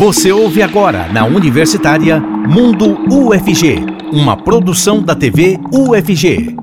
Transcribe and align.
Você 0.00 0.32
ouve 0.32 0.62
agora 0.62 1.12
na 1.12 1.26
Universitária 1.26 2.18
Mundo 2.18 2.96
UFG, 3.14 3.84
uma 4.10 4.34
produção 4.34 5.02
da 5.02 5.14
TV 5.14 5.60
UFG. 5.70 6.56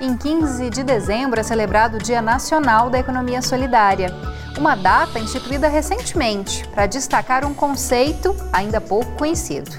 Em 0.00 0.16
15 0.16 0.68
de 0.68 0.82
dezembro 0.82 1.38
é 1.38 1.44
celebrado 1.44 1.96
o 1.96 2.02
Dia 2.02 2.20
Nacional 2.20 2.90
da 2.90 2.98
Economia 2.98 3.40
Solidária, 3.40 4.12
uma 4.58 4.74
data 4.74 5.20
instituída 5.20 5.68
recentemente 5.68 6.66
para 6.74 6.86
destacar 6.86 7.46
um 7.46 7.54
conceito 7.54 8.34
ainda 8.52 8.80
pouco 8.80 9.12
conhecido. 9.12 9.70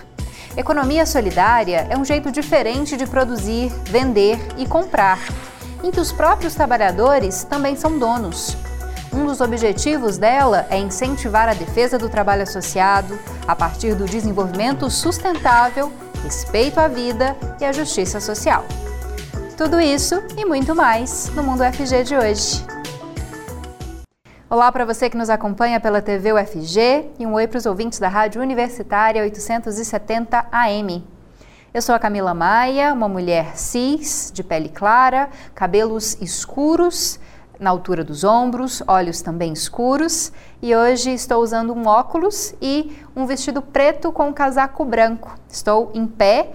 Economia 0.56 1.06
solidária 1.06 1.86
é 1.90 1.98
um 1.98 2.06
jeito 2.06 2.32
diferente 2.32 2.96
de 2.96 3.06
produzir, 3.06 3.70
vender 3.84 4.40
e 4.58 4.66
comprar, 4.66 5.20
em 5.84 5.92
que 5.92 6.00
os 6.00 6.14
próprios 6.14 6.56
trabalhadores 6.56 7.44
também 7.44 7.76
são 7.76 8.00
donos. 8.00 8.56
Um 9.16 9.26
dos 9.26 9.40
objetivos 9.40 10.18
dela 10.18 10.68
é 10.70 10.78
incentivar 10.78 11.48
a 11.48 11.54
defesa 11.54 11.98
do 11.98 12.10
trabalho 12.10 12.44
associado 12.44 13.18
a 13.48 13.56
partir 13.56 13.96
do 13.96 14.04
desenvolvimento 14.04 14.90
sustentável, 14.90 15.90
respeito 16.22 16.82
à 16.82 16.90
vida 16.90 17.34
e 17.58 17.64
à 17.64 17.72
justiça 17.72 18.20
social. 18.20 18.66
Tudo 19.56 19.80
isso 19.80 20.22
e 20.36 20.44
muito 20.44 20.76
mais 20.76 21.30
no 21.30 21.44
Mundo 21.44 21.64
FG 21.64 22.04
de 22.04 22.18
hoje. 22.18 22.66
Olá 24.50 24.70
para 24.70 24.84
você 24.84 25.10
que 25.10 25.16
nos 25.16 25.30
acompanha 25.30 25.80
pela 25.80 26.02
TV 26.02 26.34
UFG 26.34 27.12
e 27.18 27.26
um 27.26 27.36
oi 27.36 27.48
para 27.48 27.58
os 27.58 27.66
ouvintes 27.66 28.00
da 28.00 28.10
Rádio 28.10 28.42
Universitária 28.42 29.22
870 29.22 30.46
AM. 30.52 31.08
Eu 31.74 31.82
sou 31.82 31.96
a 31.96 32.00
Camila 32.00 32.34
Maia, 32.34 32.92
uma 32.94 33.08
mulher 33.08 33.56
cis, 33.56 34.30
de 34.34 34.44
pele 34.44 34.68
clara, 34.68 35.30
cabelos 35.54 36.18
escuros 36.22 37.18
na 37.60 37.70
altura 37.70 38.04
dos 38.04 38.24
ombros, 38.24 38.84
olhos 38.88 39.22
também 39.22 39.54
escuros, 39.54 40.32
e 40.62 40.76
hoje 40.76 41.12
estou 41.12 41.42
usando 41.42 41.74
um 41.74 41.88
óculos 41.88 42.54
e 42.62 42.98
um 43.16 43.26
vestido 43.26 43.62
preto 43.62 44.12
com 44.12 44.30
um 44.30 44.34
casaco 44.34 44.84
branco. 44.84 45.38
Estou 45.50 45.92
em 45.94 46.06
pé, 46.06 46.52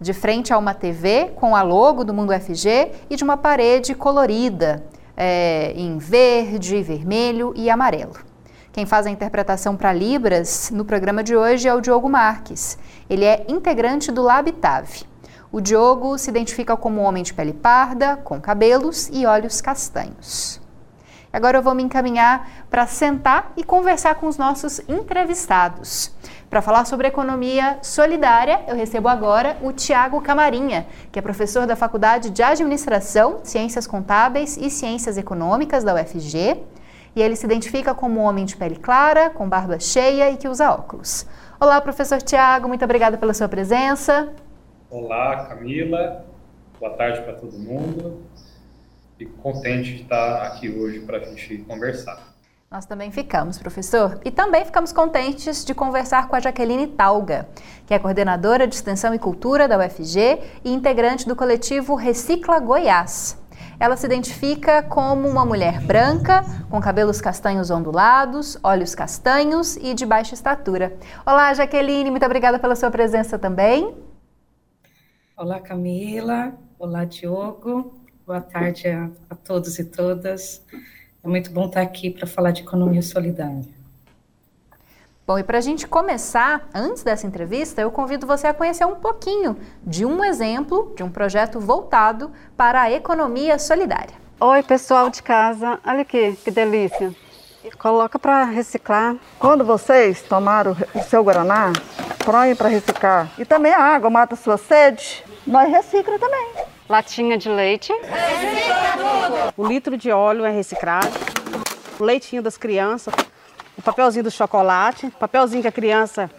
de 0.00 0.12
frente 0.12 0.52
a 0.52 0.58
uma 0.58 0.72
TV 0.72 1.32
com 1.36 1.54
a 1.54 1.62
logo 1.62 2.04
do 2.04 2.14
Mundo 2.14 2.32
FG 2.32 2.92
e 3.10 3.16
de 3.16 3.22
uma 3.22 3.36
parede 3.36 3.94
colorida 3.94 4.82
é, 5.16 5.72
em 5.76 5.98
verde, 5.98 6.82
vermelho 6.82 7.52
e 7.54 7.68
amarelo. 7.68 8.14
Quem 8.72 8.86
faz 8.86 9.06
a 9.06 9.10
interpretação 9.10 9.76
para 9.76 9.92
Libras 9.92 10.70
no 10.72 10.84
programa 10.84 11.22
de 11.22 11.36
hoje 11.36 11.68
é 11.68 11.74
o 11.74 11.80
Diogo 11.80 12.08
Marques. 12.08 12.78
Ele 13.10 13.24
é 13.24 13.44
integrante 13.48 14.10
do 14.10 14.22
Labitave. 14.22 15.09
O 15.52 15.60
Diogo 15.60 16.16
se 16.16 16.30
identifica 16.30 16.76
como 16.76 17.00
um 17.00 17.04
homem 17.04 17.24
de 17.24 17.34
pele 17.34 17.52
parda, 17.52 18.16
com 18.16 18.40
cabelos 18.40 19.08
e 19.12 19.26
olhos 19.26 19.60
castanhos. 19.60 20.60
Agora 21.32 21.58
eu 21.58 21.62
vou 21.62 21.74
me 21.74 21.82
encaminhar 21.82 22.66
para 22.70 22.86
sentar 22.86 23.52
e 23.56 23.64
conversar 23.64 24.14
com 24.14 24.28
os 24.28 24.36
nossos 24.36 24.80
entrevistados. 24.88 26.14
Para 26.48 26.62
falar 26.62 26.84
sobre 26.84 27.08
economia 27.08 27.78
solidária, 27.82 28.62
eu 28.68 28.76
recebo 28.76 29.08
agora 29.08 29.56
o 29.60 29.72
Tiago 29.72 30.20
Camarinha, 30.20 30.86
que 31.10 31.18
é 31.18 31.22
professor 31.22 31.66
da 31.66 31.74
Faculdade 31.74 32.30
de 32.30 32.44
Administração, 32.44 33.40
Ciências 33.42 33.88
Contábeis 33.88 34.56
e 34.56 34.70
Ciências 34.70 35.18
Econômicas 35.18 35.82
da 35.82 35.96
UFG. 35.96 36.62
E 37.16 37.20
ele 37.20 37.34
se 37.34 37.44
identifica 37.44 37.92
como 37.92 38.20
um 38.20 38.22
homem 38.22 38.44
de 38.44 38.56
pele 38.56 38.76
clara, 38.76 39.30
com 39.30 39.48
barba 39.48 39.80
cheia 39.80 40.30
e 40.30 40.36
que 40.36 40.46
usa 40.46 40.70
óculos. 40.70 41.26
Olá, 41.58 41.80
professor 41.80 42.22
Tiago, 42.22 42.68
muito 42.68 42.84
obrigada 42.84 43.18
pela 43.18 43.34
sua 43.34 43.48
presença. 43.48 44.32
Olá, 44.90 45.46
Camila. 45.46 46.24
Boa 46.80 46.92
tarde 46.96 47.20
para 47.22 47.34
todo 47.34 47.56
mundo. 47.56 48.24
Fico 49.16 49.40
contente 49.40 49.94
de 49.94 50.02
estar 50.02 50.42
aqui 50.42 50.68
hoje 50.68 50.98
para 50.98 51.18
a 51.18 51.20
gente 51.20 51.58
conversar. 51.58 52.34
Nós 52.68 52.86
também 52.86 53.12
ficamos, 53.12 53.56
professor. 53.56 54.20
E 54.24 54.32
também 54.32 54.64
ficamos 54.64 54.92
contentes 54.92 55.64
de 55.64 55.74
conversar 55.74 56.26
com 56.26 56.34
a 56.34 56.40
Jaqueline 56.40 56.88
Talga, 56.88 57.48
que 57.86 57.94
é 57.94 58.00
coordenadora 58.00 58.66
de 58.66 58.74
Extensão 58.74 59.14
e 59.14 59.18
Cultura 59.18 59.68
da 59.68 59.78
UFG 59.78 60.40
e 60.64 60.72
integrante 60.72 61.28
do 61.28 61.36
coletivo 61.36 61.94
Recicla 61.94 62.58
Goiás. 62.58 63.38
Ela 63.78 63.96
se 63.96 64.06
identifica 64.06 64.82
como 64.82 65.28
uma 65.28 65.44
mulher 65.44 65.80
branca, 65.82 66.44
com 66.68 66.80
cabelos 66.80 67.20
castanhos 67.20 67.70
ondulados, 67.70 68.58
olhos 68.60 68.92
castanhos 68.96 69.76
e 69.76 69.94
de 69.94 70.04
baixa 70.04 70.34
estatura. 70.34 70.96
Olá, 71.24 71.54
Jaqueline, 71.54 72.10
muito 72.10 72.26
obrigada 72.26 72.58
pela 72.58 72.74
sua 72.74 72.90
presença 72.90 73.38
também. 73.38 74.09
Olá, 75.40 75.58
Camila. 75.58 76.52
Olá, 76.78 77.06
Diogo. 77.06 77.94
Boa 78.26 78.42
tarde 78.42 78.88
a, 78.88 79.08
a 79.30 79.34
todos 79.34 79.78
e 79.78 79.84
todas. 79.86 80.62
É 81.24 81.26
muito 81.26 81.50
bom 81.50 81.64
estar 81.64 81.80
aqui 81.80 82.10
para 82.10 82.26
falar 82.26 82.50
de 82.50 82.60
economia 82.60 83.00
solidária. 83.00 83.64
Bom, 85.26 85.38
e 85.38 85.42
para 85.42 85.56
a 85.56 85.60
gente 85.62 85.88
começar, 85.88 86.68
antes 86.74 87.02
dessa 87.02 87.26
entrevista, 87.26 87.80
eu 87.80 87.90
convido 87.90 88.26
você 88.26 88.48
a 88.48 88.52
conhecer 88.52 88.84
um 88.84 88.96
pouquinho 88.96 89.56
de 89.82 90.04
um 90.04 90.22
exemplo 90.22 90.92
de 90.94 91.02
um 91.02 91.10
projeto 91.10 91.58
voltado 91.58 92.30
para 92.54 92.82
a 92.82 92.92
economia 92.92 93.58
solidária. 93.58 94.14
Oi, 94.38 94.62
pessoal 94.62 95.08
de 95.08 95.22
casa. 95.22 95.80
Olha 95.86 96.02
aqui, 96.02 96.36
que 96.44 96.50
delícia. 96.50 97.14
Coloca 97.78 98.18
para 98.18 98.44
reciclar. 98.44 99.16
Quando 99.38 99.64
vocês 99.64 100.22
tomaram 100.22 100.76
o 100.94 101.02
seu 101.02 101.22
Guaraná, 101.22 101.72
põe 102.24 102.54
para 102.54 102.68
reciclar. 102.68 103.30
E 103.38 103.44
também 103.44 103.72
a 103.72 103.82
água 103.82 104.10
mata 104.10 104.34
a 104.34 104.38
sua 104.38 104.56
sede 104.56 105.24
nós 105.46 105.70
recicla 105.70 106.18
também. 106.18 106.52
Latinha 106.88 107.36
de 107.38 107.48
leite. 107.48 107.92
Recicla 107.92 108.92
tudo. 108.96 109.54
O 109.56 109.66
litro 109.66 109.96
de 109.96 110.10
óleo 110.10 110.44
é 110.44 110.50
reciclado. 110.50 111.08
O 111.98 112.04
leitinho 112.04 112.42
das 112.42 112.56
crianças. 112.56 113.14
O 113.76 113.82
papelzinho 113.82 114.24
do 114.24 114.30
chocolate. 114.30 115.06
O 115.06 115.10
papelzinho 115.12 115.62
que 115.62 115.68
a 115.68 115.72
criança 115.72 116.30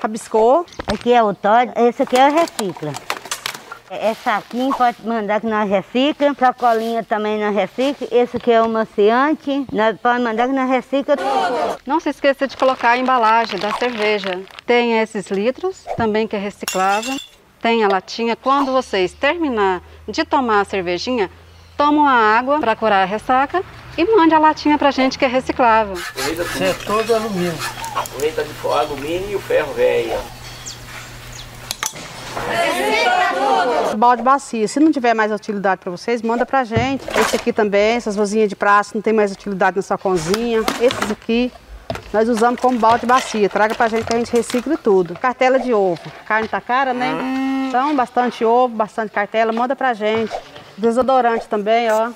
rabiscou. 0.00 0.66
Aqui 0.86 1.12
é 1.12 1.22
o 1.22 1.34
Todd, 1.34 1.72
esse 1.76 2.02
aqui 2.02 2.16
é 2.16 2.28
o 2.28 2.32
recicla. 2.32 2.92
É 3.94 4.14
saquinho, 4.14 4.74
pode 4.74 5.06
mandar 5.06 5.40
que 5.40 5.46
nós 5.46 5.68
recicla. 5.68 6.34
Sacolinha 6.38 7.04
também 7.04 7.38
nós 7.38 7.54
recicla. 7.54 8.08
Esse 8.10 8.38
aqui 8.38 8.50
é 8.50 8.62
o 8.62 8.68
maciante, 8.68 9.66
nós 9.70 9.98
pode 10.00 10.22
mandar 10.22 10.48
que 10.48 10.54
nós 10.54 10.68
recicla. 10.70 11.14
Não 11.86 12.00
se 12.00 12.08
esqueça 12.08 12.48
de 12.48 12.56
colocar 12.56 12.92
a 12.92 12.98
embalagem 12.98 13.58
da 13.58 13.70
cerveja. 13.74 14.40
Tem 14.64 14.98
esses 14.98 15.30
litros, 15.30 15.84
também 15.96 16.26
que 16.26 16.34
é 16.34 16.38
reciclável 16.38 17.14
tem 17.60 17.84
a 17.84 17.88
latinha. 17.88 18.34
Quando 18.34 18.72
vocês 18.72 19.12
terminar 19.12 19.82
de 20.08 20.24
tomar 20.24 20.62
a 20.62 20.64
cervejinha, 20.64 21.30
tomam 21.76 22.06
a 22.06 22.12
água 22.12 22.58
para 22.58 22.74
curar 22.74 23.02
a 23.02 23.04
ressaca 23.04 23.62
e 23.96 24.04
mande 24.04 24.34
a 24.34 24.38
latinha 24.38 24.76
para 24.76 24.90
gente 24.90 25.16
que 25.18 25.24
é 25.24 25.28
reciclável. 25.28 25.94
Isso 25.94 26.62
é 26.64 26.72
todo 26.84 27.14
alumínio. 27.14 27.54
O 28.16 28.20
leite 28.20 28.42
de 28.42 28.54
fora, 28.54 28.80
alumínio 28.80 29.30
e 29.30 29.36
o 29.36 29.40
ferro 29.40 29.72
velho. 29.74 30.41
Balde 33.96 34.22
bacia. 34.22 34.66
Se 34.66 34.80
não 34.80 34.90
tiver 34.90 35.14
mais 35.14 35.30
utilidade 35.30 35.80
para 35.80 35.90
vocês, 35.90 36.22
manda 36.22 36.44
pra 36.44 36.64
gente. 36.64 37.04
Esse 37.18 37.36
aqui 37.36 37.52
também, 37.52 37.96
essas 37.96 38.16
rosinhas 38.16 38.48
de 38.48 38.56
praça, 38.56 38.92
não 38.94 39.02
tem 39.02 39.12
mais 39.12 39.30
utilidade 39.32 39.76
na 39.76 39.82
sua 39.82 39.98
cozinha. 39.98 40.60
Esses 40.80 41.10
aqui, 41.10 41.52
nós 42.12 42.28
usamos 42.28 42.60
como 42.60 42.78
balde 42.78 43.06
bacia. 43.06 43.48
Traga 43.48 43.74
pra 43.74 43.88
gente 43.88 44.04
que 44.04 44.14
a 44.14 44.18
gente 44.18 44.32
recicla 44.32 44.76
tudo. 44.76 45.14
Cartela 45.14 45.58
de 45.58 45.72
ovo. 45.72 46.00
Carne 46.26 46.48
tá 46.48 46.60
cara, 46.60 46.92
né? 46.92 47.14
Então, 47.68 47.94
bastante 47.94 48.44
ovo, 48.44 48.74
bastante 48.74 49.10
cartela. 49.10 49.52
Manda 49.52 49.76
pra 49.76 49.94
gente. 49.94 50.32
Desodorante 50.76 51.46
também, 51.46 51.90
ó. 51.90 52.10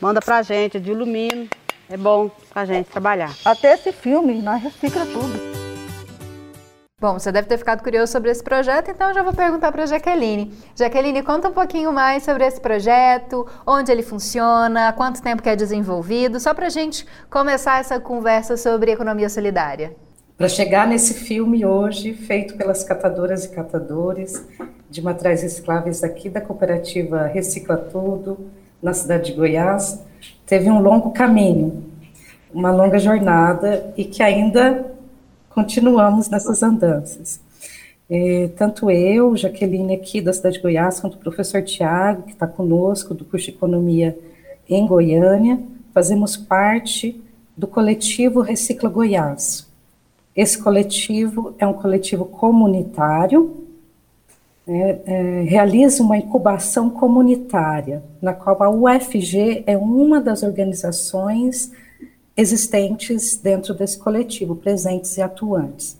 Manda 0.00 0.20
pra 0.20 0.42
gente, 0.42 0.78
de 0.80 0.90
alumínio. 0.90 1.48
É 1.88 1.96
bom 1.96 2.30
pra 2.52 2.64
gente 2.64 2.86
trabalhar. 2.86 3.30
Até 3.44 3.74
esse 3.74 3.92
filme, 3.92 4.40
nós 4.42 4.62
recicla 4.62 5.04
tudo. 5.06 5.55
Bom, 6.98 7.18
você 7.18 7.30
deve 7.30 7.46
ter 7.46 7.58
ficado 7.58 7.82
curioso 7.82 8.10
sobre 8.10 8.30
esse 8.30 8.42
projeto, 8.42 8.90
então 8.90 9.10
eu 9.10 9.14
já 9.14 9.22
vou 9.22 9.34
perguntar 9.34 9.70
para 9.70 9.82
a 9.82 9.86
Jaqueline. 9.86 10.50
Jaqueline, 10.74 11.22
conta 11.22 11.50
um 11.50 11.52
pouquinho 11.52 11.92
mais 11.92 12.22
sobre 12.22 12.46
esse 12.46 12.58
projeto, 12.58 13.46
onde 13.66 13.92
ele 13.92 14.02
funciona, 14.02 14.94
quanto 14.94 15.20
tempo 15.20 15.42
que 15.42 15.48
é 15.50 15.54
desenvolvido, 15.54 16.40
só 16.40 16.54
para 16.54 16.68
a 16.68 16.70
gente 16.70 17.06
começar 17.28 17.80
essa 17.80 18.00
conversa 18.00 18.56
sobre 18.56 18.92
economia 18.92 19.28
solidária. 19.28 19.94
Para 20.38 20.48
chegar 20.48 20.88
nesse 20.88 21.12
filme 21.12 21.66
hoje, 21.66 22.14
feito 22.14 22.56
pelas 22.56 22.82
catadoras 22.82 23.44
e 23.44 23.50
catadores 23.50 24.42
de 24.88 25.02
materiais 25.02 25.42
recicláveis 25.42 26.02
aqui 26.02 26.30
da 26.30 26.40
cooperativa 26.40 27.26
Recicla 27.26 27.76
Tudo, 27.76 28.50
na 28.82 28.94
cidade 28.94 29.32
de 29.32 29.36
Goiás, 29.36 30.02
teve 30.46 30.70
um 30.70 30.80
longo 30.80 31.10
caminho, 31.10 31.84
uma 32.54 32.72
longa 32.72 32.98
jornada 32.98 33.92
e 33.98 34.04
que 34.06 34.22
ainda 34.22 34.95
continuamos 35.56 36.28
nessas 36.28 36.62
andanças. 36.62 37.40
É, 38.10 38.50
tanto 38.58 38.90
eu, 38.90 39.34
Jaqueline, 39.34 39.94
aqui 39.94 40.20
da 40.20 40.30
cidade 40.30 40.56
de 40.56 40.62
Goiás, 40.62 41.00
quanto 41.00 41.14
o 41.14 41.18
professor 41.18 41.62
Tiago, 41.62 42.24
que 42.24 42.32
está 42.32 42.46
conosco, 42.46 43.14
do 43.14 43.24
curso 43.24 43.46
de 43.46 43.52
Economia 43.52 44.16
em 44.68 44.86
Goiânia, 44.86 45.58
fazemos 45.94 46.36
parte 46.36 47.18
do 47.56 47.66
coletivo 47.66 48.42
Recicla 48.42 48.90
Goiás. 48.90 49.66
Esse 50.36 50.62
coletivo 50.62 51.54
é 51.58 51.66
um 51.66 51.72
coletivo 51.72 52.26
comunitário, 52.26 53.64
é, 54.68 54.98
é, 55.06 55.42
realiza 55.48 56.02
uma 56.02 56.18
incubação 56.18 56.90
comunitária, 56.90 58.02
na 58.20 58.34
qual 58.34 58.62
a 58.62 58.68
UFG 58.68 59.64
é 59.66 59.74
uma 59.78 60.20
das 60.20 60.42
organizações 60.42 61.72
existentes 62.36 63.36
dentro 63.36 63.72
desse 63.72 63.98
coletivo, 63.98 64.54
presentes 64.54 65.16
e 65.16 65.22
atuantes. 65.22 65.98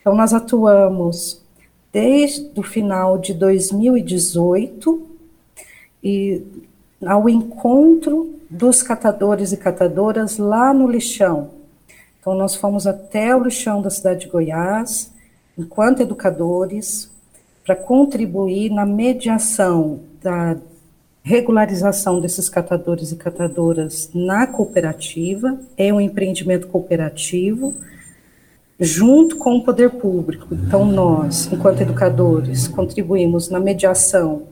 Então, 0.00 0.14
nós 0.14 0.32
atuamos 0.32 1.40
desde 1.92 2.50
o 2.58 2.62
final 2.62 3.18
de 3.18 3.34
2018 3.34 5.06
e 6.02 6.42
ao 7.06 7.28
encontro 7.28 8.34
dos 8.48 8.82
catadores 8.82 9.52
e 9.52 9.56
catadoras 9.56 10.38
lá 10.38 10.74
no 10.74 10.88
lixão. 10.88 11.50
Então, 12.20 12.34
nós 12.34 12.54
fomos 12.54 12.86
até 12.86 13.34
o 13.34 13.44
lixão 13.44 13.80
da 13.80 13.90
cidade 13.90 14.20
de 14.20 14.28
Goiás, 14.28 15.12
enquanto 15.56 16.00
educadores, 16.00 17.10
para 17.64 17.76
contribuir 17.76 18.70
na 18.70 18.84
mediação 18.84 20.00
da 20.22 20.56
regularização 21.22 22.20
desses 22.20 22.48
catadores 22.48 23.12
e 23.12 23.16
catadoras 23.16 24.10
na 24.14 24.46
cooperativa, 24.46 25.58
é 25.76 25.92
um 25.92 26.00
empreendimento 26.00 26.66
cooperativo, 26.68 27.74
junto 28.78 29.36
com 29.36 29.56
o 29.56 29.64
poder 29.64 29.90
público. 29.90 30.48
Então, 30.52 30.84
nós, 30.84 31.50
enquanto 31.52 31.82
educadores, 31.82 32.66
contribuímos 32.66 33.50
na 33.50 33.60
mediação 33.60 34.44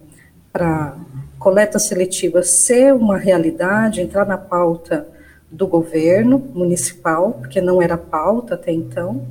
para 0.53 0.97
coleta 1.39 1.79
seletiva 1.79 2.43
ser 2.43 2.93
uma 2.93 3.17
realidade, 3.17 4.01
entrar 4.01 4.27
na 4.27 4.37
pauta 4.37 5.09
do 5.51 5.67
governo 5.67 6.39
municipal, 6.55 7.33
porque 7.33 7.61
não 7.61 7.81
era 7.81 7.97
pauta 7.97 8.55
até 8.55 8.73
então, 8.73 9.27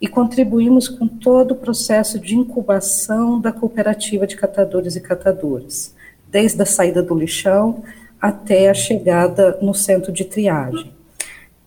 e 0.00 0.08
contribuímos 0.08 0.88
com 0.88 1.06
todo 1.06 1.52
o 1.52 1.56
processo 1.56 2.18
de 2.18 2.34
incubação 2.34 3.40
da 3.40 3.52
cooperativa 3.52 4.26
de 4.26 4.36
catadores 4.36 4.96
e 4.96 5.00
catadoras, 5.00 5.94
desde 6.34 6.60
a 6.60 6.66
saída 6.66 7.00
do 7.00 7.14
lixão 7.14 7.84
até 8.20 8.68
a 8.68 8.74
chegada 8.74 9.56
no 9.62 9.72
centro 9.72 10.10
de 10.10 10.24
triagem. 10.24 10.92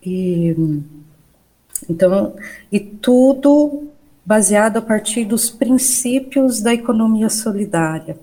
E 0.06 0.84
então, 1.90 2.36
e 2.69 2.78
tudo 2.78 3.88
baseado 4.25 4.75
a 4.75 4.81
partir 4.81 5.24
dos 5.24 5.50
princípios 5.50 6.60
da 6.60 6.74
economia 6.74 7.30
solidária. 7.30 8.19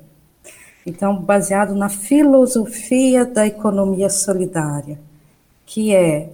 Então, 0.85 1.17
baseado 1.17 1.75
na 1.75 1.89
filosofia 1.89 3.25
da 3.25 3.47
economia 3.47 4.11
solidária, 4.11 4.99
que 5.65 5.95
é 5.95 6.29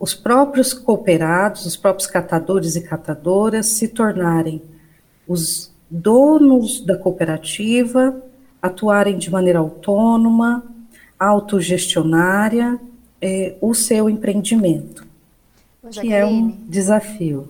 os 0.00 0.14
próprios 0.14 0.72
cooperados, 0.72 1.64
os 1.64 1.76
próprios 1.76 2.08
catadores 2.08 2.74
e 2.74 2.80
catadoras 2.80 3.66
se 3.66 3.86
tornarem 3.86 4.60
os 5.28 5.72
donos 5.88 6.84
da 6.84 6.96
cooperativa, 6.96 8.20
atuarem 8.60 9.18
de 9.18 9.30
maneira 9.30 9.58
autônoma, 9.58 10.64
autogestionária, 11.18 12.78
eh, 13.20 13.56
o 13.60 13.74
seu 13.74 14.08
empreendimento 14.08 15.08
que 15.90 16.12
é 16.12 16.24
um 16.24 16.50
desafio. 16.66 17.48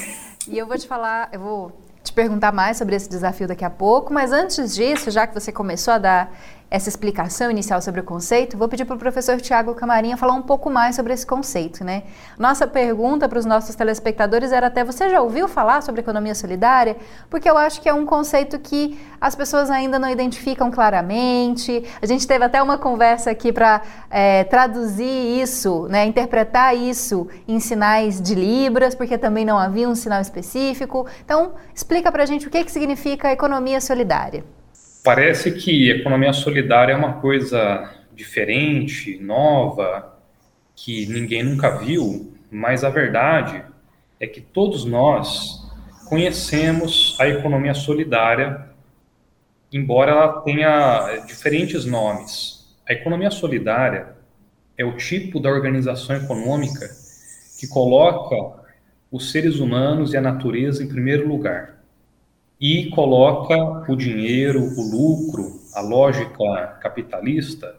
e 0.48 0.58
eu 0.58 0.66
vou 0.66 0.76
te 0.76 0.86
falar, 0.86 1.28
eu 1.32 1.40
vou 1.40 1.72
te 2.02 2.12
perguntar 2.12 2.52
mais 2.52 2.76
sobre 2.76 2.96
esse 2.96 3.08
desafio 3.08 3.46
daqui 3.46 3.64
a 3.64 3.70
pouco, 3.70 4.12
mas 4.12 4.32
antes 4.32 4.74
disso, 4.74 5.10
já 5.10 5.26
que 5.26 5.34
você 5.34 5.52
começou 5.52 5.94
a 5.94 5.98
dar 5.98 6.38
essa 6.70 6.88
explicação 6.88 7.50
inicial 7.50 7.80
sobre 7.80 8.02
o 8.02 8.04
conceito, 8.04 8.56
vou 8.56 8.68
pedir 8.68 8.84
para 8.84 8.94
o 8.94 8.98
professor 8.98 9.40
Tiago 9.40 9.74
Camarinha 9.74 10.18
falar 10.18 10.34
um 10.34 10.42
pouco 10.42 10.68
mais 10.68 10.96
sobre 10.96 11.14
esse 11.14 11.26
conceito, 11.26 11.82
né? 11.82 12.02
Nossa 12.38 12.66
pergunta 12.66 13.26
para 13.26 13.38
os 13.38 13.46
nossos 13.46 13.74
telespectadores 13.74 14.52
era 14.52 14.66
até, 14.66 14.84
você 14.84 15.08
já 15.08 15.20
ouviu 15.20 15.48
falar 15.48 15.82
sobre 15.82 16.02
economia 16.02 16.34
solidária? 16.34 16.96
Porque 17.30 17.48
eu 17.48 17.56
acho 17.56 17.80
que 17.80 17.88
é 17.88 17.94
um 17.94 18.04
conceito 18.04 18.58
que 18.58 19.00
as 19.18 19.34
pessoas 19.34 19.70
ainda 19.70 19.98
não 19.98 20.10
identificam 20.10 20.70
claramente. 20.70 21.82
A 22.02 22.06
gente 22.06 22.26
teve 22.26 22.44
até 22.44 22.62
uma 22.62 22.76
conversa 22.76 23.30
aqui 23.30 23.50
para 23.50 23.80
é, 24.10 24.44
traduzir 24.44 25.40
isso, 25.40 25.86
né, 25.88 26.04
interpretar 26.04 26.76
isso 26.76 27.28
em 27.46 27.58
sinais 27.60 28.20
de 28.20 28.34
libras, 28.34 28.94
porque 28.94 29.16
também 29.16 29.44
não 29.44 29.58
havia 29.58 29.88
um 29.88 29.94
sinal 29.94 30.20
específico. 30.20 31.06
Então, 31.24 31.52
explica 31.74 32.12
para 32.12 32.24
a 32.24 32.26
gente 32.26 32.46
o 32.46 32.50
que, 32.50 32.62
que 32.62 32.70
significa 32.70 33.32
economia 33.32 33.80
solidária. 33.80 34.57
Parece 35.04 35.52
que 35.52 35.90
economia 35.90 36.32
solidária 36.32 36.92
é 36.92 36.96
uma 36.96 37.14
coisa 37.14 37.94
diferente, 38.14 39.18
nova, 39.18 40.18
que 40.74 41.06
ninguém 41.06 41.42
nunca 41.42 41.78
viu, 41.78 42.34
mas 42.50 42.82
a 42.82 42.90
verdade 42.90 43.62
é 44.18 44.26
que 44.26 44.40
todos 44.40 44.84
nós 44.84 45.66
conhecemos 46.08 47.16
a 47.20 47.28
economia 47.28 47.74
solidária, 47.74 48.66
embora 49.72 50.10
ela 50.10 50.40
tenha 50.40 51.24
diferentes 51.26 51.84
nomes. 51.84 52.66
A 52.88 52.92
economia 52.92 53.30
solidária 53.30 54.16
é 54.76 54.84
o 54.84 54.96
tipo 54.96 55.38
da 55.38 55.48
organização 55.48 56.16
econômica 56.16 56.88
que 57.58 57.68
coloca 57.68 58.64
os 59.10 59.30
seres 59.30 59.56
humanos 59.60 60.12
e 60.12 60.16
a 60.16 60.20
natureza 60.20 60.82
em 60.82 60.88
primeiro 60.88 61.28
lugar 61.28 61.77
e 62.60 62.90
coloca 62.90 63.56
o 63.90 63.96
dinheiro, 63.96 64.60
o 64.60 64.82
lucro, 64.82 65.60
a 65.74 65.80
lógica 65.80 66.78
capitalista 66.80 67.76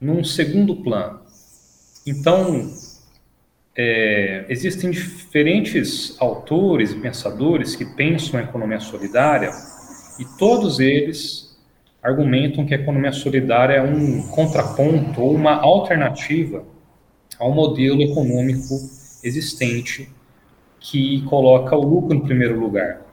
num 0.00 0.22
segundo 0.22 0.76
plano. 0.76 1.20
Então, 2.06 2.70
é, 3.76 4.44
existem 4.48 4.90
diferentes 4.90 6.16
autores 6.20 6.92
e 6.92 6.96
pensadores 6.96 7.76
que 7.76 7.84
pensam 7.84 8.40
a 8.40 8.42
economia 8.42 8.80
solidária 8.80 9.50
e 10.18 10.24
todos 10.38 10.80
eles 10.80 11.58
argumentam 12.02 12.66
que 12.66 12.74
a 12.74 12.78
economia 12.78 13.12
solidária 13.12 13.74
é 13.74 13.82
um 13.82 14.22
contraponto 14.28 15.20
ou 15.20 15.34
uma 15.34 15.54
alternativa 15.60 16.64
ao 17.38 17.52
modelo 17.52 18.02
econômico 18.02 18.74
existente 19.22 20.08
que 20.78 21.22
coloca 21.22 21.76
o 21.76 21.82
lucro 21.82 22.14
em 22.14 22.20
primeiro 22.20 22.58
lugar. 22.58 23.09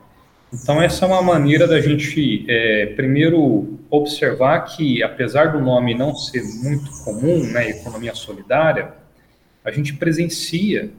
Então, 0.53 0.81
essa 0.81 1.05
é 1.05 1.07
uma 1.07 1.21
maneira 1.21 1.67
da 1.67 1.81
gente, 1.81 2.45
é, 2.47 2.87
primeiro, 2.95 3.79
observar 3.89 4.61
que, 4.61 5.03
apesar 5.03 5.51
do 5.51 5.59
nome 5.59 5.93
não 5.93 6.15
ser 6.15 6.41
muito 6.63 6.89
comum, 7.03 7.43
né, 7.51 7.69
economia 7.69 8.15
solidária, 8.15 8.93
a 9.63 9.71
gente 9.71 9.93
presencia 9.93 10.89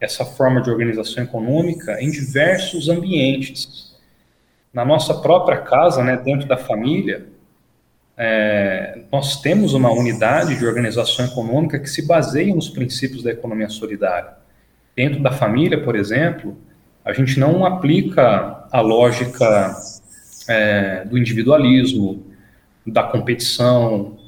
essa 0.00 0.24
forma 0.24 0.62
de 0.62 0.70
organização 0.70 1.24
econômica 1.24 2.00
em 2.00 2.10
diversos 2.10 2.88
ambientes. 2.88 3.96
Na 4.72 4.84
nossa 4.84 5.14
própria 5.14 5.58
casa, 5.58 6.04
né, 6.04 6.16
dentro 6.16 6.46
da 6.46 6.56
família, 6.56 7.26
é, 8.16 9.00
nós 9.10 9.40
temos 9.40 9.74
uma 9.74 9.90
unidade 9.90 10.56
de 10.56 10.64
organização 10.64 11.24
econômica 11.24 11.80
que 11.80 11.90
se 11.90 12.06
baseia 12.06 12.54
nos 12.54 12.68
princípios 12.68 13.24
da 13.24 13.32
economia 13.32 13.68
solidária. 13.68 14.34
Dentro 14.94 15.20
da 15.20 15.32
família, 15.32 15.82
por 15.82 15.96
exemplo, 15.96 16.56
a 17.04 17.12
gente 17.12 17.38
não 17.38 17.66
aplica 17.66 18.63
a 18.74 18.80
lógica 18.80 19.76
é, 20.48 21.04
do 21.04 21.16
individualismo, 21.16 22.26
da 22.84 23.04
competição, 23.04 24.18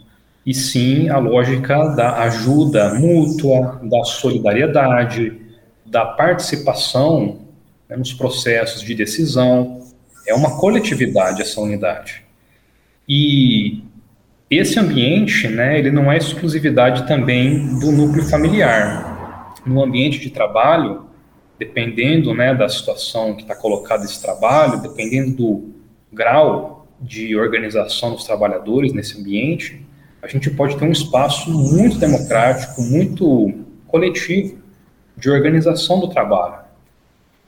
e 0.47 0.55
sim 0.55 1.09
a 1.09 1.19
lógica 1.19 1.89
da 1.97 2.23
ajuda 2.23 2.95
mútua, 2.95 3.81
da 3.83 4.05
solidariedade, 4.05 5.37
da 5.85 6.05
participação 6.05 7.41
né, 7.89 7.97
nos 7.97 8.13
processos 8.13 8.83
de 8.83 8.95
decisão. 8.95 9.81
É 10.25 10.33
uma 10.33 10.61
coletividade 10.61 11.43
essa 11.43 11.61
unidade. 11.61 12.23
E 13.09 13.83
esse 14.49 14.79
ambiente, 14.79 15.49
né, 15.49 15.77
ele 15.77 15.91
não 15.91 16.11
é 16.13 16.19
exclusividade 16.19 17.05
também 17.09 17.81
do 17.81 17.91
núcleo 17.91 18.25
familiar. 18.25 19.57
No 19.67 19.83
ambiente 19.83 20.21
de 20.21 20.31
trabalho, 20.31 21.06
dependendo 21.59 22.35
né, 22.35 22.55
da 22.55 22.69
situação 22.69 23.35
que 23.35 23.43
está 23.43 23.55
colocado 23.55 24.05
esse 24.05 24.21
trabalho, 24.21 24.81
dependendo 24.81 25.31
do 25.33 25.75
grau 26.13 26.87
de 27.01 27.37
organização 27.37 28.13
dos 28.13 28.25
trabalhadores 28.25 28.93
nesse 28.93 29.19
ambiente, 29.21 29.85
a 30.23 30.29
gente 30.29 30.51
pode 30.51 30.77
ter 30.77 30.85
um 30.85 30.93
espaço 30.93 31.51
muito 31.51 31.99
democrático, 31.99 32.83
muito 32.83 33.53
coletivo 33.87 34.59
de 35.17 35.31
organização 35.31 36.01
do 36.01 36.09
trabalho. 36.09 36.67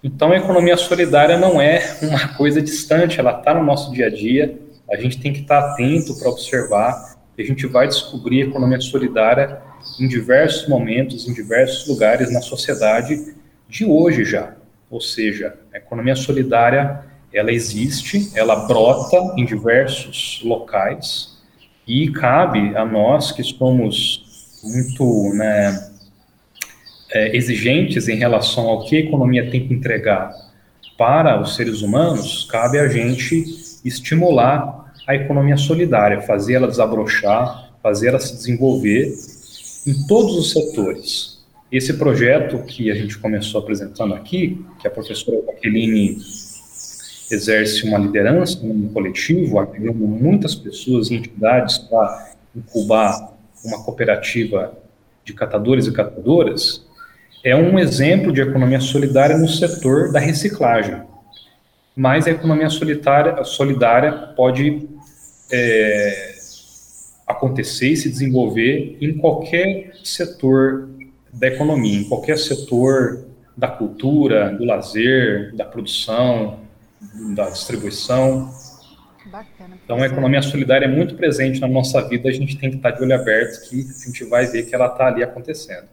Então, 0.02 0.32
a 0.32 0.36
economia 0.36 0.76
solidária 0.76 1.36
não 1.36 1.60
é 1.60 1.98
uma 2.02 2.28
coisa 2.36 2.62
distante, 2.62 3.18
ela 3.18 3.38
está 3.38 3.52
no 3.52 3.64
nosso 3.64 3.92
dia 3.92 4.06
a 4.06 4.10
dia, 4.10 4.58
a 4.90 4.96
gente 4.96 5.20
tem 5.20 5.32
que 5.32 5.40
estar 5.40 5.60
tá 5.60 5.72
atento 5.72 6.16
para 6.18 6.28
observar, 6.30 7.16
e 7.36 7.42
a 7.42 7.44
gente 7.44 7.66
vai 7.66 7.88
descobrir 7.88 8.42
a 8.42 8.46
economia 8.46 8.80
solidária 8.80 9.60
em 10.00 10.08
diversos 10.08 10.68
momentos, 10.68 11.28
em 11.28 11.32
diversos 11.32 11.86
lugares 11.88 12.32
na 12.32 12.40
sociedade, 12.40 13.34
de 13.68 13.84
hoje 13.84 14.24
já. 14.24 14.54
Ou 14.90 15.00
seja, 15.00 15.54
a 15.72 15.76
economia 15.76 16.16
solidária, 16.16 17.04
ela 17.32 17.52
existe, 17.52 18.30
ela 18.34 18.66
brota 18.66 19.34
em 19.36 19.44
diversos 19.44 20.40
locais 20.42 21.38
e 21.86 22.10
cabe 22.10 22.74
a 22.76 22.84
nós 22.84 23.32
que 23.32 23.42
somos 23.42 24.60
muito 24.64 25.32
né, 25.34 25.90
é, 27.12 27.36
exigentes 27.36 28.08
em 28.08 28.16
relação 28.16 28.66
ao 28.66 28.84
que 28.84 28.96
a 28.96 29.00
economia 29.00 29.50
tem 29.50 29.66
que 29.66 29.74
entregar 29.74 30.32
para 30.96 31.40
os 31.40 31.54
seres 31.54 31.80
humanos, 31.80 32.48
cabe 32.50 32.78
a 32.78 32.88
gente 32.88 33.44
estimular 33.84 34.92
a 35.06 35.14
economia 35.14 35.56
solidária, 35.56 36.20
fazer 36.22 36.54
ela 36.54 36.66
desabrochar, 36.66 37.72
fazer 37.82 38.08
ela 38.08 38.18
se 38.18 38.34
desenvolver 38.34 39.14
em 39.86 40.06
todos 40.06 40.36
os 40.36 40.50
setores. 40.52 41.37
Esse 41.70 41.94
projeto 41.94 42.62
que 42.64 42.90
a 42.90 42.94
gente 42.94 43.18
começou 43.18 43.60
apresentando 43.60 44.14
aqui, 44.14 44.64
que 44.80 44.86
a 44.88 44.90
professora 44.90 45.42
Jaqueline 45.46 46.16
exerce 47.30 47.86
uma 47.86 47.98
liderança 47.98 48.58
no 48.62 48.88
coletivo, 48.88 49.58
agregando 49.58 49.98
muitas 49.98 50.54
pessoas 50.54 51.10
e 51.10 51.14
entidades 51.14 51.76
para 51.76 52.32
incubar 52.56 53.34
uma 53.62 53.84
cooperativa 53.84 54.72
de 55.22 55.34
catadores 55.34 55.86
e 55.86 55.92
catadoras, 55.92 56.86
é 57.44 57.54
um 57.54 57.78
exemplo 57.78 58.32
de 58.32 58.40
economia 58.40 58.80
solidária 58.80 59.36
no 59.36 59.48
setor 59.48 60.10
da 60.10 60.18
reciclagem. 60.18 61.02
Mas 61.94 62.26
a 62.26 62.30
economia 62.30 62.70
solidária, 62.70 63.44
solidária 63.44 64.12
pode 64.34 64.88
é, 65.52 66.34
acontecer 67.26 67.90
e 67.90 67.96
se 67.96 68.08
desenvolver 68.08 68.96
em 69.02 69.18
qualquer 69.18 69.92
setor 70.02 70.88
da 71.38 71.46
economia, 71.46 72.00
em 72.00 72.04
qualquer 72.04 72.36
setor 72.36 73.24
da 73.56 73.68
cultura, 73.68 74.50
do 74.50 74.64
lazer, 74.64 75.54
da 75.54 75.64
produção, 75.64 76.60
da 77.34 77.48
distribuição. 77.48 78.52
Bacana, 79.26 79.78
então, 79.84 79.98
a 79.98 80.06
economia 80.06 80.42
solidária 80.42 80.86
é 80.86 80.88
muito 80.88 81.14
presente 81.14 81.60
na 81.60 81.68
nossa 81.68 82.02
vida, 82.08 82.28
a 82.28 82.32
gente 82.32 82.56
tem 82.56 82.70
que 82.70 82.76
estar 82.76 82.90
de 82.90 83.02
olho 83.02 83.14
aberto 83.14 83.68
que 83.68 83.80
a 83.80 84.06
gente 84.06 84.24
vai 84.24 84.46
ver 84.46 84.64
que 84.64 84.74
ela 84.74 84.86
está 84.86 85.06
ali 85.06 85.22
acontecendo. 85.22 85.86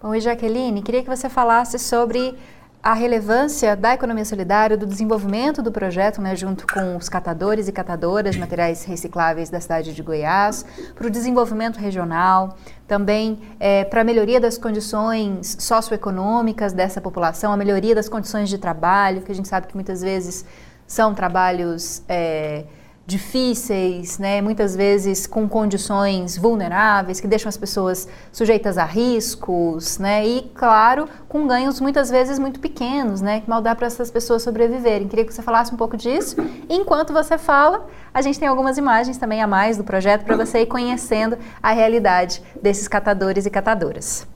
Bom, 0.00 0.14
e 0.14 0.20
Jaqueline, 0.20 0.82
queria 0.82 1.02
que 1.02 1.08
você 1.08 1.28
falasse 1.28 1.78
sobre 1.78 2.34
a 2.82 2.94
relevância 2.94 3.76
da 3.76 3.92
economia 3.92 4.24
solidária, 4.24 4.74
do 4.74 4.86
desenvolvimento 4.86 5.60
do 5.60 5.70
projeto, 5.70 6.22
né, 6.22 6.34
junto 6.34 6.66
com 6.66 6.96
os 6.96 7.10
catadores 7.10 7.68
e 7.68 7.72
catadoras 7.72 8.34
de 8.34 8.40
materiais 8.40 8.84
recicláveis 8.84 9.50
da 9.50 9.60
cidade 9.60 9.92
de 9.94 10.02
Goiás, 10.02 10.64
para 10.94 11.06
o 11.06 11.10
desenvolvimento 11.10 11.76
regional, 11.76 12.56
também 12.88 13.38
é, 13.60 13.84
para 13.84 14.00
a 14.00 14.04
melhoria 14.04 14.40
das 14.40 14.56
condições 14.56 15.56
socioeconômicas 15.60 16.72
dessa 16.72 17.02
população, 17.02 17.52
a 17.52 17.56
melhoria 17.56 17.94
das 17.94 18.08
condições 18.08 18.48
de 18.48 18.56
trabalho, 18.56 19.20
que 19.20 19.30
a 19.30 19.34
gente 19.34 19.48
sabe 19.48 19.66
que 19.66 19.74
muitas 19.74 20.00
vezes 20.00 20.46
são 20.86 21.14
trabalhos 21.14 22.02
é, 22.08 22.64
difíceis, 23.06 24.18
né, 24.18 24.40
muitas 24.40 24.76
vezes 24.76 25.26
com 25.26 25.48
condições 25.48 26.36
vulneráveis, 26.36 27.20
que 27.20 27.26
deixam 27.26 27.48
as 27.48 27.56
pessoas 27.56 28.06
sujeitas 28.30 28.78
a 28.78 28.84
riscos, 28.84 29.98
né, 29.98 30.24
e, 30.24 30.42
claro, 30.54 31.08
com 31.28 31.46
ganhos 31.46 31.80
muitas 31.80 32.08
vezes 32.08 32.38
muito 32.38 32.60
pequenos, 32.60 33.20
né, 33.20 33.40
que 33.40 33.50
mal 33.50 33.60
dá 33.60 33.74
para 33.74 33.88
essas 33.88 34.10
pessoas 34.10 34.42
sobreviverem. 34.42 35.08
Queria 35.08 35.24
que 35.24 35.34
você 35.34 35.42
falasse 35.42 35.74
um 35.74 35.76
pouco 35.76 35.96
disso. 35.96 36.36
Enquanto 36.68 37.12
você 37.12 37.36
fala, 37.36 37.86
a 38.14 38.22
gente 38.22 38.38
tem 38.38 38.46
algumas 38.46 38.78
imagens 38.78 39.18
também 39.18 39.42
a 39.42 39.46
mais 39.46 39.76
do 39.76 39.82
projeto 39.82 40.24
para 40.24 40.36
você 40.36 40.60
ir 40.60 40.66
conhecendo 40.66 41.36
a 41.60 41.72
realidade 41.72 42.42
desses 42.62 42.86
catadores 42.86 43.44
e 43.44 43.50
catadoras. 43.50 44.26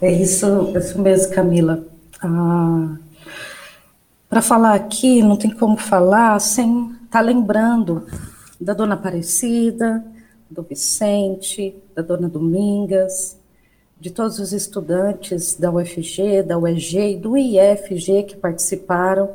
É 0.00 0.10
isso, 0.10 0.72
é 0.74 0.78
isso 0.78 1.00
mesmo, 1.00 1.32
Camila. 1.32 1.84
Ah, 2.22 2.96
para 4.28 4.42
falar 4.42 4.74
aqui, 4.74 5.22
não 5.22 5.36
tem 5.36 5.50
como 5.50 5.76
falar 5.76 6.38
sem 6.38 6.90
estar 6.90 7.06
tá 7.10 7.20
lembrando 7.20 8.06
da 8.60 8.74
Dona 8.74 8.94
Aparecida, 8.94 10.04
do 10.50 10.62
Vicente, 10.62 11.74
da 11.94 12.02
Dona 12.02 12.28
Domingas, 12.28 13.38
de 13.98 14.10
todos 14.10 14.38
os 14.38 14.52
estudantes 14.52 15.54
da 15.54 15.72
UFG, 15.72 16.42
da 16.42 16.58
UEG 16.58 17.12
e 17.12 17.16
do 17.16 17.36
IFG 17.36 18.24
que 18.24 18.36
participaram 18.36 19.30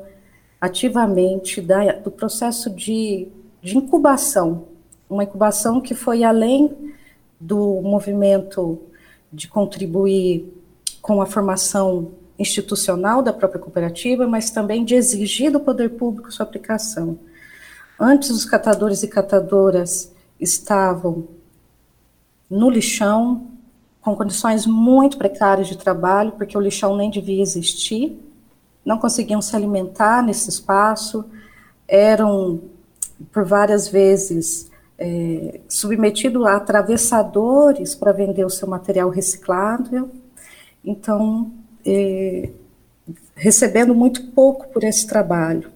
ativamente 0.62 1.60
da, 1.60 1.94
do 1.94 2.12
processo 2.12 2.70
de, 2.70 3.28
de 3.62 3.78
incubação, 3.78 4.66
uma 5.10 5.24
incubação 5.24 5.82
que 5.82 5.94
foi 5.94 6.24
além 6.24 6.94
do 7.40 7.82
movimento 7.82 8.80
de 9.32 9.48
contribuir 9.48 10.54
com 11.02 11.22
a 11.22 11.26
formação 11.26 12.12
institucional 12.38 13.22
da 13.22 13.32
própria 13.32 13.62
cooperativa, 13.62 14.28
mas 14.28 14.50
também 14.50 14.84
de 14.84 14.96
exigir 14.96 15.52
do 15.52 15.60
poder 15.60 15.90
público 15.90 16.32
sua 16.32 16.46
aplicação. 16.46 17.20
Antes, 18.00 18.30
os 18.30 18.46
catadores 18.46 19.04
e 19.04 19.08
catadoras 19.08 20.12
estavam 20.40 21.28
no 22.50 22.70
lixão, 22.70 23.48
com 24.02 24.16
condições 24.16 24.66
muito 24.66 25.18
precárias 25.18 25.68
de 25.68 25.78
trabalho, 25.78 26.34
porque 26.34 26.58
o 26.58 26.62
lixão 26.62 26.98
nem 26.98 27.10
devia 27.10 27.42
existir, 27.42 28.20
não 28.84 28.98
conseguiam 28.98 29.42
se 29.42 29.56
alimentar 29.56 30.22
nesse 30.22 30.50
espaço, 30.50 31.26
eram, 31.88 32.62
por 33.32 33.46
várias 33.46 33.88
vezes, 33.88 34.70
é, 34.98 35.62
submetidos 35.70 36.46
a 36.46 36.56
atravessadores 36.56 37.96
para 37.96 38.12
vender 38.12 38.46
o 38.46 38.50
seu 38.50 38.68
material 38.68 39.10
reciclável. 39.10 40.10
Então, 40.84 41.52
é, 41.86 42.50
recebendo 43.36 43.94
muito 43.94 44.28
pouco 44.28 44.68
por 44.70 44.84
esse 44.84 45.06
trabalho. 45.08 45.72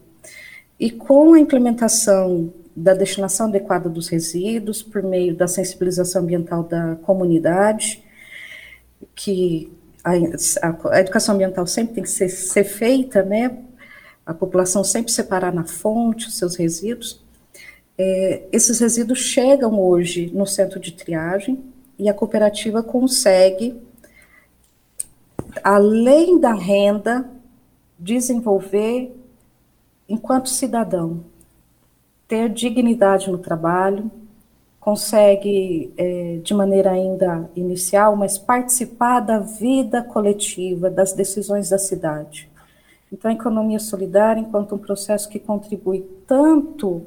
E 0.79 0.91
com 0.91 1.33
a 1.33 1.39
implementação 1.39 2.53
da 2.75 2.93
destinação 2.93 3.47
adequada 3.47 3.89
dos 3.89 4.07
resíduos, 4.07 4.83
por 4.83 5.01
meio 5.01 5.35
da 5.35 5.47
sensibilização 5.47 6.21
ambiental 6.21 6.63
da 6.63 6.95
comunidade, 6.97 8.03
que 9.15 9.71
a, 10.03 10.11
a, 10.67 10.95
a 10.95 10.99
educação 10.99 11.35
ambiental 11.35 11.65
sempre 11.65 11.95
tem 11.95 12.03
que 12.03 12.09
ser, 12.09 12.29
ser, 12.29 12.63
feita, 12.63 13.23
né? 13.23 13.57
A 14.25 14.33
população 14.33 14.83
sempre 14.83 15.11
separar 15.11 15.51
na 15.51 15.65
fonte 15.65 16.27
os 16.27 16.37
seus 16.37 16.55
resíduos. 16.55 17.23
É, 17.97 18.43
esses 18.51 18.79
resíduos 18.79 19.19
chegam 19.19 19.79
hoje 19.79 20.31
no 20.33 20.45
centro 20.45 20.79
de 20.79 20.91
triagem 20.91 21.63
e 21.97 22.07
a 22.07 22.13
cooperativa 22.13 22.83
consegue 22.83 23.75
além 25.63 26.39
da 26.39 26.53
renda, 26.53 27.29
desenvolver 27.97 29.15
enquanto 30.07 30.49
cidadão, 30.49 31.23
ter 32.27 32.49
dignidade 32.49 33.29
no 33.29 33.37
trabalho, 33.37 34.11
consegue, 34.79 35.91
é, 35.97 36.39
de 36.41 36.53
maneira 36.53 36.91
ainda 36.91 37.49
inicial, 37.55 38.15
mas 38.15 38.37
participar 38.37 39.19
da 39.19 39.39
vida 39.39 40.01
coletiva, 40.01 40.89
das 40.89 41.11
decisões 41.11 41.69
da 41.69 41.77
cidade. 41.77 42.49
Então, 43.11 43.29
a 43.29 43.33
economia 43.33 43.79
solidária, 43.79 44.39
enquanto 44.39 44.75
um 44.75 44.77
processo 44.77 45.27
que 45.27 45.39
contribui 45.39 46.05
tanto 46.25 47.01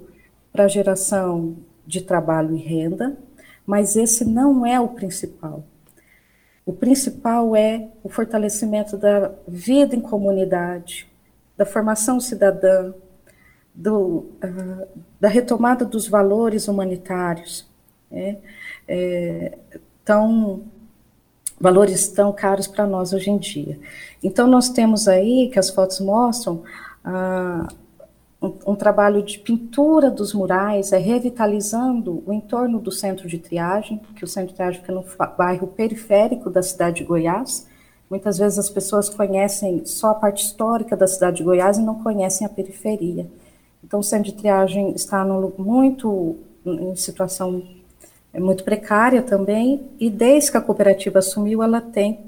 para 0.52 0.64
a 0.64 0.68
geração 0.68 1.56
de 1.86 2.02
trabalho 2.02 2.54
e 2.54 2.58
renda, 2.58 3.16
mas 3.66 3.96
esse 3.96 4.24
não 4.24 4.66
é 4.66 4.78
o 4.80 4.88
principal. 4.88 5.64
O 6.70 6.72
principal 6.72 7.56
é 7.56 7.88
o 8.00 8.08
fortalecimento 8.08 8.96
da 8.96 9.32
vida 9.48 9.96
em 9.96 10.00
comunidade, 10.00 11.10
da 11.56 11.66
formação 11.66 12.20
cidadã, 12.20 12.94
do, 13.74 14.30
uh, 14.44 14.86
da 15.18 15.26
retomada 15.26 15.84
dos 15.84 16.06
valores 16.06 16.68
humanitários, 16.68 17.68
né? 18.08 18.36
é, 18.86 19.58
tão, 20.04 20.62
valores 21.60 22.06
tão 22.06 22.32
caros 22.32 22.68
para 22.68 22.86
nós 22.86 23.12
hoje 23.12 23.30
em 23.30 23.38
dia. 23.38 23.76
Então, 24.22 24.46
nós 24.46 24.68
temos 24.68 25.08
aí, 25.08 25.50
que 25.52 25.58
as 25.58 25.70
fotos 25.70 25.98
mostram, 25.98 26.62
uh, 27.04 27.66
um, 28.42 28.74
trabalho 28.74 29.22
de 29.22 29.38
pintura 29.38 30.10
dos 30.10 30.32
murais, 30.32 30.92
é 30.92 30.98
revitalizando 30.98 32.22
o 32.26 32.32
entorno 32.32 32.78
do 32.78 32.90
centro 32.90 33.28
de 33.28 33.38
triagem, 33.38 34.00
que 34.16 34.24
o 34.24 34.28
centro 34.28 34.48
de 34.48 34.54
triagem 34.54 34.80
fica 34.80 34.92
no 34.92 35.04
bairro 35.36 35.66
periférico 35.66 36.48
da 36.48 36.62
cidade 36.62 36.96
de 36.96 37.04
Goiás. 37.04 37.68
Muitas 38.08 38.38
vezes 38.38 38.58
as 38.58 38.70
pessoas 38.70 39.08
conhecem 39.10 39.84
só 39.84 40.10
a 40.10 40.14
parte 40.14 40.44
histórica 40.44 40.96
da 40.96 41.06
cidade 41.06 41.38
de 41.38 41.44
Goiás 41.44 41.76
e 41.76 41.82
não 41.82 42.02
conhecem 42.02 42.46
a 42.46 42.50
periferia. 42.50 43.30
Então, 43.84 44.00
o 44.00 44.02
centro 44.02 44.30
de 44.30 44.36
triagem 44.36 44.92
está 44.92 45.22
no, 45.24 45.52
muito 45.58 46.36
em 46.64 46.96
situação 46.96 47.62
é, 48.32 48.40
muito 48.40 48.64
precária 48.64 49.22
também, 49.22 49.82
e 49.98 50.08
desde 50.08 50.50
que 50.50 50.56
a 50.56 50.60
cooperativa 50.60 51.18
assumiu, 51.18 51.62
ela 51.62 51.80
tem, 51.80 52.20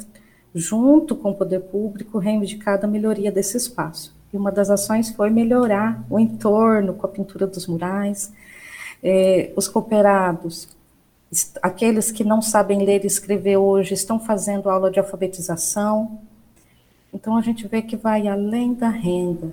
junto 0.55 1.17
com 1.17 1.31
o 1.31 1.35
poder 1.35 1.61
público, 1.61 2.19
reivindicado 2.19 2.85
a 2.85 2.89
melhoria 2.89 3.33
desse 3.33 3.57
espaço. 3.57 4.15
E 4.33 4.37
uma 4.37 4.51
das 4.51 4.71
ações 4.71 5.11
foi 5.11 5.29
melhorar 5.29 6.03
o 6.09 6.19
entorno 6.19 6.95
com 6.95 7.07
a 7.07 7.09
pintura 7.09 7.47
dos 7.47 7.67
murais. 7.67 8.33
É, 9.03 9.53
os 9.57 9.69
cooperados, 9.69 10.69
aqueles 11.61 12.11
que 12.11 12.25
não 12.25 12.41
sabem 12.41 12.85
ler 12.85 13.05
e 13.05 13.07
escrever 13.07 13.57
hoje, 13.57 13.95
estão 13.95 14.19
fazendo 14.19 14.71
aula 14.71 14.91
de 14.91 14.99
alfabetização. 14.99 16.19
Então, 17.13 17.37
a 17.37 17.43
gente 17.43 17.69
vê 17.69 17.83
que 17.83 17.97
vai 17.97 18.27
além 18.27 18.73
da 18.73 18.89
renda, 18.89 19.51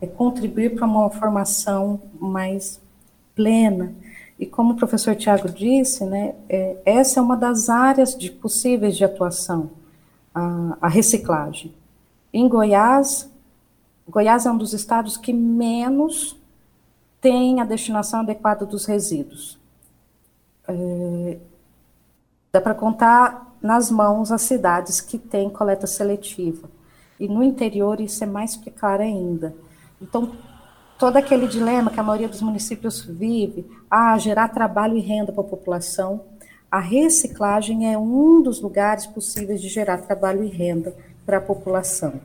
é 0.00 0.06
contribuir 0.06 0.74
para 0.74 0.86
uma 0.86 1.10
formação 1.10 2.00
mais 2.18 2.80
plena. 3.34 3.92
E 4.38 4.46
como 4.46 4.72
o 4.72 4.76
professor 4.76 5.14
Tiago 5.14 5.48
disse, 5.48 6.04
né, 6.04 6.34
é, 6.48 6.76
essa 6.84 7.20
é 7.20 7.22
uma 7.22 7.36
das 7.36 7.68
áreas 7.68 8.16
de 8.16 8.30
possíveis 8.30 8.96
de 8.96 9.04
atuação, 9.04 9.70
a, 10.34 10.76
a 10.80 10.88
reciclagem. 10.88 11.74
Em 12.32 12.48
Goiás, 12.48 13.30
Goiás 14.08 14.46
é 14.46 14.50
um 14.50 14.56
dos 14.56 14.72
estados 14.72 15.16
que 15.16 15.32
menos 15.32 16.36
tem 17.20 17.60
a 17.60 17.64
destinação 17.64 18.20
adequada 18.20 18.64
dos 18.64 18.84
resíduos. 18.86 19.58
É, 20.68 21.38
Dá 22.56 22.60
para 22.62 22.74
contar 22.74 23.54
nas 23.60 23.90
mãos 23.90 24.32
as 24.32 24.40
cidades 24.40 24.98
que 24.98 25.18
têm 25.18 25.50
coleta 25.50 25.86
seletiva. 25.86 26.70
E 27.20 27.28
no 27.28 27.42
interior 27.42 28.00
isso 28.00 28.24
é 28.24 28.26
mais 28.26 28.56
precário 28.56 29.04
ainda. 29.04 29.54
Então, 30.00 30.32
todo 30.98 31.18
aquele 31.18 31.46
dilema 31.46 31.90
que 31.90 32.00
a 32.00 32.02
maioria 32.02 32.30
dos 32.30 32.40
municípios 32.40 33.02
vive, 33.02 33.70
ah, 33.90 34.16
gerar 34.16 34.48
trabalho 34.48 34.96
e 34.96 35.00
renda 35.00 35.32
para 35.32 35.42
a 35.42 35.46
população, 35.46 36.22
a 36.70 36.80
reciclagem 36.80 37.92
é 37.92 37.98
um 37.98 38.40
dos 38.40 38.58
lugares 38.62 39.04
possíveis 39.06 39.60
de 39.60 39.68
gerar 39.68 39.98
trabalho 39.98 40.42
e 40.42 40.48
renda 40.48 40.96
para 41.26 41.36
a 41.36 41.42
população. 41.42 42.18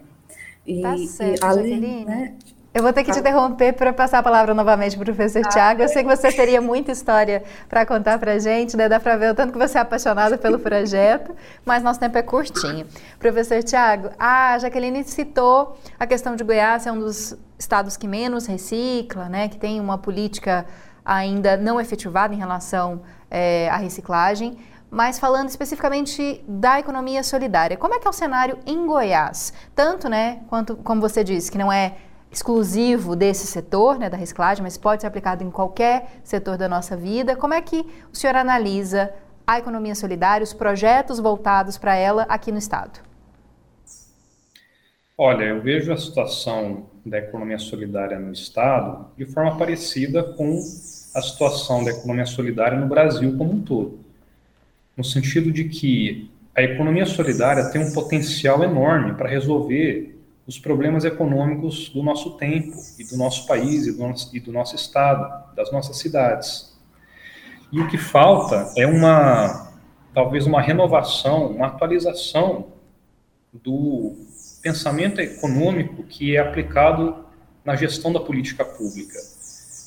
E, 0.66 0.82
tá 0.82 0.98
certo, 0.98 1.42
e 1.42 1.46
além, 1.46 2.06
né, 2.06 2.36
eu 2.74 2.82
vou 2.82 2.94
ter 2.94 3.04
que 3.04 3.12
te 3.12 3.20
interromper 3.20 3.74
para 3.74 3.92
passar 3.92 4.20
a 4.20 4.24
palavra 4.24 4.54
novamente 4.54 4.96
para 4.96 5.02
o 5.02 5.06
professor 5.06 5.42
ah, 5.46 5.50
Tiago. 5.50 5.82
Eu 5.82 5.90
sei 5.90 6.04
que 6.04 6.16
você 6.16 6.32
teria 6.32 6.62
muita 6.62 6.94
história 6.94 7.44
para 7.68 7.86
contar 7.86 8.18
para 8.18 8.34
a 8.34 8.40
gente, 8.40 8.78
né? 8.78 8.88
dá 8.88 8.98
para 8.98 9.18
ver 9.18 9.32
o 9.32 9.36
tanto 9.36 9.52
que 9.52 9.60
você 9.60 9.78
é 9.78 9.82
apaixonado 9.82 10.38
pelo 10.38 10.58
projeto, 10.58 11.36
mas 11.66 11.84
nosso 11.84 12.00
tempo 12.00 12.18
é 12.18 12.22
curtinho. 12.22 12.88
Professor 13.20 13.62
Tiago, 13.62 14.12
a 14.18 14.58
Jaqueline 14.58 15.04
citou 15.04 15.78
a 16.00 16.08
questão 16.08 16.34
de 16.34 16.46
Goiás, 16.46 16.88
é 16.88 16.92
um 16.94 17.00
dos 17.00 17.38
estados 17.60 17.98
que 17.98 18.08
menos 18.08 18.46
recicla, 18.46 19.28
né? 19.28 19.50
que 19.50 19.58
tem 19.58 19.78
uma 19.82 19.98
política 19.98 20.66
ainda 21.04 21.58
não 21.58 21.82
efetivada 21.82 22.34
em 22.34 22.38
relação 22.38 23.02
é, 23.30 23.70
à 23.70 23.76
reciclagem. 23.76 24.58
Mas 24.92 25.18
falando 25.18 25.48
especificamente 25.48 26.44
da 26.46 26.78
economia 26.78 27.24
solidária, 27.24 27.78
como 27.78 27.94
é 27.94 28.00
que 28.00 28.06
é 28.06 28.10
o 28.10 28.14
cenário 28.14 28.60
em 28.66 28.86
Goiás? 28.86 29.54
Tanto, 29.74 30.10
né, 30.10 30.42
quanto, 30.50 30.76
como 30.76 31.00
você 31.00 31.24
disse, 31.24 31.50
que 31.50 31.58
não 31.58 31.72
é 31.72 31.96
exclusivo 32.30 33.16
desse 33.16 33.48
setor, 33.48 33.98
né, 33.98 34.10
da 34.10 34.18
reciclagem, 34.18 34.62
mas 34.62 34.78
pode 34.78 35.02
ser 35.02 35.08
aplicado 35.08 35.46
em 35.46 35.50
qualquer 35.50 36.20
setor 36.26 36.58
da 36.58 36.68
nossa 36.68 36.98
vida. 36.98 37.38
Como 37.38 37.54
é 37.54 37.62
que 37.62 37.86
o 38.12 38.18
senhor 38.18 38.36
analisa 38.36 39.14
a 39.48 39.60
economia 39.60 39.96
solidária, 39.96 40.44
os 40.44 40.52
projetos 40.52 41.22
voltados 41.22 41.78
para 41.78 41.96
ela 41.96 42.24
aqui 42.24 42.52
no 42.52 42.58
Estado? 42.58 43.00
Olha, 45.18 45.46
eu 45.46 45.62
vejo 45.62 45.94
a 45.94 45.98
situação 45.98 46.88
da 47.06 47.18
economia 47.18 47.60
solidária 47.60 48.20
no 48.20 48.34
Estado 48.34 49.08
de 49.16 49.26
forma 49.26 49.58
parecida 49.58 50.22
com 50.22 50.60
a 51.16 51.22
situação 51.22 51.82
da 51.82 51.92
economia 51.92 52.26
solidária 52.26 52.78
no 52.78 52.88
Brasil 52.88 53.38
como 53.38 53.54
um 53.54 53.62
todo. 53.62 54.01
No 54.96 55.04
sentido 55.04 55.52
de 55.52 55.66
que 55.66 56.32
a 56.56 56.62
economia 56.62 57.06
solidária 57.06 57.70
tem 57.72 57.82
um 57.82 57.94
potencial 57.94 58.64
enorme 58.64 59.14
para 59.14 59.30
resolver 59.30 60.20
os 60.46 60.60
problemas 60.60 61.06
econômicos 61.06 61.90
do 61.90 62.04
nosso 62.04 62.32
tempo 62.32 62.76
e 63.00 63.06
do 63.06 63.16
nosso 63.18 63.48
país 63.48 63.88
e 63.88 63.94
do 63.94 64.00
nosso, 64.00 64.36
e 64.36 64.40
do 64.40 64.52
nosso 64.52 64.76
estado, 64.76 65.56
das 65.56 65.72
nossas 65.72 65.98
cidades. 65.98 66.78
E 67.72 67.80
o 67.80 67.88
que 67.88 67.98
falta 67.98 68.72
é 68.76 68.86
uma, 68.86 69.72
talvez 70.14 70.46
uma 70.46 70.62
renovação, 70.62 71.48
uma 71.48 71.68
atualização 71.68 72.68
do 73.54 74.16
pensamento 74.62 75.22
econômico 75.22 76.04
que 76.04 76.36
é 76.36 76.40
aplicado 76.40 77.26
na 77.64 77.76
gestão 77.76 78.12
da 78.12 78.20
política 78.20 78.66
pública. 78.66 79.18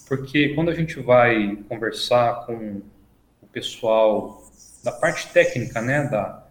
Porque 0.08 0.50
quando 0.50 0.70
a 0.70 0.74
gente 0.74 1.00
vai 1.00 1.56
conversar 1.68 2.46
com 2.46 2.80
o 3.42 3.46
pessoal 3.52 4.43
da 4.84 4.92
parte 4.92 5.28
técnica, 5.32 5.80
né, 5.80 6.06
da, 6.06 6.46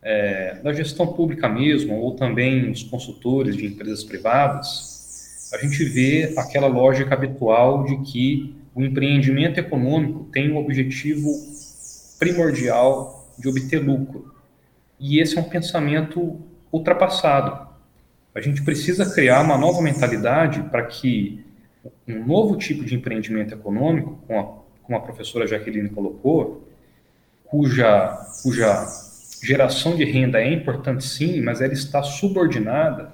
é, 0.00 0.54
da 0.62 0.72
gestão 0.72 1.08
pública 1.08 1.48
mesmo, 1.48 1.96
ou 1.96 2.14
também 2.14 2.70
os 2.70 2.84
consultores 2.84 3.56
de 3.56 3.66
empresas 3.66 4.04
privadas, 4.04 5.50
a 5.52 5.58
gente 5.58 5.84
vê 5.84 6.32
aquela 6.36 6.68
lógica 6.68 7.12
habitual 7.12 7.84
de 7.84 7.96
que 8.02 8.54
o 8.72 8.82
empreendimento 8.82 9.58
econômico 9.58 10.28
tem 10.32 10.52
o 10.52 10.56
objetivo 10.56 11.30
primordial 12.18 13.28
de 13.36 13.48
obter 13.48 13.78
lucro. 13.78 14.32
E 14.98 15.18
esse 15.18 15.36
é 15.36 15.40
um 15.40 15.44
pensamento 15.44 16.40
ultrapassado. 16.72 17.66
A 18.34 18.40
gente 18.40 18.62
precisa 18.62 19.12
criar 19.12 19.42
uma 19.42 19.58
nova 19.58 19.80
mentalidade 19.82 20.62
para 20.64 20.84
que 20.84 21.44
um 22.06 22.24
novo 22.24 22.56
tipo 22.56 22.84
de 22.84 22.94
empreendimento 22.94 23.54
econômico, 23.54 24.18
como 24.26 24.38
a, 24.40 24.44
como 24.82 24.98
a 24.98 25.00
professora 25.00 25.46
Jaqueline 25.46 25.88
colocou, 25.88 26.65
cuja, 27.46 28.26
cuja 28.42 28.86
geração 29.42 29.96
de 29.96 30.04
renda 30.04 30.40
é 30.40 30.52
importante 30.52 31.04
sim, 31.04 31.40
mas 31.40 31.60
ela 31.60 31.72
está 31.72 32.02
subordinada 32.02 33.12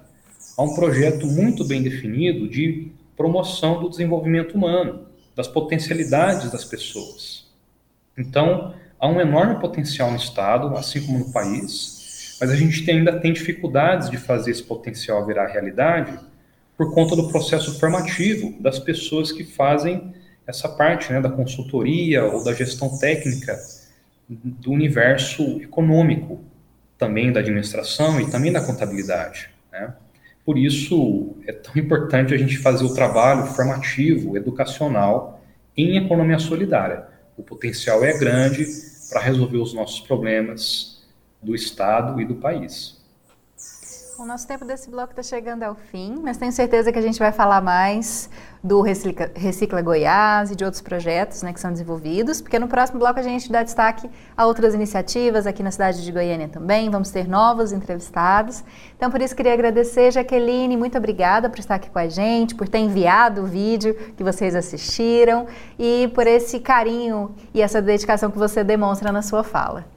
a 0.57 0.63
um 0.63 0.75
projeto 0.75 1.27
muito 1.27 1.65
bem 1.65 1.83
definido 1.83 2.49
de 2.49 2.91
promoção 3.17 3.81
do 3.81 3.89
desenvolvimento 3.89 4.55
humano, 4.55 5.07
das 5.35 5.49
potencialidades 5.49 6.51
das 6.51 6.65
pessoas. 6.65 7.47
Então, 8.17 8.75
há 8.99 9.09
um 9.09 9.21
enorme 9.21 9.61
potencial 9.61 10.11
no 10.11 10.17
Estado, 10.17 10.75
assim 10.77 11.05
como 11.05 11.19
no 11.19 11.33
país, 11.33 12.37
mas 12.41 12.51
a 12.51 12.57
gente 12.57 12.89
ainda 12.91 13.19
tem 13.19 13.33
dificuldades 13.33 14.11
de 14.11 14.17
fazer 14.17 14.51
esse 14.51 14.63
potencial 14.63 15.25
virar 15.27 15.47
realidade 15.47 16.19
por 16.77 16.93
conta 16.93 17.15
do 17.15 17.29
processo 17.29 17.79
formativo 17.79 18.61
das 18.61 18.79
pessoas 18.79 19.31
que 19.31 19.45
fazem 19.45 20.13
essa 20.47 20.69
parte 20.69 21.13
né, 21.13 21.21
da 21.21 21.31
consultoria 21.31 22.25
ou 22.25 22.43
da 22.43 22.53
gestão 22.53 22.99
técnica 22.99 23.59
do 24.29 24.71
universo 24.71 25.61
econômico, 25.61 26.41
também 26.97 27.33
da 27.33 27.41
administração 27.41 28.21
e 28.21 28.31
também 28.31 28.53
da 28.53 28.65
contabilidade. 28.65 29.51
Né? 29.71 29.93
Por 30.45 30.59
isso, 30.59 31.37
é 31.47 31.53
tão 31.53 31.75
importante 31.77 32.35
a 32.35 32.37
gente 32.37 32.59
fazer 32.59 32.85
o 32.85 32.95
trabalho 32.95 33.47
formativo, 33.47 34.37
educacional, 34.37 35.43
em 35.77 35.97
economia 35.97 36.39
solidária. 36.39 37.07
O 37.37 37.43
potencial 37.43 38.05
é 38.05 38.17
grande 38.19 38.67
para 39.11 39.21
resolver 39.21 39.59
os 39.59 39.73
nossos 39.75 40.01
problemas 40.01 41.03
do 41.43 41.55
Estado 41.55 42.21
e 42.21 42.25
do 42.25 42.37
país. 42.37 43.02
O 44.23 44.25
nosso 44.25 44.47
tempo 44.47 44.65
desse 44.65 44.89
bloco 44.89 45.11
está 45.11 45.21
chegando 45.21 45.65
ao 45.65 45.75
fim, 45.75 46.21
mas 46.23 46.37
tenho 46.37 46.53
certeza 46.53 46.93
que 46.93 46.99
a 47.01 47.03
gente 47.03 47.19
vai 47.19 47.33
falar 47.33 47.61
mais 47.61 48.31
do 48.63 48.81
Recicla, 48.81 49.29
Recicla 49.35 49.83
Goiás 49.83 50.53
e 50.53 50.55
de 50.55 50.65
outros 50.65 50.81
projetos 50.81 51.43
né, 51.43 51.53
que 51.53 51.59
são 51.59 51.73
desenvolvidos, 51.73 52.41
porque 52.41 52.57
no 52.57 52.69
próximo 52.69 53.01
bloco 53.01 53.19
a 53.19 53.23
gente 53.23 53.51
dá 53.51 53.65
destaque 53.65 54.09
a 54.37 54.47
outras 54.47 54.75
iniciativas 54.75 55.45
aqui 55.45 55.61
na 55.61 55.73
cidade 55.73 56.05
de 56.05 56.13
Goiânia 56.13 56.47
também. 56.47 56.89
Vamos 56.89 57.11
ter 57.11 57.27
novos 57.27 57.73
entrevistados. 57.73 58.63
Então, 58.97 59.11
por 59.11 59.21
isso, 59.21 59.35
queria 59.35 59.55
agradecer, 59.55 60.13
Jaqueline, 60.13 60.77
muito 60.77 60.97
obrigada 60.97 61.51
por 61.51 61.59
estar 61.59 61.75
aqui 61.75 61.91
com 61.91 61.99
a 61.99 62.07
gente, 62.07 62.55
por 62.55 62.69
ter 62.69 62.79
enviado 62.79 63.43
o 63.43 63.47
vídeo 63.47 63.93
que 64.17 64.23
vocês 64.23 64.55
assistiram 64.55 65.49
e 65.77 66.09
por 66.15 66.29
esse 66.29 66.61
carinho 66.61 67.35
e 67.53 67.61
essa 67.61 67.83
dedicação 67.83 68.31
que 68.31 68.39
você 68.39 68.63
demonstra 68.63 69.11
na 69.11 69.21
sua 69.21 69.43
fala. 69.43 69.92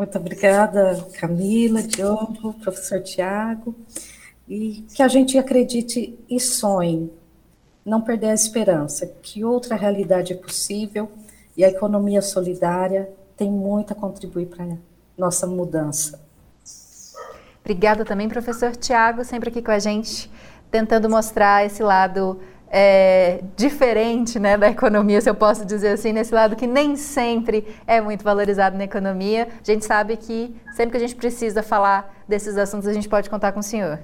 Muito 0.00 0.16
obrigada, 0.16 1.06
Camila, 1.20 1.82
Diogo, 1.82 2.54
professor 2.54 3.02
Tiago. 3.02 3.74
E 4.48 4.86
que 4.94 5.02
a 5.02 5.08
gente 5.08 5.36
acredite 5.36 6.18
e 6.26 6.40
sonhe, 6.40 7.12
não 7.84 8.00
perder 8.00 8.30
a 8.30 8.34
esperança, 8.34 9.06
que 9.06 9.44
outra 9.44 9.76
realidade 9.76 10.32
é 10.32 10.36
possível 10.36 11.10
e 11.54 11.62
a 11.62 11.68
economia 11.68 12.22
solidária 12.22 13.10
tem 13.36 13.50
muito 13.50 13.92
a 13.92 13.94
contribuir 13.94 14.46
para 14.46 14.78
nossa 15.18 15.46
mudança. 15.46 16.18
Obrigada 17.60 18.02
também, 18.02 18.26
professor 18.26 18.74
Tiago, 18.74 19.22
sempre 19.22 19.50
aqui 19.50 19.60
com 19.60 19.70
a 19.70 19.78
gente, 19.78 20.30
tentando 20.70 21.10
mostrar 21.10 21.66
esse 21.66 21.82
lado 21.82 22.40
é, 22.70 23.42
diferente 23.56 24.38
né, 24.38 24.56
da 24.56 24.70
economia, 24.70 25.20
se 25.20 25.28
eu 25.28 25.34
posso 25.34 25.64
dizer 25.64 25.88
assim, 25.88 26.12
nesse 26.12 26.32
lado 26.32 26.54
que 26.54 26.66
nem 26.66 26.94
sempre 26.96 27.66
é 27.86 28.00
muito 28.00 28.22
valorizado 28.22 28.78
na 28.78 28.84
economia. 28.84 29.48
A 29.60 29.64
gente 29.64 29.84
sabe 29.84 30.16
que 30.16 30.54
sempre 30.76 30.92
que 30.92 30.96
a 30.96 31.00
gente 31.00 31.16
precisa 31.16 31.62
falar 31.62 32.22
desses 32.28 32.56
assuntos, 32.56 32.86
a 32.86 32.92
gente 32.92 33.08
pode 33.08 33.28
contar 33.28 33.52
com 33.52 33.60
o 33.60 33.62
senhor. 33.62 33.98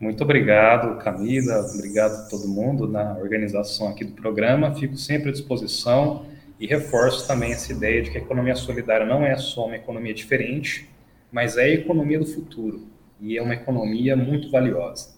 Muito 0.00 0.22
obrigado, 0.22 0.96
Camila, 0.98 1.60
obrigado 1.74 2.12
a 2.12 2.28
todo 2.28 2.46
mundo 2.48 2.88
na 2.88 3.16
organização 3.18 3.88
aqui 3.88 4.04
do 4.04 4.12
programa. 4.12 4.74
Fico 4.74 4.96
sempre 4.96 5.30
à 5.30 5.32
disposição 5.32 6.26
e 6.58 6.66
reforço 6.66 7.26
também 7.26 7.52
essa 7.52 7.72
ideia 7.72 8.02
de 8.02 8.10
que 8.10 8.18
a 8.18 8.20
economia 8.20 8.54
solidária 8.54 9.06
não 9.06 9.24
é 9.24 9.36
só 9.36 9.66
uma 9.66 9.76
economia 9.76 10.14
diferente, 10.14 10.88
mas 11.30 11.56
é 11.56 11.64
a 11.64 11.68
economia 11.68 12.18
do 12.18 12.26
futuro 12.26 12.86
e 13.20 13.36
é 13.36 13.42
uma 13.42 13.54
economia 13.54 14.16
muito 14.16 14.50
valiosa. 14.50 15.10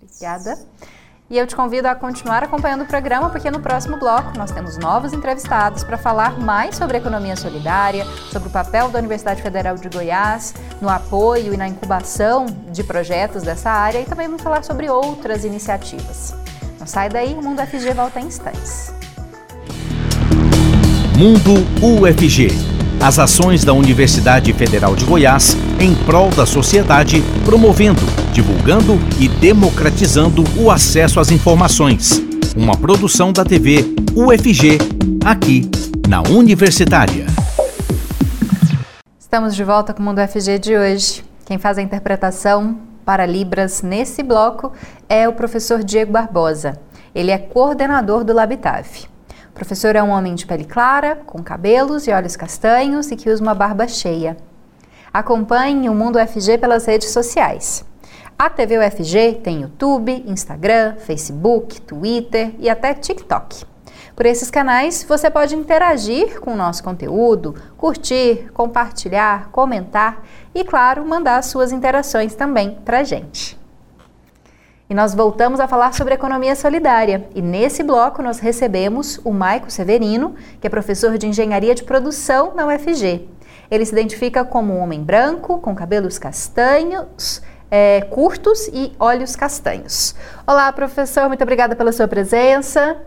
Obrigada. 0.00 0.56
E 1.32 1.38
eu 1.38 1.46
te 1.46 1.56
convido 1.56 1.88
a 1.88 1.94
continuar 1.94 2.44
acompanhando 2.44 2.82
o 2.82 2.86
programa, 2.86 3.30
porque 3.30 3.50
no 3.50 3.58
próximo 3.58 3.96
bloco 3.96 4.36
nós 4.36 4.50
temos 4.50 4.76
novos 4.76 5.14
entrevistados 5.14 5.82
para 5.82 5.96
falar 5.96 6.38
mais 6.38 6.76
sobre 6.76 6.98
economia 6.98 7.34
solidária, 7.36 8.04
sobre 8.30 8.50
o 8.50 8.52
papel 8.52 8.90
da 8.90 8.98
Universidade 8.98 9.40
Federal 9.40 9.76
de 9.76 9.88
Goiás 9.88 10.52
no 10.78 10.90
apoio 10.90 11.54
e 11.54 11.56
na 11.56 11.66
incubação 11.66 12.44
de 12.70 12.84
projetos 12.84 13.42
dessa 13.44 13.70
área 13.70 13.98
e 13.98 14.04
também 14.04 14.26
vamos 14.26 14.42
falar 14.42 14.62
sobre 14.62 14.90
outras 14.90 15.42
iniciativas. 15.42 16.34
Não 16.78 16.86
sai 16.86 17.08
daí, 17.08 17.32
o 17.32 17.42
Mundo 17.42 17.62
FG 17.62 17.94
volta 17.94 18.20
em 18.20 18.26
instantes. 18.26 18.92
Mundo 21.16 21.54
UFG 21.80 22.81
as 23.02 23.18
ações 23.18 23.64
da 23.64 23.72
Universidade 23.72 24.52
Federal 24.52 24.94
de 24.94 25.04
Goiás 25.04 25.56
em 25.80 25.92
prol 25.92 26.30
da 26.30 26.46
sociedade, 26.46 27.20
promovendo, 27.44 28.00
divulgando 28.32 28.96
e 29.18 29.28
democratizando 29.28 30.44
o 30.56 30.70
acesso 30.70 31.18
às 31.18 31.32
informações. 31.32 32.22
Uma 32.56 32.76
produção 32.76 33.32
da 33.32 33.44
TV 33.44 33.92
UFG, 34.14 34.78
aqui 35.24 35.68
na 36.08 36.22
Universitária. 36.22 37.26
Estamos 39.18 39.56
de 39.56 39.64
volta 39.64 39.92
com 39.92 40.00
o 40.00 40.04
Mundo 40.04 40.20
FG 40.20 40.60
de 40.60 40.76
hoje. 40.76 41.24
Quem 41.44 41.58
faz 41.58 41.78
a 41.78 41.82
interpretação 41.82 42.78
para 43.04 43.26
Libras 43.26 43.82
nesse 43.82 44.22
bloco 44.22 44.72
é 45.08 45.28
o 45.28 45.32
professor 45.32 45.82
Diego 45.82 46.12
Barbosa. 46.12 46.78
Ele 47.12 47.32
é 47.32 47.38
coordenador 47.38 48.22
do 48.22 48.32
Labitave. 48.32 49.11
Professor 49.62 49.94
é 49.94 50.02
um 50.02 50.10
homem 50.10 50.34
de 50.34 50.44
pele 50.44 50.64
clara, 50.64 51.20
com 51.24 51.40
cabelos 51.40 52.08
e 52.08 52.10
olhos 52.10 52.34
castanhos 52.34 53.12
e 53.12 53.16
que 53.16 53.30
usa 53.30 53.40
uma 53.40 53.54
barba 53.54 53.86
cheia. 53.86 54.36
Acompanhe 55.14 55.88
o 55.88 55.94
Mundo 55.94 56.18
FG 56.18 56.58
pelas 56.58 56.84
redes 56.84 57.10
sociais. 57.10 57.84
A 58.36 58.50
TV 58.50 58.76
UFG 58.76 59.40
tem 59.40 59.60
YouTube, 59.60 60.24
Instagram, 60.26 60.96
Facebook, 60.96 61.80
Twitter 61.80 62.56
e 62.58 62.68
até 62.68 62.92
TikTok. 62.92 63.64
Por 64.16 64.26
esses 64.26 64.50
canais, 64.50 65.06
você 65.08 65.30
pode 65.30 65.54
interagir 65.54 66.40
com 66.40 66.54
o 66.54 66.56
nosso 66.56 66.82
conteúdo, 66.82 67.54
curtir, 67.76 68.50
compartilhar, 68.52 69.48
comentar 69.52 70.24
e, 70.52 70.64
claro, 70.64 71.06
mandar 71.06 71.40
suas 71.44 71.70
interações 71.70 72.34
também 72.34 72.78
para 72.84 73.04
gente. 73.04 73.61
E 74.92 74.94
nós 74.94 75.14
voltamos 75.14 75.58
a 75.58 75.66
falar 75.66 75.94
sobre 75.94 76.12
economia 76.12 76.54
solidária. 76.54 77.24
E 77.34 77.40
nesse 77.40 77.82
bloco 77.82 78.22
nós 78.22 78.40
recebemos 78.40 79.18
o 79.24 79.32
Maico 79.32 79.70
Severino, 79.70 80.34
que 80.60 80.66
é 80.66 80.70
professor 80.70 81.16
de 81.16 81.26
engenharia 81.26 81.74
de 81.74 81.82
produção 81.82 82.54
na 82.54 82.66
UFG. 82.66 83.26
Ele 83.70 83.86
se 83.86 83.92
identifica 83.92 84.44
como 84.44 84.74
um 84.74 84.80
homem 84.80 85.02
branco, 85.02 85.58
com 85.60 85.74
cabelos 85.74 86.18
castanhos, 86.18 87.42
é, 87.70 88.02
curtos 88.02 88.68
e 88.68 88.92
olhos 89.00 89.34
castanhos. 89.34 90.14
Olá, 90.46 90.70
professor, 90.70 91.26
muito 91.26 91.40
obrigada 91.40 91.74
pela 91.74 91.90
sua 91.90 92.06
presença. 92.06 92.98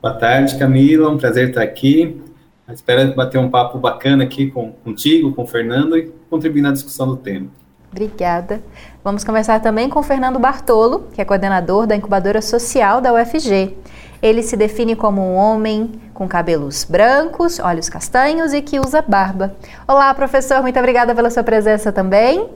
Boa 0.00 0.14
tarde, 0.14 0.56
Camila, 0.56 1.10
um 1.10 1.18
prazer 1.18 1.50
estar 1.50 1.60
aqui. 1.60 2.22
Espero 2.70 3.14
bater 3.14 3.36
um 3.36 3.50
papo 3.50 3.76
bacana 3.76 4.24
aqui 4.24 4.50
com, 4.50 4.72
contigo, 4.72 5.34
com 5.34 5.42
o 5.42 5.46
Fernando 5.46 5.98
e 5.98 6.10
contribuir 6.30 6.62
na 6.62 6.72
discussão 6.72 7.06
do 7.06 7.18
tema. 7.18 7.50
Obrigada. 7.96 8.62
Vamos 9.06 9.22
conversar 9.22 9.62
também 9.62 9.88
com 9.88 10.02
Fernando 10.02 10.36
Bartolo, 10.36 11.06
que 11.12 11.20
é 11.20 11.24
coordenador 11.24 11.86
da 11.86 11.94
incubadora 11.94 12.42
social 12.42 13.00
da 13.00 13.14
UFG. 13.14 13.72
Ele 14.20 14.42
se 14.42 14.56
define 14.56 14.96
como 14.96 15.22
um 15.22 15.36
homem 15.36 15.92
com 16.12 16.26
cabelos 16.26 16.82
brancos, 16.82 17.60
olhos 17.60 17.88
castanhos 17.88 18.52
e 18.52 18.60
que 18.60 18.80
usa 18.80 19.00
barba. 19.00 19.54
Olá, 19.86 20.12
professor, 20.12 20.60
muito 20.60 20.76
obrigada 20.80 21.14
pela 21.14 21.30
sua 21.30 21.44
presença 21.44 21.92
também. 21.92 22.48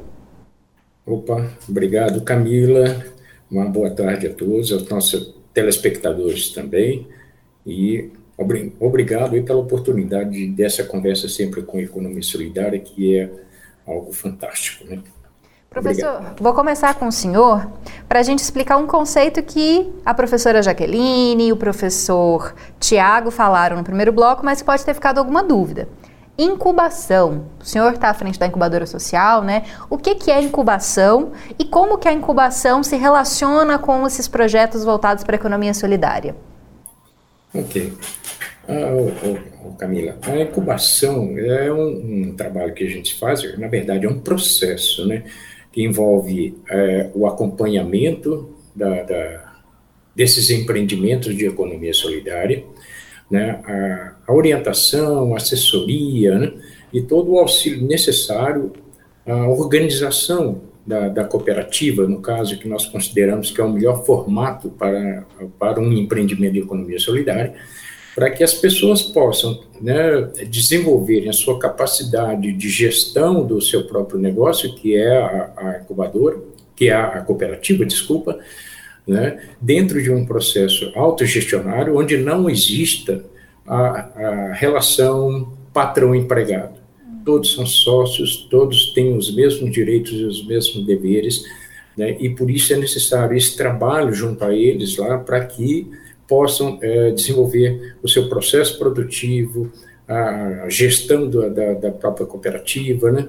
Opa, 1.07 1.53
obrigado, 1.69 2.21
Camila. 2.23 3.01
Uma 3.49 3.67
boa 3.67 3.91
tarde 3.91 4.27
a 4.27 4.35
todos, 4.35 4.73
aos 4.73 4.89
nossos 4.89 5.33
telespectadores 5.55 6.49
também. 6.49 7.07
E 7.65 8.11
obrigado 8.81 9.41
pela 9.45 9.61
oportunidade 9.61 10.49
dessa 10.49 10.83
conversa 10.83 11.29
sempre 11.29 11.63
com 11.63 11.79
a 11.79 11.83
Economia 11.83 12.25
Solidária, 12.25 12.81
que 12.81 13.17
é 13.17 13.31
algo 13.87 14.13
fantástico, 14.13 14.85
né? 14.85 15.01
Professor, 15.70 16.16
Obrigado. 16.16 16.42
vou 16.42 16.52
começar 16.52 16.94
com 16.96 17.06
o 17.06 17.12
senhor 17.12 17.70
para 18.09 18.18
a 18.18 18.22
gente 18.24 18.40
explicar 18.40 18.76
um 18.76 18.88
conceito 18.88 19.40
que 19.40 19.88
a 20.04 20.12
professora 20.12 20.61
Jaqueline 20.61 21.46
e 21.46 21.52
o 21.52 21.56
professor 21.56 22.56
Tiago 22.80 23.30
falaram 23.30 23.76
no 23.76 23.85
primeiro 23.85 24.12
bloco, 24.12 24.44
mas 24.44 24.61
pode 24.62 24.85
ter 24.85 24.94
ficado 24.94 25.18
alguma 25.18 25.44
dúvida. 25.44 25.88
Incubação. 26.37 27.46
O 27.61 27.64
senhor 27.64 27.92
está 27.92 28.11
à 28.11 28.14
frente 28.14 28.37
da 28.37 28.48
incubadora 28.48 28.85
social, 28.85 29.44
né? 29.44 29.62
O 29.88 29.96
que, 29.96 30.16
que 30.16 30.33
é 30.33 30.42
incubação 30.42 31.30
e 31.56 31.64
como 31.64 31.98
que 31.98 32.09
a 32.09 32.12
incubação 32.12 32.83
se 32.83 32.96
relaciona 32.96 33.78
com 33.78 34.04
esses 34.04 34.26
projetos 34.26 34.83
voltados 34.83 35.22
para 35.22 35.37
a 35.37 35.38
economia 35.38 35.72
solidária? 35.72 36.35
Ok. 37.54 37.92
Ah, 38.68 38.72
oh, 38.92 39.68
oh, 39.68 39.72
Camila, 39.74 40.16
a 40.22 40.37
incubação 40.37 41.37
é 41.38 41.72
um, 41.72 42.30
um 42.30 42.35
trabalho 42.37 42.74
que 42.74 42.85
a 42.85 42.88
gente 42.88 43.18
faz, 43.18 43.56
na 43.56 43.68
verdade 43.68 44.06
é 44.06 44.09
um 44.09 44.18
processo, 44.18 45.06
né? 45.06 45.24
Que 45.72 45.83
envolve 45.83 46.56
é, 46.68 47.11
o 47.14 47.26
acompanhamento 47.26 48.50
da, 48.74 49.02
da, 49.02 49.54
desses 50.14 50.50
empreendimentos 50.50 51.37
de 51.37 51.46
economia 51.46 51.94
solidária, 51.94 52.64
né, 53.30 53.61
a, 53.64 54.16
a 54.26 54.35
orientação, 54.35 55.35
a 55.35 55.37
assessoria 55.37 56.38
né, 56.38 56.52
e 56.92 57.00
todo 57.00 57.33
o 57.33 57.38
auxílio 57.38 57.87
necessário 57.87 58.72
à 59.26 59.48
organização 59.48 60.62
da, 60.85 61.09
da, 61.09 61.24
cooperativa, 61.24 62.06
no 62.06 62.20
caso 62.20 62.59
que 62.59 62.66
nós 62.66 62.87
consideramos 62.87 63.50
que 63.50 63.61
é 63.61 63.64
o 63.64 63.72
melhor 63.72 64.04
formato 64.04 64.70
para, 64.70 65.24
para 65.59 65.80
um 65.80 65.92
empreendimento 65.92 66.54
de 66.54 66.61
economia 66.61 66.98
solidária, 66.98 67.54
para 68.14 68.31
que 68.31 68.42
as 68.42 68.55
pessoas 68.55 69.03
possam 69.03 69.62
né, 69.81 70.29
desenvolverem 70.49 71.29
a 71.29 71.33
sua 71.33 71.59
capacidade 71.59 72.53
de 72.53 72.68
gestão 72.68 73.46
do 73.46 73.61
seu 73.61 73.85
próprio 73.85 74.18
negócio, 74.18 74.75
que 74.75 74.96
é 74.96 75.16
a, 75.16 75.53
a 75.57 75.81
incubadora, 75.83 76.38
que 76.75 76.88
é 76.88 76.94
a, 76.94 77.20
cooperativa, 77.20 77.85
desculpa, 77.85 78.38
né, 79.07 79.40
dentro 79.61 80.03
de 80.03 80.11
um 80.11 80.27
processo 80.27 80.90
autogestionário 80.94 81.96
onde 81.96 82.16
não 82.16 82.49
exista 82.49 83.25
a, 83.66 83.79
a 83.79 84.53
relação 84.55 85.53
patrão-empregado. 85.73 86.81
Todos 87.25 87.55
são 87.55 87.66
sócios, 87.66 88.49
todos 88.51 88.92
têm 88.92 89.16
os 89.16 89.35
mesmos 89.35 89.70
direitos 89.70 90.12
e 90.12 90.25
os 90.25 90.46
mesmos 90.46 90.85
deveres, 90.85 91.44
né, 91.96 92.16
e 92.18 92.31
por 92.31 92.51
isso 92.51 92.73
é 92.73 92.77
necessário 92.77 93.37
esse 93.37 93.57
trabalho 93.57 94.12
junto 94.12 94.44
a 94.44 94.55
eles 94.55 94.96
lá 94.96 95.18
para 95.18 95.44
que 95.44 95.90
possam 96.31 96.79
é, 96.81 97.11
desenvolver 97.11 97.97
o 98.01 98.09
seu 98.09 98.29
processo 98.29 98.79
produtivo, 98.79 99.69
a 100.07 100.69
gestão 100.69 101.29
da, 101.29 101.49
da, 101.49 101.75
da 101.75 101.90
própria 101.90 102.25
cooperativa, 102.25 103.11
né, 103.11 103.29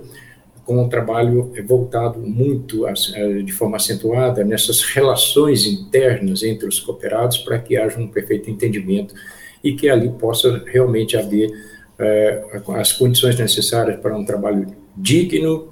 com 0.64 0.84
um 0.84 0.88
trabalho 0.88 1.52
voltado 1.66 2.20
muito 2.20 2.86
a, 2.86 2.94
de 2.94 3.52
forma 3.52 3.78
acentuada 3.78 4.44
nessas 4.44 4.82
relações 4.84 5.66
internas 5.66 6.44
entre 6.44 6.68
os 6.68 6.80
cooperados 6.80 7.40
para 7.40 7.58
que 7.58 7.76
haja 7.76 8.00
um 8.00 8.08
perfeito 8.08 8.50
entendimento 8.50 9.16
e 9.64 9.74
que 9.74 9.90
ali 9.90 10.10
possa 10.10 10.64
realmente 10.68 11.18
haver 11.18 11.52
é, 12.00 12.44
as 12.76 12.92
condições 12.94 13.38
necessárias 13.38 14.00
para 14.00 14.16
um 14.16 14.26
trabalho 14.26 14.68
digno, 14.96 15.70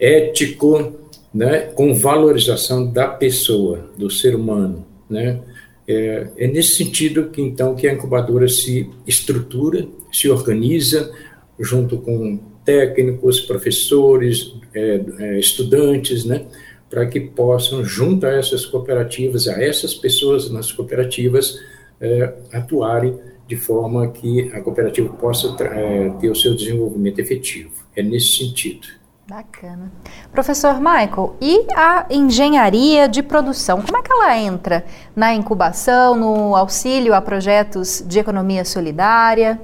ético, 0.00 0.94
né, 1.32 1.70
com 1.74 1.94
valorização 1.94 2.86
da 2.90 3.06
pessoa, 3.06 3.90
do 3.96 4.10
ser 4.10 4.34
humano, 4.34 4.84
né, 5.08 5.40
é, 5.88 6.28
é, 6.36 6.46
nesse 6.48 6.76
sentido 6.76 7.30
que 7.30 7.40
então 7.40 7.74
que 7.74 7.86
a 7.86 7.92
incubadora 7.92 8.48
se 8.48 8.90
estrutura, 9.06 9.86
se 10.12 10.28
organiza 10.28 11.12
junto 11.58 11.98
com 11.98 12.38
técnicos, 12.64 13.40
professores, 13.40 14.54
é, 14.74 15.00
é, 15.18 15.38
estudantes, 15.38 16.24
né, 16.24 16.44
para 16.90 17.06
que 17.06 17.20
possam 17.20 17.84
junto 17.84 18.26
a 18.26 18.30
essas 18.30 18.66
cooperativas, 18.66 19.46
a 19.46 19.62
essas 19.62 19.94
pessoas 19.94 20.50
nas 20.50 20.72
cooperativas 20.72 21.60
é, 22.00 22.34
atuarem 22.52 23.18
de 23.46 23.56
forma 23.56 24.08
que 24.08 24.50
a 24.52 24.60
cooperativa 24.60 25.08
possa 25.14 25.54
é, 25.62 26.10
ter 26.20 26.28
o 26.28 26.34
seu 26.34 26.54
desenvolvimento 26.54 27.20
efetivo. 27.20 27.70
É 27.94 28.02
nesse 28.02 28.36
sentido. 28.38 28.88
Bacana. 29.28 29.90
Professor 30.30 30.76
Michael, 30.76 31.34
e 31.40 31.66
a 31.74 32.06
engenharia 32.08 33.08
de 33.08 33.24
produção, 33.24 33.82
como 33.82 33.96
é 33.96 34.00
que 34.00 34.12
ela 34.12 34.38
entra 34.38 34.84
na 35.16 35.34
incubação, 35.34 36.14
no 36.14 36.54
auxílio 36.54 37.12
a 37.12 37.20
projetos 37.20 38.04
de 38.06 38.20
economia 38.20 38.64
solidária? 38.64 39.60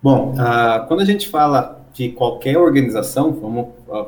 Bom, 0.00 0.34
uh, 0.34 0.86
quando 0.86 1.00
a 1.00 1.04
gente 1.04 1.28
fala 1.28 1.84
de 1.94 2.10
qualquer 2.10 2.56
organização, 2.56 3.32
vamos 3.32 3.70
uh, 3.88 4.06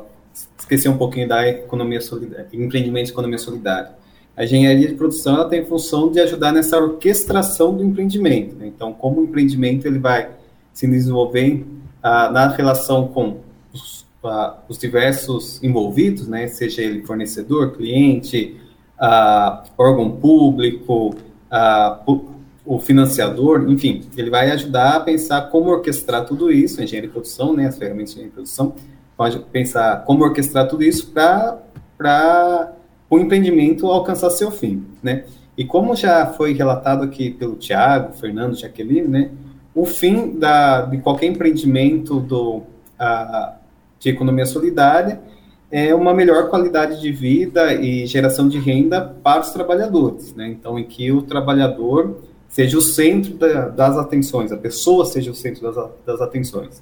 esquecer 0.57 0.87
um 0.87 0.97
pouquinho 0.97 1.27
da 1.27 1.45
economia 1.49 1.99
solidária, 1.99 2.47
empreendimento 2.53 3.07
de 3.07 3.11
economia 3.11 3.37
solidária. 3.37 3.91
A 4.37 4.45
engenharia 4.45 4.87
de 4.87 4.93
produção 4.93 5.35
ela 5.35 5.49
tem 5.49 5.65
função 5.65 6.09
de 6.09 6.21
ajudar 6.21 6.53
nessa 6.53 6.77
orquestração 6.77 7.75
do 7.75 7.83
empreendimento. 7.83 8.55
Né? 8.55 8.67
Então, 8.67 8.93
como 8.93 9.19
o 9.19 9.23
empreendimento 9.25 9.85
ele 9.85 9.99
vai 9.99 10.29
se 10.71 10.87
desenvolver 10.87 11.65
uh, 12.01 12.31
na 12.31 12.47
relação 12.47 13.09
com 13.09 13.48
os, 14.21 14.29
uh, 14.29 14.53
os 14.67 14.77
diversos 14.77 15.61
envolvidos, 15.63 16.27
né, 16.27 16.47
seja 16.47 16.81
ele 16.81 17.05
fornecedor, 17.05 17.73
cliente, 17.73 18.57
órgão 19.77 20.11
público, 20.11 21.15
o 22.65 22.77
financiador, 22.77 23.65
enfim, 23.67 24.03
ele 24.15 24.29
vai 24.29 24.51
ajudar 24.51 24.97
a 24.97 24.99
pensar 24.99 25.49
como 25.49 25.71
orquestrar 25.71 26.25
tudo 26.25 26.51
isso, 26.51 26.81
engenharia 26.83 27.07
de 27.07 27.13
produção, 27.13 27.53
né, 27.53 27.65
as 27.65 27.77
ferramentas 27.77 28.13
de 28.13 28.19
engenharia 28.19 28.29
de 28.29 28.35
produção, 28.35 28.75
pode 29.17 29.39
pensar 29.51 30.03
como 30.05 30.23
orquestrar 30.23 30.67
tudo 30.67 30.83
isso 30.83 31.11
para 31.11 32.73
o 33.09 33.17
empreendimento 33.17 33.87
alcançar 33.87 34.29
seu 34.29 34.51
fim, 34.51 34.85
né? 35.01 35.25
E 35.57 35.65
como 35.65 35.95
já 35.95 36.27
foi 36.27 36.53
relatado 36.53 37.03
aqui 37.03 37.31
pelo 37.31 37.55
Tiago, 37.55 38.13
Fernando, 38.13 38.55
Jaqueline, 38.55 39.07
né, 39.07 39.31
o 39.73 39.85
fim 39.85 40.37
da, 40.37 40.83
de 40.83 40.99
qualquer 40.99 41.25
empreendimento 41.25 42.19
do, 42.19 42.61
a, 42.97 43.55
de 43.99 44.09
economia 44.09 44.45
solidária 44.45 45.21
é 45.71 45.93
uma 45.93 46.13
melhor 46.13 46.49
qualidade 46.49 46.99
de 46.99 47.11
vida 47.11 47.73
e 47.73 48.05
geração 48.07 48.47
de 48.47 48.57
renda 48.57 49.01
para 49.01 49.41
os 49.41 49.51
trabalhadores, 49.51 50.33
né? 50.33 50.47
Então, 50.47 50.79
em 50.79 50.83
que 50.83 51.11
o 51.11 51.21
trabalhador 51.21 52.17
seja 52.47 52.77
o 52.77 52.81
centro 52.81 53.35
da, 53.35 53.69
das 53.69 53.95
atenções, 53.97 54.51
a 54.51 54.57
pessoa 54.57 55.05
seja 55.05 55.29
o 55.29 55.35
centro 55.35 55.71
das, 55.71 55.89
das 56.05 56.21
atenções. 56.21 56.81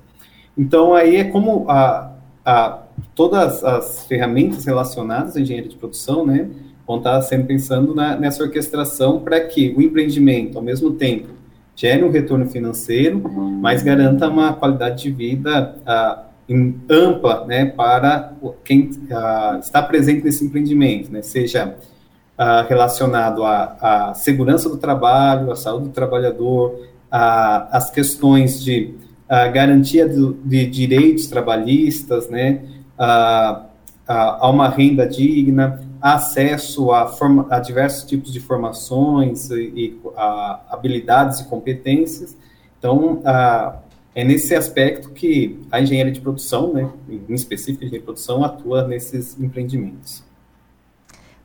Então, 0.58 0.93
aí 0.93 1.17
é 1.17 1.25
como 1.25 1.69
a, 1.69 2.13
a, 2.45 2.80
todas 3.13 3.63
as 3.63 4.06
ferramentas 4.08 4.65
relacionadas 4.65 5.36
à 5.36 5.41
engenharia 5.41 5.69
de 5.69 5.75
produção, 5.75 6.25
né, 6.25 6.49
vão 6.88 6.97
estar 6.97 7.21
sempre 7.21 7.47
pensando 7.47 7.93
na, 7.93 8.15
nessa 8.15 8.41
orquestração 8.41 9.19
para 9.19 9.41
que 9.41 9.73
o 9.77 9.82
empreendimento, 9.82 10.58
ao 10.58 10.63
mesmo 10.63 10.91
tempo, 10.91 11.27
gere 11.75 12.03
um 12.03 12.10
retorno 12.10 12.47
financeiro, 12.47 13.21
mas 13.30 13.84
garanta 13.84 14.30
uma 14.30 14.53
qualidade 14.53 15.03
de 15.03 15.12
vida 15.12 15.75
uh, 15.82 16.27
em, 16.47 16.79
ampla 16.89 17.45
né, 17.45 17.65
para 17.65 18.33
quem 18.63 18.89
está 19.60 19.81
presente 19.81 20.23
nesse 20.23 20.45
empreendimento, 20.45 21.12
né, 21.12 21.21
seja 21.21 21.75
relacionado 22.69 23.43
à, 23.43 24.10
à, 24.10 24.13
segurança 24.13 24.69
do 24.69 24.77
trabalho, 24.77 25.51
à 25.51 25.55
saúde 25.55 25.86
do 25.86 25.91
trabalhador, 25.91 26.88
às 27.10 27.89
questões 27.89 28.63
de 28.63 28.93
garantia 29.51 30.07
do, 30.07 30.33
de 30.45 30.67
direitos 30.67 31.27
trabalhistas, 31.27 32.29
né, 32.29 32.62
a, 32.97 33.65
a, 34.07 34.49
uma 34.49 34.69
renda 34.69 35.07
digna, 35.07 35.81
acesso 35.99 36.91
a, 36.91 37.07
forma, 37.07 37.47
a 37.49 37.60
diversos 37.60 38.07
tipos 38.07 38.31
de 38.31 38.39
formações 38.39 39.49
e, 39.49 39.63
e 39.75 40.01
habilidades 40.69 41.39
e 41.39 41.45
competências. 41.45 42.38
Então, 42.77 43.21
a, 43.25 43.79
é 44.17 44.23
nesse 44.23 44.56
aspecto 44.56 45.12
que 45.12 45.60
a 45.71 45.80
engenharia 45.80 46.12
de 46.12 46.19
produção, 46.19 46.73
né, 46.73 46.89
em 47.08 47.36
específico 47.36 47.84
a 47.84 47.86
engenharia 47.86 47.99
de 47.99 48.03
produção, 48.03 48.43
atua 48.43 48.88
nesses 48.88 49.39
empreendimentos. 49.39 50.23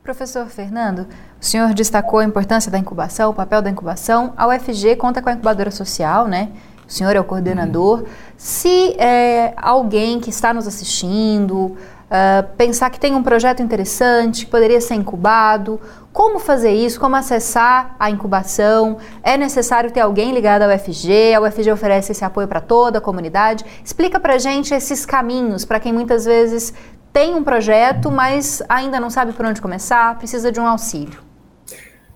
Professor 0.01 0.47
Fernando, 0.47 1.07
o 1.39 1.45
senhor 1.45 1.71
destacou 1.75 2.17
a 2.19 2.25
importância 2.25 2.71
da 2.71 2.79
incubação, 2.79 3.29
o 3.29 3.33
papel 3.33 3.61
da 3.61 3.69
incubação. 3.69 4.33
A 4.35 4.47
UFG 4.47 4.95
conta 4.95 5.21
com 5.21 5.29
a 5.29 5.33
incubadora 5.33 5.69
social, 5.69 6.27
né? 6.27 6.51
O 6.87 6.91
senhor 6.91 7.15
é 7.15 7.19
o 7.19 7.23
coordenador. 7.23 7.99
Uhum. 7.99 8.05
Se 8.35 8.99
é, 8.99 9.53
alguém 9.55 10.19
que 10.19 10.31
está 10.31 10.51
nos 10.51 10.67
assistindo 10.67 11.77
uh, 12.13 12.47
pensar 12.55 12.91
que 12.91 12.99
tem 12.99 13.15
um 13.15 13.23
projeto 13.23 13.63
interessante, 13.63 14.45
que 14.45 14.51
poderia 14.51 14.79
ser 14.79 14.93
incubado, 14.93 15.81
como 16.13 16.39
fazer 16.39 16.71
isso? 16.71 16.99
Como 16.99 17.15
acessar 17.15 17.95
a 17.99 18.09
incubação? 18.09 18.97
É 19.23 19.35
necessário 19.35 19.91
ter 19.91 20.01
alguém 20.01 20.31
ligado 20.31 20.61
ao 20.61 20.69
UFG? 20.69 21.33
A 21.33 21.41
UFG 21.41 21.71
oferece 21.71 22.11
esse 22.11 22.23
apoio 22.23 22.47
para 22.47 22.61
toda 22.61 22.99
a 22.99 23.01
comunidade? 23.01 23.65
Explica 23.83 24.19
para 24.19 24.37
gente 24.37 24.73
esses 24.73 25.05
caminhos 25.05 25.65
para 25.65 25.79
quem 25.79 25.91
muitas 25.91 26.25
vezes 26.25 26.71
tem 27.11 27.33
um 27.35 27.43
projeto, 27.43 28.11
mas 28.11 28.61
ainda 28.69 28.99
não 28.99 29.09
sabe 29.09 29.33
por 29.33 29.45
onde 29.45 29.61
começar, 29.61 30.17
precisa 30.17 30.51
de 30.51 30.59
um 30.59 30.67
auxílio. 30.67 31.19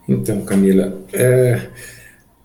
Então, 0.08 0.42
Camila, 0.46 1.02
é, 1.14 1.70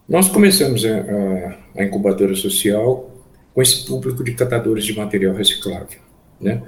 nós 0.08 0.28
começamos 0.28 0.84
a, 0.84 1.80
a, 1.80 1.84
incubadora 1.84 2.34
social 2.34 3.10
com 3.54 3.62
esse 3.62 3.86
público 3.86 4.24
de 4.24 4.32
catadores 4.32 4.84
de 4.84 4.96
material 4.96 5.34
reciclável, 5.34 6.00
né? 6.40 6.62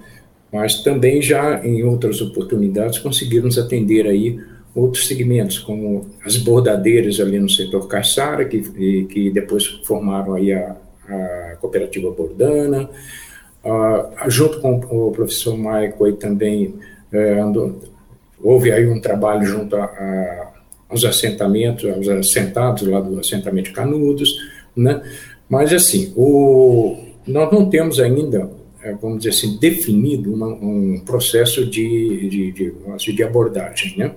Mas 0.55 0.85
também 0.85 1.21
já 1.21 1.67
em 1.67 1.83
outras 1.83 2.21
oportunidades 2.21 3.01
conseguimos 3.01 3.59
atender 3.59 4.07
aí 4.07 4.39
outros 4.73 5.09
segmentos, 5.09 5.59
como 5.59 6.07
as 6.25 6.37
bordadeiras 6.37 7.19
ali 7.19 7.41
no 7.41 7.51
setor 7.51 7.89
Caixara, 7.89 8.45
que, 8.45 8.61
que 9.07 9.33
depois 9.33 9.67
formaram 9.85 10.35
aí 10.35 10.53
a, 10.53 10.77
a 11.09 11.57
cooperativa 11.61 12.09
Bordana, 12.13 12.89
uh, 13.65 14.31
junto 14.31 14.61
com 14.61 14.77
o 14.77 15.11
professor 15.11 15.59
Maico 15.59 16.05
aí 16.05 16.13
também 16.13 16.77
uh, 17.13 17.43
andou, 17.43 17.83
houve 18.41 18.71
aí 18.71 18.87
um 18.87 19.01
trabalho 19.01 19.45
junto 19.45 19.75
a, 19.75 19.87
a, 19.87 20.53
aos 20.89 21.05
assentamentos, 21.05 21.91
aos 21.91 22.09
assentados 22.09 22.87
lá 22.87 23.01
do 23.01 23.19
assentamento 23.19 23.73
Canudos, 23.73 24.37
né? 24.77 25.03
Mas 25.49 25.73
assim, 25.73 26.13
o, 26.15 26.97
nós 27.27 27.51
não 27.51 27.69
temos 27.69 27.99
ainda 27.99 28.49
vamos 29.01 29.19
dizer 29.19 29.31
assim, 29.31 29.59
definido 29.59 30.33
uma, 30.33 30.49
um 30.49 31.03
processo 31.05 31.65
de, 31.65 32.29
de, 32.29 32.53
de, 32.53 33.13
de 33.13 33.23
abordagem, 33.23 33.97
né? 33.97 34.15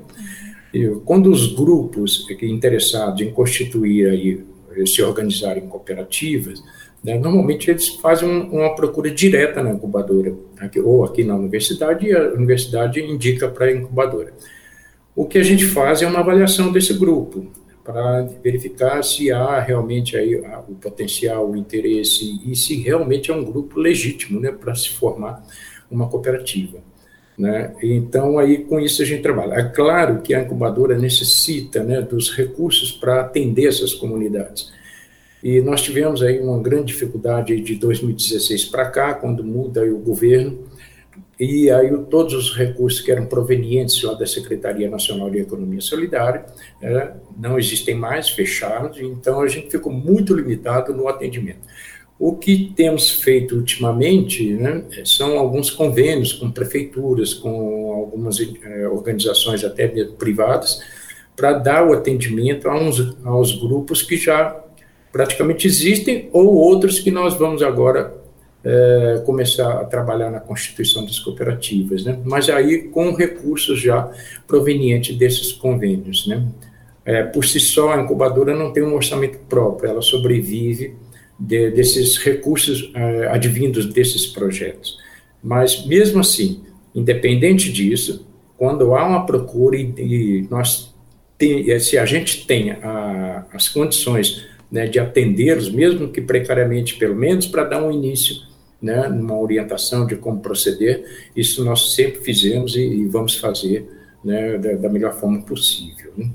quando 1.05 1.31
os 1.31 1.55
grupos 1.55 2.27
interessados 2.41 3.21
em 3.21 3.31
constituir 3.31 4.09
aí, 4.09 4.43
se 4.85 5.01
organizarem 5.01 5.63
em 5.63 5.67
cooperativas, 5.67 6.61
né, 7.03 7.17
normalmente 7.17 7.69
eles 7.69 7.87
fazem 7.87 8.27
uma 8.29 8.75
procura 8.75 9.09
direta 9.09 9.63
na 9.63 9.71
incubadora, 9.71 10.35
aqui, 10.59 10.79
ou 10.79 11.03
aqui 11.03 11.23
na 11.23 11.35
universidade, 11.35 12.07
e 12.07 12.13
a 12.13 12.33
universidade 12.33 12.99
indica 12.99 13.47
para 13.47 13.67
a 13.67 13.71
incubadora. 13.71 14.33
O 15.15 15.25
que 15.25 15.37
a 15.37 15.43
gente 15.43 15.65
faz 15.65 16.01
é 16.01 16.07
uma 16.07 16.19
avaliação 16.19 16.71
desse 16.71 16.93
grupo, 16.93 17.47
para 17.87 18.23
verificar 18.43 19.01
se 19.01 19.31
há 19.31 19.61
realmente 19.61 20.17
aí 20.17 20.35
o 20.35 20.75
potencial, 20.75 21.49
o 21.49 21.55
interesse, 21.55 22.41
e 22.45 22.53
se 22.53 22.75
realmente 22.75 23.31
é 23.31 23.33
um 23.33 23.45
grupo 23.45 23.79
legítimo 23.79 24.41
né, 24.41 24.51
para 24.51 24.75
se 24.75 24.89
formar 24.89 25.41
uma 25.89 26.09
cooperativa. 26.09 26.79
Né? 27.37 27.73
Então, 27.81 28.37
aí 28.37 28.57
com 28.65 28.77
isso 28.77 29.01
a 29.01 29.05
gente 29.05 29.21
trabalha. 29.21 29.53
É 29.53 29.63
claro 29.63 30.21
que 30.21 30.33
a 30.33 30.41
incubadora 30.41 30.97
necessita 30.97 31.81
né, 31.81 32.01
dos 32.01 32.35
recursos 32.35 32.91
para 32.91 33.21
atender 33.21 33.67
essas 33.67 33.93
comunidades. 33.93 34.69
E 35.41 35.61
nós 35.61 35.81
tivemos 35.81 36.21
aí 36.21 36.41
uma 36.41 36.61
grande 36.61 36.87
dificuldade 36.87 37.57
de 37.61 37.75
2016 37.75 38.65
para 38.65 38.89
cá, 38.89 39.13
quando 39.13 39.45
muda 39.45 39.81
o 39.85 39.99
governo, 39.99 40.66
e 41.39 41.69
aí 41.69 41.95
todos 42.09 42.33
os 42.33 42.55
recursos 42.55 42.99
que 43.01 43.11
eram 43.11 43.25
provenientes 43.25 44.01
lá 44.01 44.13
da 44.13 44.25
Secretaria 44.25 44.89
Nacional 44.89 45.29
de 45.29 45.39
Economia 45.39 45.81
Solidária 45.81 46.45
é, 46.81 47.11
não 47.37 47.59
existem 47.59 47.93
mais, 47.93 48.29
fecharam, 48.29 48.91
então 48.99 49.41
a 49.41 49.47
gente 49.47 49.69
ficou 49.69 49.91
muito 49.91 50.33
limitado 50.33 50.93
no 50.93 51.07
atendimento. 51.07 51.59
O 52.19 52.35
que 52.35 52.73
temos 52.75 53.11
feito 53.11 53.55
ultimamente 53.55 54.51
né, 54.53 54.83
são 55.05 55.37
alguns 55.37 55.69
convênios 55.69 56.33
com 56.33 56.49
prefeituras, 56.49 57.35
com 57.35 57.93
algumas 57.93 58.39
eh, 58.39 58.87
organizações 58.87 59.63
até 59.63 59.87
privadas, 59.87 60.81
para 61.35 61.53
dar 61.53 61.87
o 61.87 61.93
atendimento 61.93 62.67
a 62.67 62.75
uns, 62.75 63.15
aos 63.23 63.53
grupos 63.53 64.01
que 64.01 64.17
já 64.17 64.59
praticamente 65.11 65.67
existem 65.67 66.27
ou 66.33 66.55
outros 66.55 66.99
que 66.99 67.11
nós 67.11 67.35
vamos 67.35 67.61
agora 67.61 68.11
eh, 68.69 69.23
começar 69.25 69.79
a 69.79 69.85
trabalhar 69.85 70.29
na 70.29 70.41
constituição 70.41 71.05
das 71.05 71.17
cooperativas, 71.19 72.03
né? 72.03 72.19
mas 72.25 72.49
aí 72.49 72.89
com 72.89 73.13
recursos 73.13 73.79
já 73.79 74.11
provenientes 74.45 75.15
desses 75.15 75.53
convênios. 75.53 76.27
Né? 76.27 76.45
Eh, 77.05 77.23
por 77.23 77.45
si 77.45 77.61
só, 77.61 77.93
a 77.93 78.01
incubadora 78.01 78.53
não 78.53 78.73
tem 78.73 78.83
um 78.83 78.93
orçamento 78.93 79.37
próprio, 79.47 79.89
ela 79.89 80.01
sobrevive 80.01 80.95
de, 81.39 81.71
desses 81.71 82.17
recursos 82.17 82.91
uh, 82.93 83.29
advindos 83.29 83.85
desses 83.85 84.27
projetos. 84.27 84.97
Mas, 85.41 85.85
mesmo 85.85 86.19
assim, 86.19 86.61
independente 86.93 87.71
disso, 87.71 88.27
quando 88.57 88.93
há 88.95 89.07
uma 89.07 89.25
procura 89.25 89.77
e, 89.77 89.93
e 89.97 90.47
nós 90.49 90.93
tem, 91.37 91.79
se 91.79 91.97
a 91.97 92.05
gente 92.05 92.45
tem 92.45 92.71
a, 92.71 93.45
as 93.53 93.69
condições 93.69 94.45
né, 94.69 94.87
de 94.87 94.99
atendê-los, 94.99 95.71
mesmo 95.71 96.09
que 96.09 96.19
precariamente, 96.19 96.95
pelo 96.95 97.15
menos 97.15 97.45
para 97.45 97.63
dar 97.63 97.81
um 97.81 97.91
início, 97.91 98.45
né, 98.81 99.07
numa 99.07 99.37
orientação 99.37 100.05
de 100.05 100.15
como 100.15 100.39
proceder, 100.39 101.29
isso 101.35 101.63
nós 101.63 101.93
sempre 101.93 102.21
fizemos 102.21 102.75
e, 102.75 102.81
e 102.81 103.05
vamos 103.07 103.35
fazer 103.35 103.89
né, 104.23 104.57
da, 104.57 104.73
da, 104.73 104.89
melhor 104.89 105.13
forma 105.13 105.41
possível. 105.41 106.13
Né? 106.17 106.29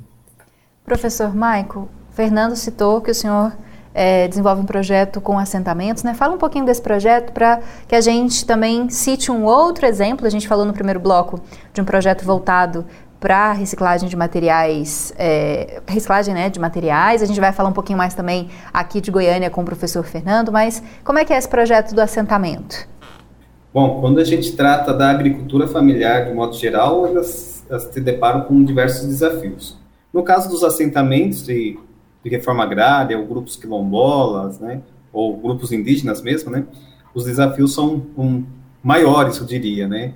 Professor 0.84 1.34
Maico, 1.34 1.88
Fernando 2.10 2.56
citou 2.56 3.00
que 3.00 3.10
o 3.10 3.14
senhor 3.14 3.52
é, 3.94 4.26
desenvolve 4.26 4.62
um 4.62 4.66
projeto 4.66 5.20
com 5.20 5.38
assentamentos, 5.38 6.02
né? 6.02 6.14
Fala 6.14 6.34
um 6.34 6.38
pouquinho 6.38 6.64
desse 6.64 6.80
projeto 6.80 7.32
para 7.32 7.60
que 7.86 7.94
a 7.94 8.00
gente 8.00 8.44
também 8.46 8.88
cite 8.88 9.30
um 9.30 9.44
outro 9.44 9.86
exemplo. 9.86 10.26
A 10.26 10.30
gente 10.30 10.48
falou 10.48 10.64
no 10.64 10.72
primeiro 10.72 10.98
bloco 10.98 11.40
de 11.72 11.80
um 11.80 11.84
projeto 11.84 12.24
voltado 12.24 12.86
para 13.22 13.52
reciclagem 13.52 14.08
de 14.08 14.16
materiais, 14.16 15.14
é, 15.16 15.80
reciclagem 15.86 16.34
né, 16.34 16.50
de 16.50 16.58
materiais. 16.58 17.22
A 17.22 17.24
gente 17.24 17.38
vai 17.38 17.52
falar 17.52 17.68
um 17.68 17.72
pouquinho 17.72 17.96
mais 17.96 18.14
também 18.14 18.48
aqui 18.74 19.00
de 19.00 19.12
Goiânia 19.12 19.48
com 19.48 19.62
o 19.62 19.64
professor 19.64 20.02
Fernando, 20.02 20.50
mas 20.50 20.82
como 21.04 21.20
é 21.20 21.24
que 21.24 21.32
é 21.32 21.38
esse 21.38 21.48
projeto 21.48 21.94
do 21.94 22.00
assentamento? 22.00 22.88
Bom, 23.72 24.00
quando 24.00 24.18
a 24.18 24.24
gente 24.24 24.56
trata 24.56 24.92
da 24.92 25.08
agricultura 25.08 25.68
familiar 25.68 26.26
de 26.26 26.34
modo 26.34 26.56
geral, 26.56 27.06
elas, 27.06 27.64
elas 27.70 27.84
se 27.84 28.00
deparam 28.00 28.40
com 28.42 28.64
diversos 28.64 29.06
desafios. 29.06 29.78
No 30.12 30.24
caso 30.24 30.50
dos 30.50 30.64
assentamentos 30.64 31.48
e 31.48 31.78
de 32.24 32.28
reforma 32.28 32.64
agrária, 32.64 33.16
ou 33.16 33.24
grupos 33.24 33.56
quilombolas, 33.56 34.58
né, 34.58 34.80
ou 35.12 35.36
grupos 35.36 35.70
indígenas 35.70 36.20
mesmo, 36.20 36.50
né, 36.50 36.64
os 37.14 37.24
desafios 37.24 37.72
são 37.72 38.04
um, 38.18 38.44
maiores, 38.82 39.38
eu 39.38 39.46
diria, 39.46 39.86
né, 39.86 40.12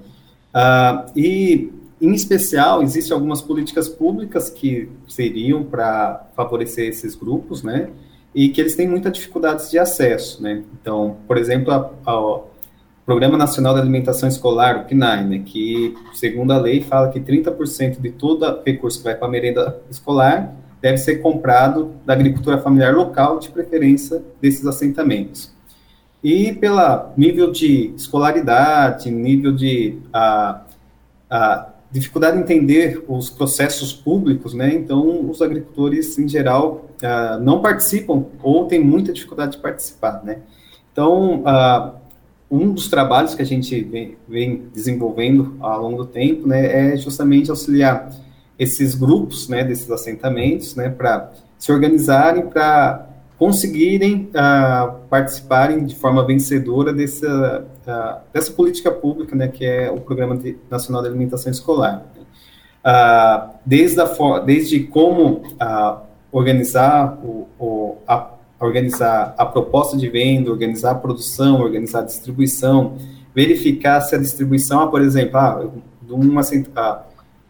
uh, 0.53 1.11
e, 1.17 1.73
em 2.01 2.13
especial, 2.13 2.83
existem 2.83 3.15
algumas 3.15 3.41
políticas 3.41 3.89
públicas 3.89 4.51
que 4.51 4.89
seriam 5.09 5.65
para 5.65 6.27
favorecer 6.37 6.89
esses 6.89 7.15
grupos, 7.15 7.63
né, 7.63 7.89
e 8.35 8.51
que 8.51 8.61
eles 8.61 8.77
têm 8.77 8.87
muita 8.87 9.11
dificuldades 9.11 9.71
de 9.71 9.79
acesso, 9.79 10.43
né, 10.43 10.63
então, 10.81 11.17
por 11.27 11.39
exemplo, 11.39 11.73
a, 11.73 11.91
a 12.07 12.41
Programa 13.07 13.39
Nacional 13.39 13.73
de 13.75 13.81
Alimentação 13.81 14.29
Escolar, 14.29 14.79
o 14.79 14.85
PNAE, 14.85 15.25
né, 15.25 15.43
que, 15.47 15.97
segundo 16.13 16.53
a 16.53 16.59
lei, 16.59 16.83
fala 16.83 17.09
que 17.09 17.21
30% 17.21 18.01
de 18.01 18.11
todo 18.11 18.61
recurso 18.67 18.99
que 18.99 19.05
vai 19.05 19.15
para 19.15 19.29
a 19.29 19.31
merenda 19.31 19.81
escolar 19.89 20.55
deve 20.83 20.99
ser 20.99 21.17
comprado 21.19 21.93
da 22.05 22.13
agricultura 22.13 22.59
familiar 22.59 22.95
local, 22.95 23.39
de 23.39 23.49
preferência 23.49 24.23
desses 24.41 24.67
assentamentos. 24.67 25.55
E 26.23 26.53
pela 26.53 27.13
nível 27.17 27.53
de 27.53 27.93
escolaridade, 27.97 29.11
nível 29.11 29.53
de 29.53 29.99
a, 30.13 30.63
a 31.31 31.69
dificuldade 31.91 32.37
de 32.37 32.43
entender 32.43 33.05
os 33.09 33.31
processos 33.31 33.93
públicos, 33.93 34.55
né? 34.55 34.75
Então, 34.75 35.31
os 35.31 35.41
agricultores, 35.41 36.19
em 36.19 36.29
geral, 36.29 36.87
uh, 37.03 37.41
não 37.41 37.61
participam 37.61 38.27
ou 38.43 38.67
têm 38.67 38.81
muita 38.81 39.13
dificuldade 39.13 39.53
de 39.53 39.59
participar, 39.59 40.23
né? 40.25 40.39
Então, 40.93 41.43
uh, 41.43 41.93
um 42.51 42.73
dos 42.73 42.89
trabalhos 42.89 43.35
que 43.35 43.43
a 43.43 43.47
gente 43.47 43.83
vem, 43.83 44.17
vem, 44.29 44.63
desenvolvendo 44.73 45.57
ao 45.61 45.83
longo 45.83 45.99
do 45.99 46.07
tempo, 46.07 46.47
né, 46.47 46.93
é 46.93 46.97
justamente 46.97 47.51
auxiliar 47.51 48.11
esses 48.59 48.95
grupos, 48.95 49.49
né, 49.49 49.65
desses 49.65 49.91
assentamentos, 49.91 50.77
né, 50.77 50.89
para 50.89 51.33
se 51.59 51.73
organizarem 51.73 52.47
para 52.47 53.09
conseguirem 53.39 54.31
uh, 54.31 54.95
participarem 55.11 55.85
de 55.85 55.95
forma 55.95 56.25
vencedora 56.25 56.93
dessa, 56.93 57.67
uh, 57.87 58.21
dessa 58.33 58.53
política 58.53 58.91
pública, 58.91 59.35
né, 59.37 59.49
que 59.49 59.65
é 59.65 59.91
o 59.91 60.01
Programa 60.01 60.37
de, 60.37 60.59
Nacional 60.71 61.03
de 61.03 61.09
Alimentação 61.09 61.51
Escolar. 61.51 62.05
Uh, 62.85 63.55
desde, 63.65 64.01
a, 64.01 64.39
desde 64.45 64.81
como 64.81 65.43
organizar, 66.31 67.19
o, 67.25 67.49
o 67.59 67.97
a, 68.07 68.31
organizar 68.61 69.35
a 69.37 69.47
proposta 69.47 69.97
de 69.97 70.09
venda, 70.09 70.51
organizar 70.51 70.93
a 70.93 70.95
produção, 70.95 71.61
organizar 71.61 72.01
a 72.01 72.05
distribuição, 72.05 72.97
verificar 73.35 74.01
se 74.01 74.15
a 74.15 74.19
distribuição, 74.19 74.89
por 74.91 75.03
exemplo, 75.03 75.37
ah, 75.37 75.67
uma, 76.09 76.43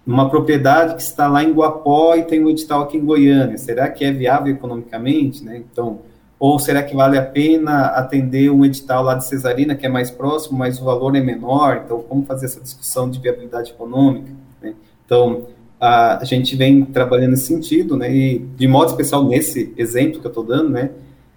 numa 0.05 0.29
propriedade 0.29 0.95
que 0.95 1.03
está 1.03 1.29
lá 1.29 1.45
em 1.45 1.53
Guapó 1.53 2.17
e 2.17 2.25
tem 2.25 2.45
um 2.45 2.49
edital 2.49 2.83
aqui 2.83 2.97
em 2.97 3.05
Goiânia, 3.05 3.57
será 3.59 3.89
que 3.89 4.05
é 4.05 4.11
viável 4.11 4.53
economicamente, 4.53 5.45
né? 5.45 5.59
Então, 5.59 6.01
ou 6.39 6.59
será 6.59 6.83
que 6.83 6.95
vale 6.95 7.17
a 7.17 7.25
pena 7.25 7.87
atender 7.87 8.51
um 8.51 8.65
edital 8.65 9.03
lá 9.03 9.15
de 9.15 9.25
Cesarina, 9.25 9.75
que 9.75 9.87
é 9.87 9.89
mais 9.89 10.11
próximo, 10.11 10.59
mas 10.59 10.81
o 10.81 10.85
valor 10.85 11.17
é 11.17 11.21
menor? 11.21 11.83
Então, 11.85 12.03
como 12.03 12.25
fazer 12.27 12.47
essa 12.47 12.61
discussão 12.61 13.09
de 13.09 13.19
viabilidade 13.19 13.71
econômica? 13.71 14.31
Né? 14.61 14.75
Então, 15.05 15.47
a, 15.81 16.21
gente 16.25 16.55
vem 16.55 16.85
trabalhando 16.85 17.31
nesse 17.31 17.47
sentido, 17.47 17.97
né? 17.97 18.15
E 18.15 18.39
de 18.39 18.69
modo 18.69 18.91
especial 18.91 19.25
nesse 19.25 19.73
exemplo 19.77 20.21
que 20.21 20.27
eu 20.27 20.31
estou 20.31 20.45
dando, 20.45 20.71
né? 20.71 20.91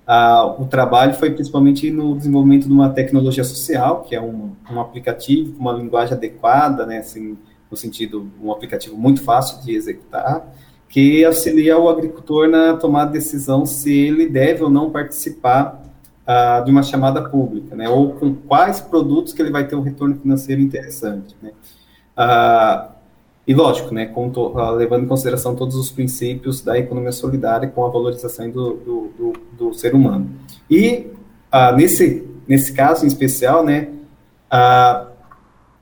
A, 0.05 0.45
o 0.45 0.65
trabalho 0.65 1.13
foi 1.13 1.29
principalmente 1.31 1.89
no 1.91 2.17
desenvolvimento 2.17 2.65
de 2.67 2.73
uma 2.73 2.89
tecnologia 2.89 3.43
social, 3.43 4.01
que 4.01 4.15
é 4.15 4.21
um, 4.21 4.51
um 4.69 4.79
aplicativo 4.79 5.53
com 5.53 5.61
uma 5.61 5.73
linguagem 5.73 6.13
adequada, 6.13 6.85
né? 6.85 6.97
Assim, 6.97 7.37
no 7.69 7.77
sentido 7.77 8.29
um 8.41 8.51
aplicativo 8.51 8.97
muito 8.97 9.21
fácil 9.21 9.63
de 9.63 9.75
executar, 9.75 10.45
que 10.89 11.23
auxilia 11.23 11.77
o 11.77 11.87
agricultor 11.87 12.49
na 12.49 12.75
tomada 12.75 13.11
de 13.11 13.19
decisão 13.19 13.65
se 13.65 13.93
ele 13.93 14.27
deve 14.27 14.63
ou 14.63 14.69
não 14.69 14.89
participar 14.89 15.83
uh, 16.27 16.65
de 16.65 16.71
uma 16.71 16.81
chamada 16.81 17.29
pública, 17.29 17.75
né, 17.75 17.87
ou 17.87 18.13
com 18.13 18.33
quais 18.33 18.81
produtos 18.81 19.31
que 19.31 19.41
ele 19.41 19.51
vai 19.51 19.67
ter 19.67 19.75
um 19.75 19.81
retorno 19.81 20.15
financeiro 20.15 20.61
interessante, 20.61 21.35
né. 21.41 21.51
Uh, 22.17 22.99
e 23.47 23.53
lógico, 23.53 23.93
né, 23.93 24.11
uh, 24.15 24.71
levando 24.71 25.03
em 25.05 25.07
consideração 25.07 25.55
todos 25.55 25.75
os 25.75 25.91
princípios 25.91 26.61
da 26.61 26.77
economia 26.77 27.11
solidária 27.11 27.69
com 27.69 27.85
a 27.85 27.89
valorização 27.89 28.49
do, 28.49 28.73
do, 28.73 29.11
do, 29.17 29.33
do 29.57 29.73
ser 29.73 29.93
humano. 29.93 30.29
E 30.69 31.07
nesse, 31.75 32.27
nesse 32.47 32.73
caso 32.73 33.05
em 33.05 33.07
especial, 33.07 33.65
né, 33.65 33.89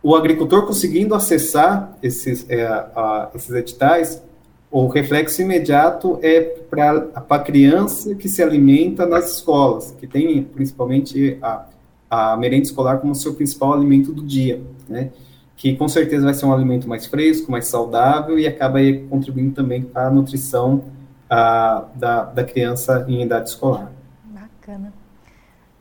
o 0.02 0.15
agricultor 0.15 0.65
conseguindo 0.65 1.13
acessar 1.13 1.98
esses, 2.02 2.50
é, 2.50 2.65
a, 2.65 3.30
esses 3.36 3.52
editais, 3.52 4.24
o 4.70 4.88
reflexo 4.88 5.42
imediato 5.42 6.20
é 6.22 6.42
para 6.42 7.08
a 7.30 7.40
criança 7.40 8.14
que 8.16 8.28
se 8.28 8.44
alimenta 8.44 9.06
nas 9.06 9.36
escolas, 9.36 9.96
que 9.98 10.06
tem 10.06 10.44
principalmente 10.44 11.38
a, 11.42 11.66
a 12.10 12.38
merenda 12.38 12.64
escolar 12.64 12.98
como 12.98 13.16
seu 13.16 13.34
principal 13.34 13.74
alimento 13.74 14.12
do 14.12 14.24
dia, 14.24 14.62
né? 14.88 15.12
que 15.56 15.76
com 15.76 15.88
certeza 15.88 16.24
vai 16.24 16.34
ser 16.34 16.46
um 16.46 16.54
alimento 16.54 16.88
mais 16.88 17.08
fresco, 17.08 17.52
mais 17.52 17.66
saudável 17.68 18.38
e 18.38 18.46
acaba 18.46 18.80
contribuindo 19.10 19.56
também 19.56 19.82
para 19.82 20.08
a 20.08 20.12
nutrição 20.12 20.84
a, 21.30 21.86
da, 21.96 22.24
da 22.26 22.44
criança 22.44 23.06
em 23.08 23.24
idade 23.24 23.50
escolar. 23.50 23.92
Bacana. 24.26 24.94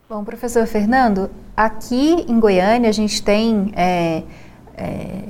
Bom, 0.08 0.24
professor 0.24 0.66
Fernando, 0.66 1.28
aqui 1.54 2.24
em 2.26 2.40
Goiânia 2.40 2.88
a 2.88 2.92
gente 2.92 3.22
tem 3.22 3.72
é, 3.76 4.22
é, 4.76 5.24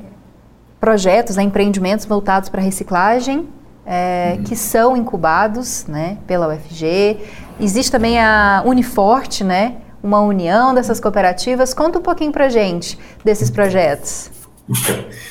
projetos, 0.87 1.35
né, 1.35 1.43
empreendimentos 1.43 2.07
voltados 2.07 2.49
para 2.49 2.63
reciclagem, 2.63 3.49
é, 3.85 4.37
uhum. 4.37 4.45
que 4.45 4.55
são 4.55 4.97
incubados 4.97 5.85
né, 5.87 6.17
pela 6.29 6.55
UFG. 6.55 7.17
Existe 7.61 7.91
também 7.91 8.21
a 8.21 8.63
Uniforte, 8.65 9.43
né, 9.43 9.79
uma 10.01 10.21
união 10.21 10.73
dessas 10.73 11.01
cooperativas. 11.01 11.75
Conta 11.75 11.99
um 11.99 12.03
pouquinho 12.03 12.31
para 12.31 12.47
a 12.47 12.49
gente 12.49 12.97
desses 13.25 13.51
projetos. 13.51 14.31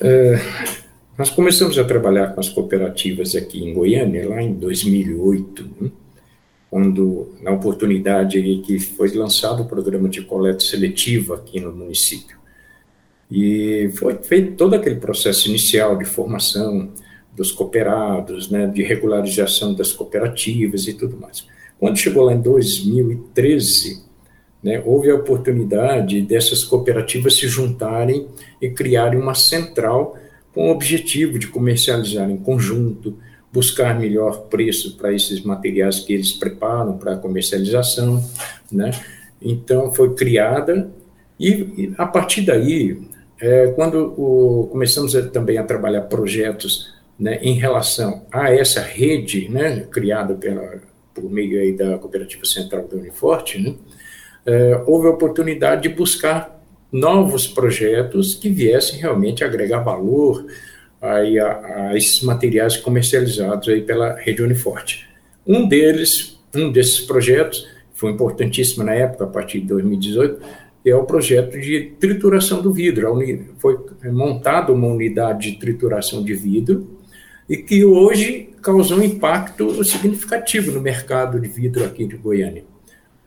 É, 0.00 0.40
nós 1.18 1.28
começamos 1.28 1.76
a 1.76 1.82
trabalhar 1.82 2.28
com 2.28 2.38
as 2.38 2.48
cooperativas 2.48 3.34
aqui 3.34 3.64
em 3.64 3.74
Goiânia 3.74 4.28
lá 4.28 4.40
em 4.40 4.52
2008, 4.52 5.70
né? 5.80 5.90
quando, 6.70 7.32
na 7.42 7.50
oportunidade 7.50 8.40
que 8.64 8.78
foi 8.78 9.10
lançado 9.10 9.64
o 9.64 9.66
programa 9.66 10.08
de 10.08 10.22
coleta 10.22 10.60
seletiva 10.60 11.34
aqui 11.34 11.58
no 11.58 11.74
município. 11.74 12.37
E 13.30 13.90
foi 13.94 14.14
feito 14.22 14.56
todo 14.56 14.74
aquele 14.74 14.96
processo 14.96 15.48
inicial 15.48 15.96
de 15.96 16.04
formação 16.04 16.90
dos 17.36 17.52
cooperados, 17.52 18.50
né, 18.50 18.66
de 18.66 18.82
regularização 18.82 19.74
das 19.74 19.92
cooperativas 19.92 20.88
e 20.88 20.94
tudo 20.94 21.16
mais. 21.16 21.46
Quando 21.78 21.96
chegou 21.96 22.24
lá 22.24 22.32
em 22.32 22.40
2013, 22.40 24.02
né, 24.62 24.82
houve 24.84 25.10
a 25.10 25.14
oportunidade 25.14 26.20
dessas 26.22 26.64
cooperativas 26.64 27.36
se 27.36 27.46
juntarem 27.46 28.26
e 28.60 28.70
criarem 28.70 29.20
uma 29.20 29.34
central 29.34 30.16
com 30.52 30.68
o 30.68 30.72
objetivo 30.72 31.38
de 31.38 31.46
comercializar 31.46 32.28
em 32.28 32.36
conjunto, 32.36 33.16
buscar 33.52 33.98
melhor 33.98 34.48
preço 34.48 34.96
para 34.96 35.12
esses 35.12 35.42
materiais 35.42 36.00
que 36.00 36.12
eles 36.12 36.32
preparam 36.32 36.98
para 36.98 37.16
comercialização, 37.16 38.22
né? 38.70 38.90
Então 39.40 39.94
foi 39.94 40.14
criada 40.14 40.90
e, 41.38 41.92
a 41.96 42.06
partir 42.06 42.42
daí, 42.42 43.07
é, 43.40 43.68
quando 43.68 44.14
o, 44.16 44.68
começamos 44.68 45.14
a, 45.14 45.22
também 45.28 45.58
a 45.58 45.64
trabalhar 45.64 46.02
projetos 46.02 46.94
né, 47.18 47.38
em 47.42 47.54
relação 47.54 48.26
a 48.30 48.52
essa 48.52 48.80
rede, 48.80 49.48
né, 49.48 49.86
criada 49.90 50.34
pela, 50.34 50.80
por 51.14 51.30
meio 51.30 51.60
aí 51.60 51.72
da 51.72 51.98
cooperativa 51.98 52.44
central 52.44 52.86
da 52.86 52.96
Uniforte, 52.96 53.60
né, 53.60 53.74
é, 54.46 54.82
houve 54.86 55.08
a 55.08 55.10
oportunidade 55.10 55.82
de 55.82 55.88
buscar 55.88 56.58
novos 56.90 57.46
projetos 57.46 58.34
que 58.34 58.48
viessem 58.48 58.98
realmente 58.98 59.44
agregar 59.44 59.80
valor 59.80 60.46
aí 61.00 61.38
a, 61.38 61.90
a, 61.90 61.96
esses 61.96 62.22
materiais 62.22 62.76
comercializados 62.76 63.68
aí 63.68 63.82
pela 63.82 64.14
rede 64.14 64.42
Uniforte. 64.42 65.06
Um 65.46 65.68
deles, 65.68 66.38
um 66.54 66.72
desses 66.72 67.00
projetos, 67.00 67.68
foi 67.94 68.12
importantíssimo 68.12 68.84
na 68.84 68.94
época, 68.94 69.24
a 69.24 69.26
partir 69.26 69.60
de 69.60 69.66
2018, 69.66 70.40
é 70.88 70.96
o 70.96 71.04
projeto 71.04 71.58
de 71.58 71.92
trituração 71.98 72.62
do 72.62 72.72
vidro. 72.72 73.18
Foi 73.58 73.78
montada 74.04 74.72
uma 74.72 74.88
unidade 74.88 75.52
de 75.52 75.58
trituração 75.58 76.22
de 76.22 76.34
vidro 76.34 76.98
e 77.48 77.56
que 77.56 77.84
hoje 77.84 78.50
causou 78.62 78.98
um 78.98 79.02
impacto 79.02 79.82
significativo 79.84 80.72
no 80.72 80.80
mercado 80.80 81.40
de 81.40 81.48
vidro 81.48 81.84
aqui 81.84 82.06
de 82.06 82.16
Goiânia. 82.16 82.64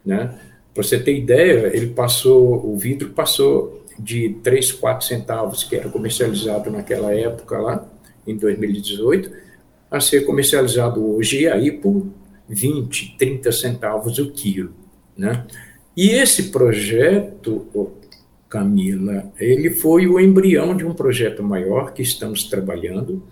Né? 0.06 0.38
Para 0.74 0.84
você 0.84 1.00
ter 1.00 1.18
ideia, 1.18 1.76
ele 1.76 1.88
passou, 1.88 2.66
o 2.66 2.78
vidro 2.78 3.10
passou 3.10 3.86
de 3.98 4.38
3, 4.44 4.72
4 4.74 5.06
centavos, 5.06 5.64
que 5.64 5.76
era 5.76 5.90
comercializado 5.90 6.70
naquela 6.70 7.14
época 7.14 7.58
lá, 7.58 7.86
em 8.26 8.38
2018, 8.38 9.32
a 9.90 10.00
ser 10.00 10.22
comercializado 10.22 11.04
hoje 11.04 11.48
aí 11.48 11.72
por 11.72 12.08
20, 12.48 13.16
30 13.18 13.52
centavos 13.52 14.18
o 14.20 14.32
quilo, 14.32 14.72
né? 15.18 15.46
E 15.96 16.10
esse 16.12 16.52
projeto, 16.52 17.92
Camila, 18.48 19.32
ele 19.40 19.70
foi 19.70 20.08
o 20.08 20.20
embrião 20.20 20.76
de 20.76 20.86
um 20.86 20.94
projeto 20.94 21.44
maior 21.44 21.94
que 21.94 22.02
estamos 22.02 22.44
trabalhando, 22.46 23.24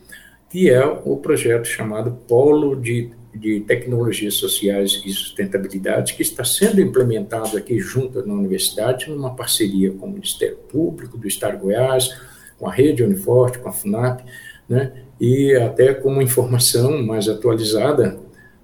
que 0.49 0.69
é 0.69 0.85
o 0.85 1.17
projeto 1.17 1.65
chamado 1.65 2.11
Polo 2.27 2.75
de 2.75 3.11
de 3.33 3.59
Tecnologias 3.61 4.35
Sociais 4.35 5.01
e 5.05 5.11
Sustentabilidade, 5.11 6.15
que 6.15 6.21
está 6.21 6.43
sendo 6.43 6.81
implementado 6.81 7.57
aqui 7.57 7.79
junto 7.79 8.25
na 8.25 8.33
universidade, 8.33 9.09
numa 9.09 9.35
parceria 9.35 9.91
com 9.91 10.07
o 10.07 10.11
Ministério 10.11 10.57
Público 10.69 11.17
do 11.17 11.27
Estado 11.27 11.57
de 11.57 11.63
Goiás, 11.63 12.09
com 12.57 12.67
a 12.67 12.73
Rede 12.73 13.03
Uniforte, 13.03 13.59
com 13.59 13.69
a 13.69 13.71
FUNAP, 13.71 14.21
né, 14.67 14.91
e 15.19 15.53
até 15.55 15.93
como 15.93 16.21
informação 16.21 17.03
mais 17.03 17.27
atualizada, 17.27 18.19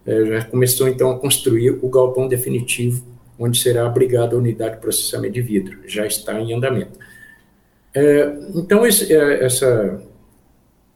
é, 0.05 0.25
já 0.25 0.45
começou 0.45 0.87
então 0.87 1.11
a 1.11 1.19
construir 1.19 1.79
o 1.81 1.89
galpão 1.89 2.27
definitivo, 2.27 3.03
onde 3.37 3.59
será 3.59 3.85
abrigada 3.85 4.35
a 4.35 4.39
unidade 4.39 4.75
de 4.75 4.81
processamento 4.81 5.33
de 5.33 5.41
vidro, 5.41 5.79
já 5.85 6.05
está 6.05 6.39
em 6.39 6.53
andamento. 6.53 6.97
É, 7.93 8.37
então, 8.53 8.85
esse, 8.85 9.13
é, 9.13 9.45
essa 9.45 10.01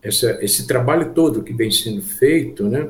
essa, 0.02 0.38
esse 0.44 0.66
trabalho 0.66 1.14
todo 1.14 1.44
que 1.44 1.54
vem 1.54 1.72
sendo 1.72 2.02
feito, 2.02 2.64
né, 2.64 2.90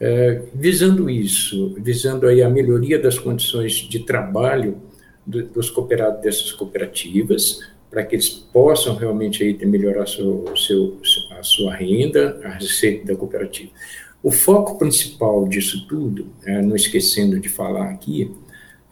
é, 0.00 0.42
visando 0.54 1.08
isso, 1.10 1.74
visando 1.78 2.26
aí 2.26 2.42
a 2.42 2.48
melhoria 2.48 2.98
das 2.98 3.18
condições 3.18 3.72
de 3.74 4.00
trabalho 4.00 4.80
do, 5.26 5.44
dos 5.46 5.70
cooperados 5.70 6.20
dessas 6.20 6.52
cooperativas, 6.52 7.60
para 7.90 8.04
que 8.04 8.16
eles 8.16 8.28
possam 8.28 8.96
realmente 8.96 9.42
aí 9.42 9.66
melhorar 9.66 10.06
seu, 10.06 10.44
seu, 10.56 10.98
a 11.38 11.42
sua 11.42 11.74
renda, 11.74 12.40
a 12.44 12.50
receita 12.50 13.06
da 13.12 13.16
cooperativa. 13.16 13.70
O 14.20 14.32
foco 14.32 14.78
principal 14.78 15.46
disso 15.46 15.86
tudo, 15.86 16.26
é, 16.44 16.60
não 16.60 16.74
esquecendo 16.74 17.38
de 17.38 17.48
falar 17.48 17.90
aqui, 17.90 18.34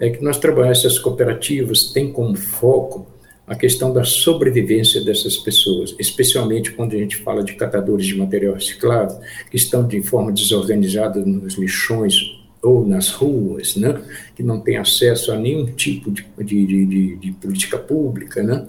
é 0.03 0.11
que 0.11 0.23
nós 0.23 0.37
trabalhamos, 0.37 0.79
essas 0.79 0.99
cooperativas 0.99 1.93
têm 1.93 2.13
como 2.13 2.35
foco 2.37 3.07
a 3.47 3.55
questão 3.55 3.93
da 3.93 4.03
sobrevivência 4.03 5.05
dessas 5.05 5.37
pessoas, 5.37 5.95
especialmente 5.97 6.73
quando 6.73 6.95
a 6.95 6.99
gente 6.99 7.17
fala 7.17 7.45
de 7.45 7.55
catadores 7.55 8.07
de 8.07 8.17
material 8.17 8.55
reciclado, 8.55 9.17
que 9.49 9.57
estão 9.57 9.87
de 9.87 10.03
forma 10.03 10.33
desorganizada 10.33 11.25
nos 11.25 11.55
lixões 11.55 12.17
ou 12.61 12.85
nas 12.85 13.11
ruas, 13.11 13.77
né, 13.77 14.03
que 14.35 14.43
não 14.43 14.61
têm 14.61 14.77
acesso 14.77 15.31
a 15.31 15.39
nenhum 15.39 15.67
tipo 15.67 16.11
de, 16.11 16.27
de, 16.39 16.67
de, 16.67 17.17
de 17.17 17.33
política 17.33 17.79
pública, 17.79 18.43
né, 18.43 18.67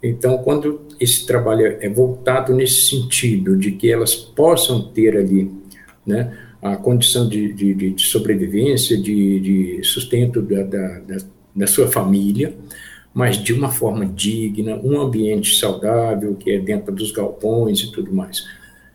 então, 0.00 0.38
quando 0.38 0.82
esse 1.00 1.26
trabalho 1.26 1.76
é 1.80 1.88
voltado 1.88 2.54
nesse 2.54 2.88
sentido, 2.88 3.56
de 3.56 3.72
que 3.72 3.90
elas 3.90 4.14
possam 4.14 4.80
ter 4.92 5.16
ali 5.16 5.50
né, 6.06 6.32
a 6.60 6.76
condição 6.76 7.28
de, 7.28 7.52
de, 7.52 7.74
de 7.74 8.02
sobrevivência, 8.02 8.96
de, 8.96 9.40
de 9.40 9.84
sustento 9.84 10.42
da, 10.42 10.62
da, 10.62 11.18
da, 11.54 11.66
sua 11.66 11.88
família, 11.88 12.54
mas 13.14 13.36
de 13.36 13.52
uma 13.52 13.70
forma 13.70 14.04
digna, 14.04 14.76
um 14.76 15.00
ambiente 15.00 15.54
saudável, 15.56 16.34
que 16.34 16.50
é 16.50 16.58
dentro 16.58 16.92
dos 16.92 17.12
galpões 17.12 17.80
e 17.80 17.92
tudo 17.92 18.12
mais. 18.12 18.44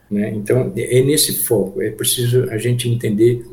Né? 0.09 0.33
Então, 0.35 0.71
é 0.75 1.01
nesse 1.01 1.45
foco, 1.45 1.81
é 1.81 1.89
preciso 1.89 2.49
a 2.49 2.57
gente 2.57 2.89
entender 2.89 3.45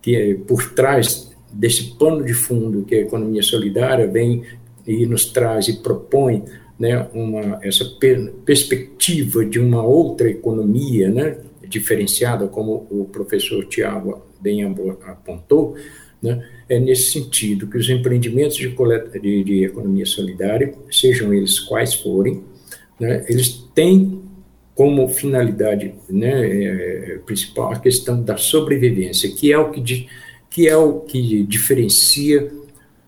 que 0.00 0.14
é, 0.14 0.34
por 0.34 0.72
trás 0.72 1.32
desse 1.52 1.96
pano 1.96 2.24
de 2.24 2.34
fundo 2.34 2.84
que 2.84 2.94
a 2.94 3.00
economia 3.00 3.42
solidária 3.42 4.06
vem 4.06 4.42
e 4.86 5.04
nos 5.06 5.26
traz 5.26 5.68
e 5.68 5.82
propõe 5.82 6.44
né, 6.78 7.06
uma, 7.12 7.58
essa 7.62 7.84
per 7.98 8.32
perspectiva 8.44 9.44
de 9.44 9.58
uma 9.58 9.82
outra 9.82 10.28
economia 10.28 11.08
né, 11.08 11.38
diferenciada, 11.68 12.46
como 12.46 12.86
o 12.90 13.04
professor 13.06 13.64
Tiago 13.66 14.26
bem 14.40 14.62
apontou, 14.64 15.76
né, 16.22 16.46
é 16.68 16.78
nesse 16.78 17.12
sentido 17.12 17.66
que 17.66 17.76
os 17.76 17.88
empreendimentos 17.88 18.56
de, 18.56 18.70
coleta, 18.70 19.18
de, 19.18 19.44
de 19.44 19.64
economia 19.64 20.06
solidária, 20.06 20.74
sejam 20.90 21.32
eles 21.32 21.58
quais 21.60 21.94
forem, 21.94 22.42
né, 22.98 23.24
eles 23.28 23.64
têm 23.74 24.22
como 24.74 25.08
finalidade 25.08 25.94
né, 26.08 26.46
é, 26.46 27.18
principal 27.24 27.72
a 27.72 27.78
questão 27.78 28.22
da 28.22 28.36
sobrevivência, 28.36 29.30
que 29.30 29.52
é 29.52 29.58
o 29.58 29.70
que, 29.70 30.08
que, 30.50 30.68
é 30.68 30.76
o 30.76 31.00
que 31.00 31.42
diferencia 31.44 32.50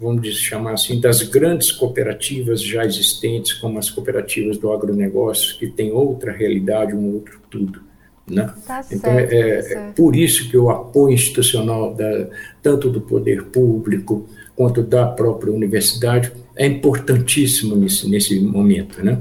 vamos 0.00 0.28
chamar 0.36 0.74
assim, 0.74 1.00
das 1.00 1.22
grandes 1.22 1.72
cooperativas 1.72 2.62
já 2.62 2.84
existentes, 2.84 3.54
como 3.54 3.78
as 3.78 3.90
cooperativas 3.90 4.56
do 4.56 4.72
agronegócio, 4.72 5.58
que 5.58 5.66
tem 5.66 5.90
outra 5.90 6.32
realidade, 6.32 6.94
um 6.94 7.14
outro 7.14 7.40
tudo. 7.50 7.87
Né? 8.30 8.52
Tá 8.66 8.84
então, 8.90 9.12
certo, 9.12 9.32
é, 9.32 9.36
é, 9.36 9.72
é 9.72 9.92
por 9.94 10.14
isso 10.14 10.48
que 10.50 10.56
o 10.56 10.70
apoio 10.70 11.14
institucional, 11.14 11.94
da, 11.94 12.28
tanto 12.62 12.90
do 12.90 13.00
poder 13.00 13.44
público 13.44 14.26
quanto 14.54 14.82
da 14.82 15.06
própria 15.06 15.52
universidade, 15.52 16.32
é 16.56 16.66
importantíssimo 16.66 17.76
nesse, 17.76 18.08
nesse 18.08 18.40
momento. 18.40 19.04
Né? 19.04 19.18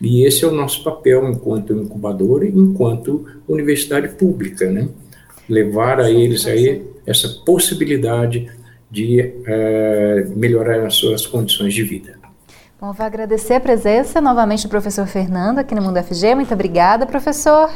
E 0.00 0.26
esse 0.26 0.44
é 0.44 0.48
o 0.48 0.52
nosso 0.52 0.84
papel 0.84 1.28
enquanto 1.30 1.72
incubadora 1.72 2.44
e 2.44 2.50
enquanto 2.50 3.24
universidade 3.48 4.08
pública, 4.08 4.70
né? 4.70 4.88
levar 5.48 6.00
a 6.00 6.10
eles 6.10 6.46
aí 6.46 6.82
essa 7.06 7.28
possibilidade 7.44 8.50
de 8.90 9.20
uh, 9.20 10.38
melhorar 10.38 10.86
as 10.86 10.94
suas 10.94 11.26
condições 11.26 11.74
de 11.74 11.82
vida. 11.82 12.14
Bom, 12.80 12.92
vou 12.92 13.06
agradecer 13.06 13.54
a 13.54 13.60
presença 13.60 14.20
novamente 14.20 14.64
do 14.64 14.68
professor 14.68 15.06
Fernando 15.06 15.58
aqui 15.58 15.74
no 15.74 15.82
Mundo 15.82 16.02
FG. 16.02 16.34
Muito 16.34 16.52
obrigada, 16.52 17.06
professor. 17.06 17.70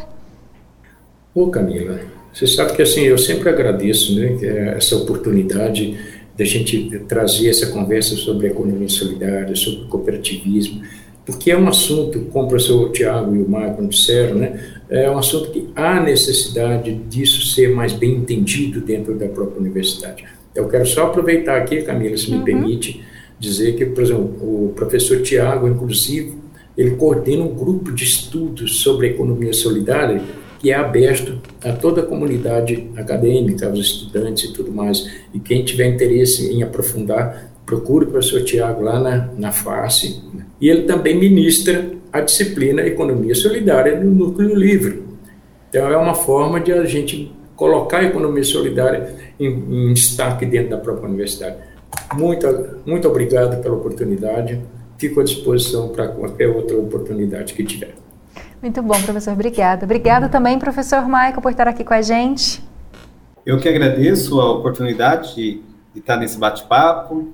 Ô, 1.34 1.48
Camila, 1.48 2.00
você 2.32 2.46
sabe 2.46 2.74
que 2.74 2.82
assim, 2.82 3.02
eu 3.02 3.18
sempre 3.18 3.48
agradeço 3.48 4.14
né, 4.18 4.38
é 4.42 4.74
essa 4.76 4.96
oportunidade 4.96 5.98
de 6.36 6.42
a 6.42 6.46
gente 6.46 7.00
trazer 7.08 7.48
essa 7.48 7.66
conversa 7.66 8.14
sobre 8.16 8.46
economia 8.46 8.88
solidária, 8.88 9.54
sobre 9.56 9.86
cooperativismo, 9.86 10.82
porque 11.26 11.50
é 11.50 11.58
um 11.58 11.68
assunto, 11.68 12.20
como 12.32 12.46
o 12.46 12.48
professor 12.48 12.90
Tiago 12.90 13.34
e 13.34 13.42
o 13.42 13.48
Marco 13.48 13.86
disseram, 13.86 14.36
né, 14.36 14.58
é 14.88 15.10
um 15.10 15.18
assunto 15.18 15.50
que 15.50 15.68
há 15.74 16.00
necessidade 16.00 16.94
disso 16.94 17.46
ser 17.46 17.74
mais 17.74 17.92
bem 17.92 18.14
entendido 18.14 18.80
dentro 18.80 19.14
da 19.14 19.28
própria 19.28 19.60
universidade. 19.60 20.24
Eu 20.54 20.68
quero 20.68 20.86
só 20.86 21.06
aproveitar 21.06 21.58
aqui, 21.58 21.82
Camila, 21.82 22.16
se 22.16 22.30
me 22.30 22.38
uhum. 22.38 22.44
permite, 22.44 23.02
dizer 23.38 23.76
que, 23.76 23.84
por 23.84 24.02
exemplo, 24.02 24.36
o 24.42 24.72
professor 24.74 25.22
Tiago, 25.22 25.68
inclusive, 25.68 26.34
ele 26.76 26.92
coordena 26.92 27.42
um 27.42 27.54
grupo 27.54 27.92
de 27.92 28.04
estudos 28.04 28.80
sobre 28.80 29.08
economia 29.08 29.52
solidária 29.52 30.22
que 30.58 30.70
é 30.70 30.74
aberto 30.74 31.38
a 31.62 31.72
toda 31.72 32.02
a 32.02 32.06
comunidade 32.06 32.90
acadêmica, 32.96 33.66
aos 33.66 33.78
estudantes 33.78 34.50
e 34.50 34.52
tudo 34.52 34.72
mais. 34.72 35.08
E 35.32 35.38
quem 35.38 35.64
tiver 35.64 35.86
interesse 35.86 36.52
em 36.52 36.62
aprofundar, 36.62 37.52
procure 37.64 38.06
o 38.06 38.08
professor 38.08 38.42
Tiago 38.42 38.82
lá 38.82 38.98
na, 38.98 39.28
na 39.36 39.52
face. 39.52 40.20
E 40.60 40.68
ele 40.68 40.82
também 40.82 41.18
ministra 41.18 41.90
a 42.12 42.20
disciplina 42.20 42.82
Economia 42.82 43.34
Solidária 43.34 44.00
no 44.00 44.10
Núcleo 44.10 44.54
Livre. 44.54 45.02
Então, 45.68 45.86
é 45.92 45.96
uma 45.96 46.14
forma 46.14 46.58
de 46.58 46.72
a 46.72 46.84
gente 46.84 47.30
colocar 47.54 47.98
a 47.98 48.04
economia 48.04 48.44
solidária 48.44 49.14
em, 49.38 49.90
em 49.90 49.92
destaque 49.92 50.46
dentro 50.46 50.70
da 50.70 50.78
própria 50.78 51.08
universidade. 51.08 51.56
Muito, 52.14 52.46
muito 52.86 53.06
obrigado 53.08 53.62
pela 53.62 53.74
oportunidade. 53.74 54.60
Fico 54.96 55.20
à 55.20 55.24
disposição 55.24 55.88
para 55.88 56.08
qualquer 56.08 56.48
outra 56.48 56.76
oportunidade 56.76 57.52
que 57.54 57.62
tiver. 57.62 57.94
Muito 58.60 58.82
bom, 58.82 59.00
professor. 59.02 59.32
Obrigada. 59.32 59.84
Obrigada 59.84 60.28
também, 60.28 60.58
professor 60.58 61.04
Michael, 61.04 61.40
por 61.40 61.50
estar 61.50 61.68
aqui 61.68 61.84
com 61.84 61.94
a 61.94 62.02
gente. 62.02 62.62
Eu 63.46 63.58
que 63.58 63.68
agradeço 63.68 64.40
a 64.40 64.52
oportunidade 64.52 65.34
de, 65.34 65.62
estar 65.94 66.16
nesse 66.16 66.38
bate-papo. 66.38 67.32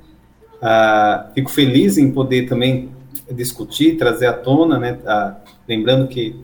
Uh, 0.63 1.33
fico 1.35 1.51
feliz 1.51 1.99
em 1.99 2.11
poder 2.11 2.49
também 2.49 2.91
discutir, 3.31 3.97
trazer 3.97 4.27
à 4.27 4.33
tona, 4.33 4.79
né? 4.79 4.99
Uh, 5.03 5.35
lembrando 5.69 6.07
que 6.07 6.41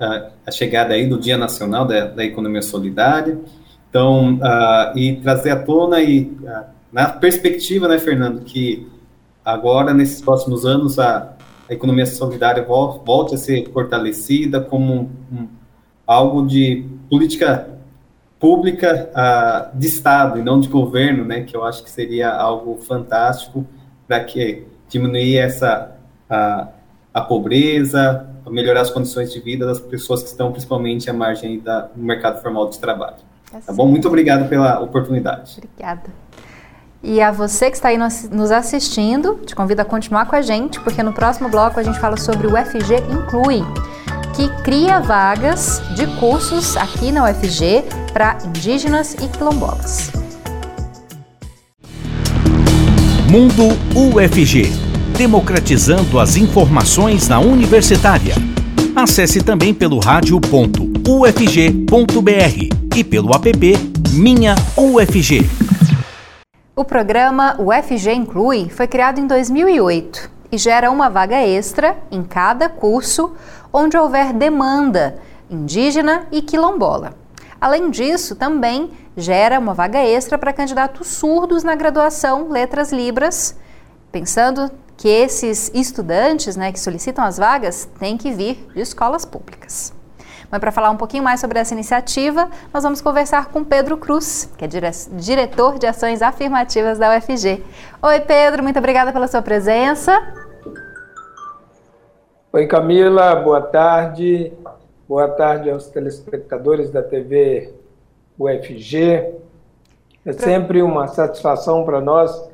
uh, 0.00 0.30
a 0.46 0.50
chegada 0.50 0.94
aí 0.94 1.06
do 1.06 1.18
Dia 1.18 1.36
Nacional 1.36 1.86
da, 1.86 2.06
da 2.06 2.24
Economia 2.24 2.62
Solidária. 2.62 3.38
Então, 3.88 4.38
e 4.94 5.16
trazer 5.16 5.50
à 5.50 5.56
tona 5.56 6.02
e 6.02 6.30
na 6.92 7.06
perspectiva, 7.06 7.88
né, 7.88 7.98
Fernando, 7.98 8.42
que 8.42 8.86
agora, 9.42 9.94
nesses 9.94 10.20
próximos 10.20 10.66
anos, 10.66 10.98
a, 10.98 11.37
a 11.68 11.74
economia 11.74 12.06
solidária 12.06 12.62
volte 12.62 13.34
a 13.34 13.38
ser 13.38 13.68
fortalecida 13.70 14.60
como 14.60 15.10
um, 15.30 15.48
algo 16.06 16.46
de 16.46 16.86
política 17.10 17.68
pública 18.40 19.10
uh, 19.12 19.78
de 19.78 19.86
Estado 19.86 20.38
e 20.38 20.42
não 20.42 20.60
de 20.60 20.68
governo, 20.68 21.24
né, 21.24 21.42
que 21.42 21.56
eu 21.56 21.64
acho 21.64 21.82
que 21.82 21.90
seria 21.90 22.30
algo 22.30 22.78
fantástico 22.78 23.66
para 24.06 24.22
que 24.24 24.64
diminuir 24.88 25.36
essa 25.36 25.96
a, 26.30 26.68
a 27.12 27.20
pobreza, 27.20 28.26
melhorar 28.48 28.82
as 28.82 28.90
condições 28.90 29.32
de 29.32 29.40
vida 29.40 29.66
das 29.66 29.80
pessoas 29.80 30.22
que 30.22 30.28
estão 30.28 30.50
principalmente 30.50 31.10
à 31.10 31.12
margem 31.12 31.60
da, 31.60 31.82
do 31.82 32.02
mercado 32.02 32.40
formal 32.40 32.70
de 32.70 32.78
trabalho. 32.78 33.16
Tá, 33.50 33.60
tá 33.60 33.72
bom? 33.72 33.86
Muito 33.86 34.08
obrigado 34.08 34.48
pela 34.48 34.80
oportunidade. 34.80 35.58
Obrigada. 35.58 36.10
E 37.02 37.22
a 37.22 37.30
você 37.30 37.70
que 37.70 37.76
está 37.76 37.88
aí 37.88 37.96
nos 37.96 38.50
assistindo, 38.50 39.38
te 39.46 39.54
convido 39.54 39.82
a 39.82 39.84
continuar 39.84 40.26
com 40.26 40.34
a 40.34 40.42
gente, 40.42 40.80
porque 40.80 41.02
no 41.02 41.12
próximo 41.12 41.48
bloco 41.48 41.78
a 41.78 41.82
gente 41.82 41.98
fala 42.00 42.16
sobre 42.16 42.46
o 42.46 42.54
UFG 42.54 42.96
Inclui, 43.10 43.64
que 44.34 44.48
cria 44.62 45.00
vagas 45.00 45.80
de 45.94 46.06
cursos 46.18 46.76
aqui 46.76 47.12
na 47.12 47.24
UFG 47.24 47.84
para 48.12 48.36
indígenas 48.44 49.14
e 49.14 49.28
quilombolas. 49.28 50.10
Mundo 53.30 53.68
UFG 53.94 54.88
democratizando 55.18 56.20
as 56.20 56.36
informações 56.36 57.26
na 57.26 57.40
universitária. 57.40 58.36
Acesse 58.94 59.42
também 59.42 59.74
pelo 59.74 59.98
rádio.ufg.br 59.98 62.96
e 62.96 63.04
pelo 63.04 63.34
app 63.34 63.78
Minha 64.12 64.54
UFG. 64.76 65.44
O 66.78 66.84
programa 66.84 67.56
UFG 67.58 68.12
Inclui 68.12 68.68
foi 68.68 68.86
criado 68.86 69.18
em 69.18 69.26
2008 69.26 70.30
e 70.52 70.56
gera 70.56 70.92
uma 70.92 71.10
vaga 71.10 71.34
extra 71.44 71.98
em 72.08 72.22
cada 72.22 72.68
curso 72.68 73.34
onde 73.72 73.98
houver 73.98 74.32
demanda 74.32 75.18
indígena 75.50 76.28
e 76.30 76.40
quilombola. 76.40 77.14
Além 77.60 77.90
disso, 77.90 78.36
também 78.36 78.92
gera 79.16 79.58
uma 79.58 79.74
vaga 79.74 79.98
extra 79.98 80.38
para 80.38 80.52
candidatos 80.52 81.08
surdos 81.08 81.64
na 81.64 81.74
graduação 81.74 82.48
Letras 82.48 82.92
Libras, 82.92 83.56
pensando 84.12 84.70
que 84.96 85.08
esses 85.08 85.72
estudantes 85.74 86.54
né, 86.54 86.70
que 86.70 86.78
solicitam 86.78 87.24
as 87.24 87.38
vagas 87.38 87.88
têm 87.98 88.16
que 88.16 88.30
vir 88.30 88.68
de 88.72 88.82
escolas 88.82 89.24
públicas. 89.24 89.97
Mas 90.50 90.60
para 90.60 90.72
falar 90.72 90.90
um 90.90 90.96
pouquinho 90.96 91.22
mais 91.22 91.40
sobre 91.40 91.58
essa 91.58 91.74
iniciativa, 91.74 92.48
nós 92.72 92.82
vamos 92.82 93.02
conversar 93.02 93.48
com 93.50 93.62
Pedro 93.62 93.98
Cruz, 93.98 94.50
que 94.56 94.64
é 94.64 94.68
dire 94.68 94.90
diretor 95.12 95.78
de 95.78 95.86
ações 95.86 96.22
afirmativas 96.22 96.98
da 96.98 97.16
UFG. 97.16 97.62
Oi, 98.02 98.20
Pedro, 98.20 98.62
muito 98.62 98.78
obrigada 98.78 99.12
pela 99.12 99.28
sua 99.28 99.42
presença. 99.42 100.18
Oi, 102.50 102.66
Camila, 102.66 103.36
boa 103.36 103.60
tarde. 103.60 104.52
Boa 105.06 105.28
tarde 105.28 105.70
aos 105.70 105.88
telespectadores 105.88 106.90
da 106.90 107.02
TV 107.02 107.74
UFG. 108.38 109.34
É 110.24 110.32
sempre 110.32 110.82
uma 110.82 111.08
satisfação 111.08 111.84
para 111.84 112.00
nós 112.00 112.50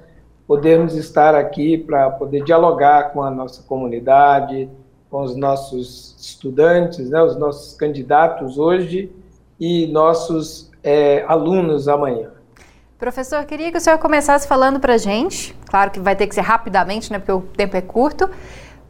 podermos 0.46 0.96
estar 0.96 1.34
aqui 1.34 1.78
para 1.78 2.10
poder 2.10 2.42
dialogar 2.42 3.12
com 3.12 3.22
a 3.22 3.30
nossa 3.30 3.62
comunidade, 3.62 4.68
com 5.14 5.22
os 5.22 5.36
nossos 5.36 6.16
estudantes, 6.18 7.08
né, 7.08 7.22
os 7.22 7.36
nossos 7.36 7.76
candidatos 7.76 8.58
hoje 8.58 9.12
e 9.60 9.86
nossos 9.86 10.72
é, 10.82 11.24
alunos 11.28 11.86
amanhã. 11.86 12.30
Professor, 12.98 13.44
queria 13.44 13.70
que 13.70 13.78
o 13.78 13.80
senhor 13.80 13.96
começasse 14.00 14.48
falando 14.48 14.80
para 14.80 14.94
a 14.94 14.98
gente, 14.98 15.54
claro 15.68 15.92
que 15.92 16.00
vai 16.00 16.16
ter 16.16 16.26
que 16.26 16.34
ser 16.34 16.40
rapidamente, 16.40 17.12
né, 17.12 17.20
porque 17.20 17.30
o 17.30 17.42
tempo 17.42 17.76
é 17.76 17.80
curto, 17.80 18.28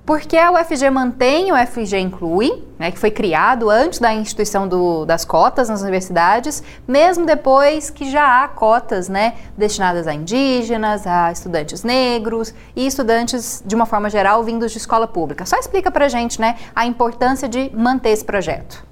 porque 0.06 0.36
a 0.36 0.52
UFG 0.52 0.90
mantém 0.90 1.50
o 1.50 1.54
UFG 1.54 1.98
Inclui, 1.98 2.62
né, 2.78 2.90
que 2.90 2.98
foi 2.98 3.10
criado 3.10 3.70
antes 3.70 3.98
da 3.98 4.12
instituição 4.12 4.68
do, 4.68 5.06
das 5.06 5.24
cotas 5.24 5.68
nas 5.68 5.80
universidades, 5.80 6.62
mesmo 6.86 7.24
depois 7.24 7.88
que 7.88 8.10
já 8.10 8.44
há 8.44 8.48
cotas 8.48 9.08
né, 9.08 9.34
destinadas 9.56 10.06
a 10.06 10.12
indígenas, 10.12 11.06
a 11.06 11.32
estudantes 11.32 11.82
negros 11.82 12.54
e 12.76 12.86
estudantes, 12.86 13.62
de 13.64 13.74
uma 13.74 13.86
forma 13.86 14.10
geral, 14.10 14.44
vindos 14.44 14.72
de 14.72 14.78
escola 14.78 15.06
pública. 15.06 15.46
Só 15.46 15.56
explica 15.56 15.90
para 15.90 16.04
a 16.04 16.08
gente 16.08 16.38
né, 16.38 16.56
a 16.74 16.84
importância 16.84 17.48
de 17.48 17.70
manter 17.74 18.10
esse 18.10 18.24
projeto. 18.24 18.84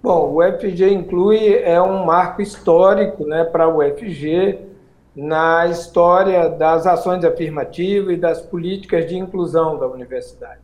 Bom, 0.00 0.32
o 0.32 0.38
UFG 0.38 0.92
Inclui 0.92 1.56
é 1.64 1.82
um 1.82 2.04
marco 2.04 2.40
histórico 2.40 3.24
né, 3.24 3.42
para 3.42 3.64
a 3.64 3.68
UFG, 3.68 4.67
na 5.20 5.66
história 5.66 6.48
das 6.48 6.86
ações 6.86 7.24
afirmativas 7.24 8.14
e 8.14 8.16
das 8.16 8.40
políticas 8.40 9.04
de 9.08 9.18
inclusão 9.18 9.76
da 9.76 9.84
universidade. 9.88 10.60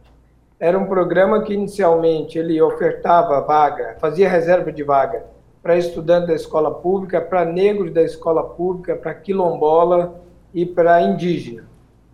Era 0.61 0.78
um 0.78 0.86
programa 0.86 1.42
que 1.42 1.52
inicialmente 1.52 2.38
ele 2.38 2.62
ofertava 2.62 3.40
vaga, 3.40 3.96
fazia 3.98 4.28
reserva 4.28 4.70
de 4.70 4.84
vaga 4.84 5.24
para 5.61 5.76
estudantes 5.76 6.28
da 6.28 6.34
escola 6.34 6.70
pública, 6.72 7.20
para 7.20 7.44
negros 7.44 7.92
da 7.92 8.02
escola 8.02 8.44
pública, 8.44 8.94
para 8.94 9.12
quilombola 9.12 10.20
e 10.55 10.64
para 10.64 11.02
indígena. 11.02 11.64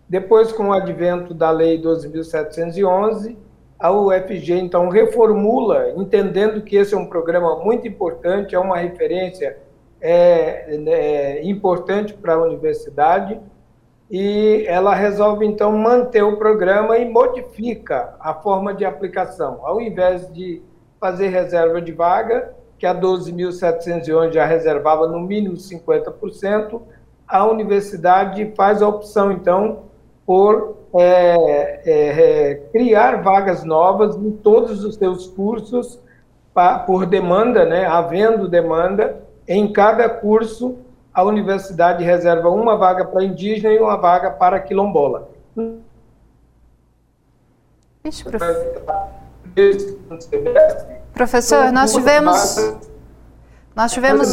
Depois, 0.09 0.51
com 0.51 0.69
o 0.69 0.73
advento 0.73 1.35
da 1.35 1.51
Lei 1.51 1.79
12.711, 1.79 3.35
a 3.77 3.91
UFG 3.91 4.53
então 4.53 4.89
reformula, 4.89 5.91
entendendo 5.95 6.63
que 6.63 6.75
esse 6.75 6.95
é 6.95 6.97
um 6.97 7.05
programa 7.05 7.59
muito 7.59 7.87
importante, 7.87 8.55
é 8.55 8.59
uma 8.59 8.77
referência 8.77 9.57
é, 10.01 10.75
é 10.87 11.45
importante 11.47 12.13
para 12.13 12.33
a 12.33 12.43
universidade 12.43 13.39
e 14.09 14.65
ela 14.67 14.93
resolve 14.93 15.45
então 15.45 15.71
manter 15.71 16.23
o 16.23 16.35
programa 16.35 16.97
e 16.97 17.09
modifica 17.09 18.15
a 18.19 18.33
forma 18.33 18.73
de 18.73 18.83
aplicação. 18.83 19.59
Ao 19.63 19.79
invés 19.79 20.31
de 20.33 20.61
fazer 20.99 21.29
reserva 21.29 21.81
de 21.81 21.93
vaga, 21.93 22.53
que 22.77 22.85
a 22.85 22.93
12.711 22.93 24.33
já 24.33 24.45
reservava 24.45 25.07
no 25.07 25.19
mínimo 25.19 25.55
50%, 25.55 26.81
a 27.27 27.45
universidade 27.45 28.51
faz 28.57 28.81
a 28.81 28.87
opção 28.87 29.31
então 29.31 29.83
por 30.25 30.77
é, 30.93 31.81
é, 31.85 32.55
criar 32.71 33.21
vagas 33.21 33.63
novas 33.63 34.15
em 34.17 34.31
todos 34.31 34.83
os 34.83 34.95
seus 34.95 35.27
cursos 35.27 35.99
pra, 36.53 36.79
por 36.79 37.05
demanda, 37.05 37.65
né, 37.65 37.85
havendo 37.85 38.47
demanda, 38.47 39.21
em 39.51 39.71
cada 39.71 40.07
curso, 40.07 40.77
a 41.13 41.23
universidade 41.23 42.03
reserva 42.03 42.49
uma 42.49 42.77
vaga 42.77 43.03
para 43.03 43.23
indígena 43.23 43.73
e 43.73 43.79
uma 43.79 43.97
vaga 43.97 44.31
para 44.31 44.59
quilombola. 44.61 45.29
Ixi, 48.05 48.23
Professor, 51.13 51.71
nós 51.71 51.93
tivemos. 51.93 52.55
Nós 53.75 53.91
tivemos. 53.91 54.31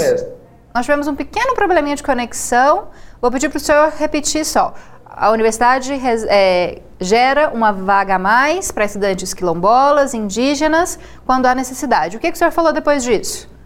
Nós 0.72 0.84
tivemos 0.84 1.08
um 1.08 1.16
pequeno 1.16 1.54
probleminha 1.54 1.96
de 1.96 2.02
conexão. 2.02 2.88
Vou 3.20 3.32
pedir 3.32 3.48
para 3.48 3.56
o 3.56 3.60
senhor 3.60 3.90
repetir 3.98 4.44
só. 4.44 4.72
A 5.04 5.32
universidade 5.32 5.92
é, 6.28 6.80
gera 7.00 7.50
uma 7.50 7.72
vaga 7.72 8.14
a 8.14 8.18
mais 8.20 8.70
para 8.70 8.84
estudantes 8.84 9.34
quilombolas, 9.34 10.14
indígenas, 10.14 10.96
quando 11.26 11.46
há 11.46 11.54
necessidade. 11.56 12.16
O 12.16 12.20
que, 12.20 12.30
que 12.30 12.36
o 12.36 12.38
senhor 12.38 12.52
falou 12.52 12.72
depois 12.72 13.02
disso? 13.02 13.57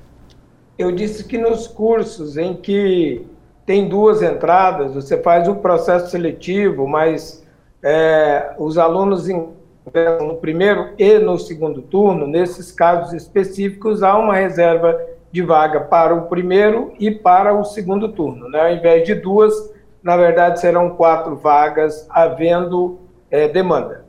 Eu 0.83 0.93
disse 0.93 1.25
que 1.25 1.39
nos 1.39 1.69
cursos 1.69 2.37
em 2.37 2.55
que 2.55 3.25
tem 3.65 3.89
duas 3.89 4.21
entradas, 4.23 4.95
você 4.95 5.17
faz 5.23 5.49
o 5.49 5.55
processo 5.55 6.11
seletivo, 6.11 6.87
mas 6.89 7.47
é, 7.83 8.55
os 8.59 8.77
alunos 8.77 9.29
ingressam 9.29 10.27
no 10.27 10.37
primeiro 10.37 10.91
e 10.99 11.19
no 11.19 11.39
segundo 11.39 11.81
turno, 11.83 12.27
nesses 12.27 12.73
casos 12.73 13.13
específicos, 13.13 14.03
há 14.03 14.19
uma 14.19 14.35
reserva 14.35 15.01
de 15.31 15.41
vaga 15.41 15.81
para 15.81 16.15
o 16.15 16.23
primeiro 16.23 16.93
e 16.99 17.11
para 17.11 17.55
o 17.55 17.65
segundo 17.65 18.09
turno. 18.09 18.49
Né? 18.49 18.61
Ao 18.61 18.73
invés 18.73 19.07
de 19.07 19.15
duas, 19.15 19.73
na 20.03 20.17
verdade, 20.17 20.61
serão 20.61 20.91
quatro 20.91 21.37
vagas, 21.37 22.07
havendo 22.11 22.99
é, 23.31 23.47
demanda. 23.47 24.05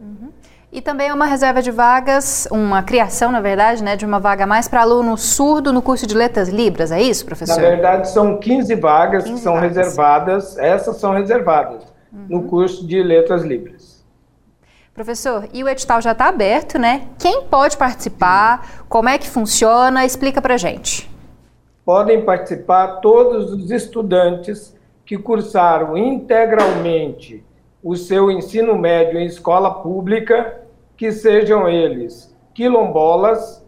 E 0.74 0.82
também 0.82 1.09
é 1.09 1.13
uma 1.13 1.28
reserva 1.28 1.61
de 1.61 1.69
vagas, 1.69 2.47
uma 2.49 2.82
criação, 2.82 3.32
na 3.32 3.39
verdade, 3.39 3.84
né, 3.84 3.95
de 3.95 4.07
uma 4.07 4.19
vaga 4.19 4.47
mais 4.47 4.67
para 4.67 4.82
aluno 4.82 5.15
surdo 5.15 5.71
no 5.71 5.84
curso 5.84 6.07
de 6.07 6.15
Letras 6.15 6.49
Libras, 6.49 6.91
é 6.91 6.99
isso, 6.99 7.24
professor? 7.24 7.61
Na 7.61 7.69
verdade, 7.69 8.09
são 8.09 8.39
15 8.39 8.74
vagas 8.74 9.24
15 9.24 9.36
que 9.36 9.41
são 9.41 9.53
vagas. 9.53 9.78
reservadas, 9.78 10.57
essas 10.57 10.97
são 10.97 11.13
reservadas 11.13 11.84
uhum. 12.11 12.26
no 12.28 12.43
curso 12.45 12.88
de 12.88 13.03
Letras 13.03 13.43
Libras. 13.43 14.03
Professor, 14.95 15.47
e 15.53 15.63
o 15.63 15.69
edital 15.69 16.01
já 16.01 16.13
está 16.13 16.26
aberto, 16.26 16.80
né? 16.80 17.03
Quem 17.19 17.43
pode 17.43 17.78
participar? 17.78 18.86
Como 18.89 19.07
é 19.07 19.19
que 19.19 19.30
funciona? 19.30 20.03
Explica 20.03 20.41
para 20.41 20.57
gente. 20.57 21.07
Podem 21.86 22.26
participar 22.26 22.99
todos 22.99 23.53
os 23.53 23.69
estudantes 23.69 24.76
que 25.05 25.19
cursaram 25.19 25.95
integralmente 25.95 27.45
o 27.84 27.95
seu 27.95 28.32
ensino 28.32 28.76
médio 28.76 29.19
em 29.19 29.26
escola 29.28 29.69
pública 29.69 30.62
que 30.97 31.11
sejam 31.11 31.67
eles 31.67 32.35
quilombolas, 32.53 33.65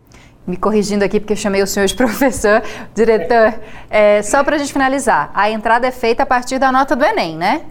Me 0.45 0.57
corrigindo 0.57 1.05
aqui, 1.05 1.21
porque 1.21 1.35
eu 1.35 1.37
chamei 1.37 1.63
o 1.63 1.67
senhor 1.69 1.87
de 1.87 1.95
professor. 1.95 2.63
Diretor, 2.93 3.61
é, 3.89 4.23
só 4.23 4.43
para 4.43 4.57
a 4.57 4.59
gente 4.59 4.73
finalizar, 4.73 5.31
a 5.35 5.49
entrada 5.49 5.87
é 5.87 5.93
feita 5.93 6.25
a 6.25 6.27
partir 6.27 6.59
da 6.59 6.73
nota 6.73 6.97
do 6.97 7.05
Enem, 7.05 7.37
né? 7.37 7.65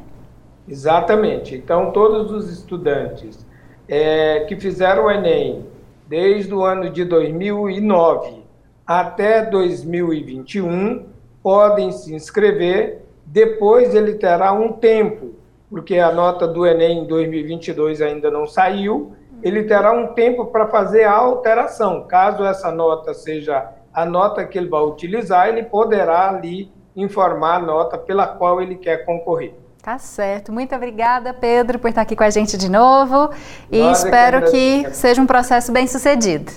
Exatamente. 0.67 1.55
Então, 1.55 1.91
todos 1.91 2.31
os 2.31 2.51
estudantes 2.51 3.45
é, 3.87 4.41
que 4.41 4.55
fizeram 4.55 5.05
o 5.05 5.11
Enem 5.11 5.65
desde 6.07 6.53
o 6.53 6.63
ano 6.63 6.89
de 6.89 7.03
2009 7.05 8.41
até 8.85 9.45
2021 9.45 11.05
podem 11.41 11.91
se 11.91 12.13
inscrever. 12.13 13.05
Depois 13.25 13.95
ele 13.95 14.15
terá 14.15 14.51
um 14.51 14.73
tempo, 14.73 15.33
porque 15.69 15.97
a 15.97 16.11
nota 16.11 16.45
do 16.47 16.65
Enem 16.65 16.99
em 16.99 17.07
2022 17.07 18.01
ainda 18.01 18.29
não 18.29 18.45
saiu. 18.45 19.13
Ele 19.41 19.63
terá 19.63 19.91
um 19.93 20.07
tempo 20.07 20.47
para 20.47 20.67
fazer 20.67 21.03
a 21.03 21.15
alteração. 21.15 22.05
Caso 22.05 22.43
essa 22.43 22.71
nota 22.71 23.13
seja 23.13 23.71
a 23.93 24.05
nota 24.05 24.45
que 24.45 24.57
ele 24.57 24.67
vai 24.67 24.81
utilizar, 24.81 25.47
ele 25.47 25.63
poderá 25.63 26.29
ali 26.29 26.71
informar 26.95 27.55
a 27.55 27.59
nota 27.59 27.97
pela 27.97 28.27
qual 28.27 28.61
ele 28.61 28.75
quer 28.75 29.05
concorrer. 29.05 29.53
Tá 29.81 29.97
certo. 29.97 30.51
Muito 30.51 30.75
obrigada, 30.75 31.33
Pedro, 31.33 31.79
por 31.79 31.87
estar 31.89 32.01
aqui 32.01 32.15
com 32.15 32.23
a 32.23 32.29
gente 32.29 32.55
de 32.55 32.69
novo. 32.69 33.31
E 33.71 33.79
Nós 33.79 34.03
espero 34.03 34.51
que, 34.51 34.83
que 34.83 34.95
seja 34.95 35.19
um 35.19 35.25
processo 35.25 35.71
bem 35.71 35.87
sucedido. 35.87 36.51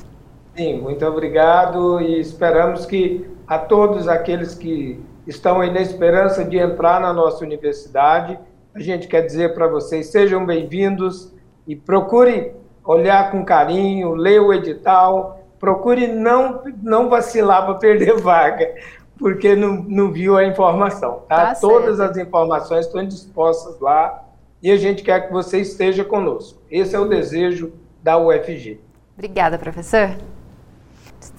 Sim, 0.54 0.82
muito 0.82 1.04
obrigado 1.06 2.02
e 2.02 2.20
esperamos 2.20 2.84
que 2.84 3.26
a 3.46 3.58
todos 3.58 4.08
aqueles 4.08 4.54
que 4.54 5.02
estão 5.26 5.62
aí 5.62 5.72
na 5.72 5.80
esperança 5.80 6.44
de 6.44 6.58
entrar 6.58 7.00
na 7.00 7.14
nossa 7.14 7.42
universidade, 7.42 8.38
a 8.74 8.80
gente 8.80 9.08
quer 9.08 9.22
dizer 9.22 9.54
para 9.54 9.68
vocês, 9.68 10.08
sejam 10.08 10.44
bem-vindos 10.44 11.32
e 11.66 11.74
procure 11.74 12.52
olhar 12.84 13.30
com 13.30 13.42
carinho, 13.42 14.14
ler 14.14 14.40
o 14.40 14.52
edital, 14.52 15.40
procure 15.58 16.08
não, 16.08 16.62
não 16.82 17.08
vacilar 17.08 17.64
para 17.64 17.74
perder 17.76 18.16
vaga, 18.20 18.74
porque 19.18 19.54
não, 19.54 19.82
não 19.88 20.12
viu 20.12 20.36
a 20.36 20.44
informação. 20.44 21.22
Tá? 21.28 21.46
tá 21.46 21.54
Todas 21.54 22.00
as 22.00 22.16
informações 22.16 22.86
estão 22.86 23.06
dispostas 23.06 23.78
lá 23.80 24.24
e 24.62 24.70
a 24.70 24.76
gente 24.76 25.02
quer 25.02 25.26
que 25.26 25.32
você 25.32 25.60
esteja 25.60 26.04
conosco. 26.04 26.58
Esse 26.70 26.96
é 26.96 26.98
o 26.98 27.04
desejo 27.04 27.72
da 28.02 28.18
UFG. 28.18 28.80
Obrigada, 29.16 29.58
professor. 29.58 30.16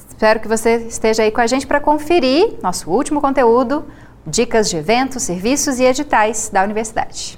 Espero 0.07 0.39
que 0.39 0.47
você 0.47 0.77
esteja 0.77 1.23
aí 1.23 1.31
com 1.31 1.41
a 1.41 1.47
gente 1.47 1.67
para 1.67 1.79
conferir 1.79 2.53
nosso 2.61 2.89
último 2.89 3.19
conteúdo, 3.19 3.85
dicas 4.25 4.69
de 4.69 4.77
eventos, 4.77 5.23
serviços 5.23 5.79
e 5.79 5.83
editais 5.83 6.49
da 6.49 6.63
universidade. 6.63 7.37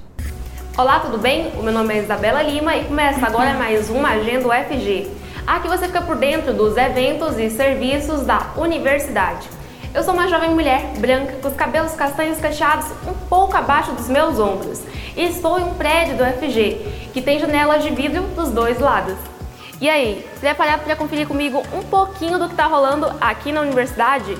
Olá, 0.76 1.00
tudo 1.00 1.18
bem? 1.18 1.50
O 1.58 1.62
meu 1.62 1.72
nome 1.72 1.92
é 1.92 1.98
Isabela 1.98 2.40
Lima 2.40 2.76
e 2.76 2.84
começa 2.84 3.26
agora 3.26 3.54
mais 3.54 3.90
uma 3.90 4.10
Agenda 4.10 4.46
UFG. 4.46 5.10
Aqui 5.44 5.66
você 5.66 5.86
fica 5.86 6.00
por 6.02 6.14
dentro 6.14 6.54
dos 6.54 6.76
eventos 6.76 7.36
e 7.36 7.50
serviços 7.50 8.24
da 8.24 8.52
universidade. 8.56 9.57
Eu 9.98 10.04
sou 10.04 10.14
uma 10.14 10.28
jovem 10.28 10.50
mulher 10.50 10.92
branca 10.98 11.32
com 11.42 11.48
os 11.48 11.54
cabelos 11.54 11.92
castanhos 11.94 12.38
cacheados 12.38 12.86
um 13.04 13.14
pouco 13.28 13.56
abaixo 13.56 13.90
dos 13.90 14.08
meus 14.08 14.38
ombros 14.38 14.80
e 15.16 15.24
estou 15.24 15.58
em 15.58 15.64
um 15.64 15.74
prédio 15.74 16.16
do 16.16 16.22
UFG 16.22 17.10
que 17.12 17.20
tem 17.20 17.40
janelas 17.40 17.82
de 17.82 17.90
vidro 17.90 18.22
dos 18.28 18.50
dois 18.50 18.78
lados. 18.78 19.16
E 19.80 19.90
aí, 19.90 20.24
preparado 20.38 20.84
para 20.84 20.94
conferir 20.94 21.26
comigo 21.26 21.60
um 21.74 21.82
pouquinho 21.82 22.38
do 22.38 22.46
que 22.46 22.52
está 22.52 22.66
rolando 22.66 23.12
aqui 23.20 23.50
na 23.50 23.60
universidade? 23.60 24.38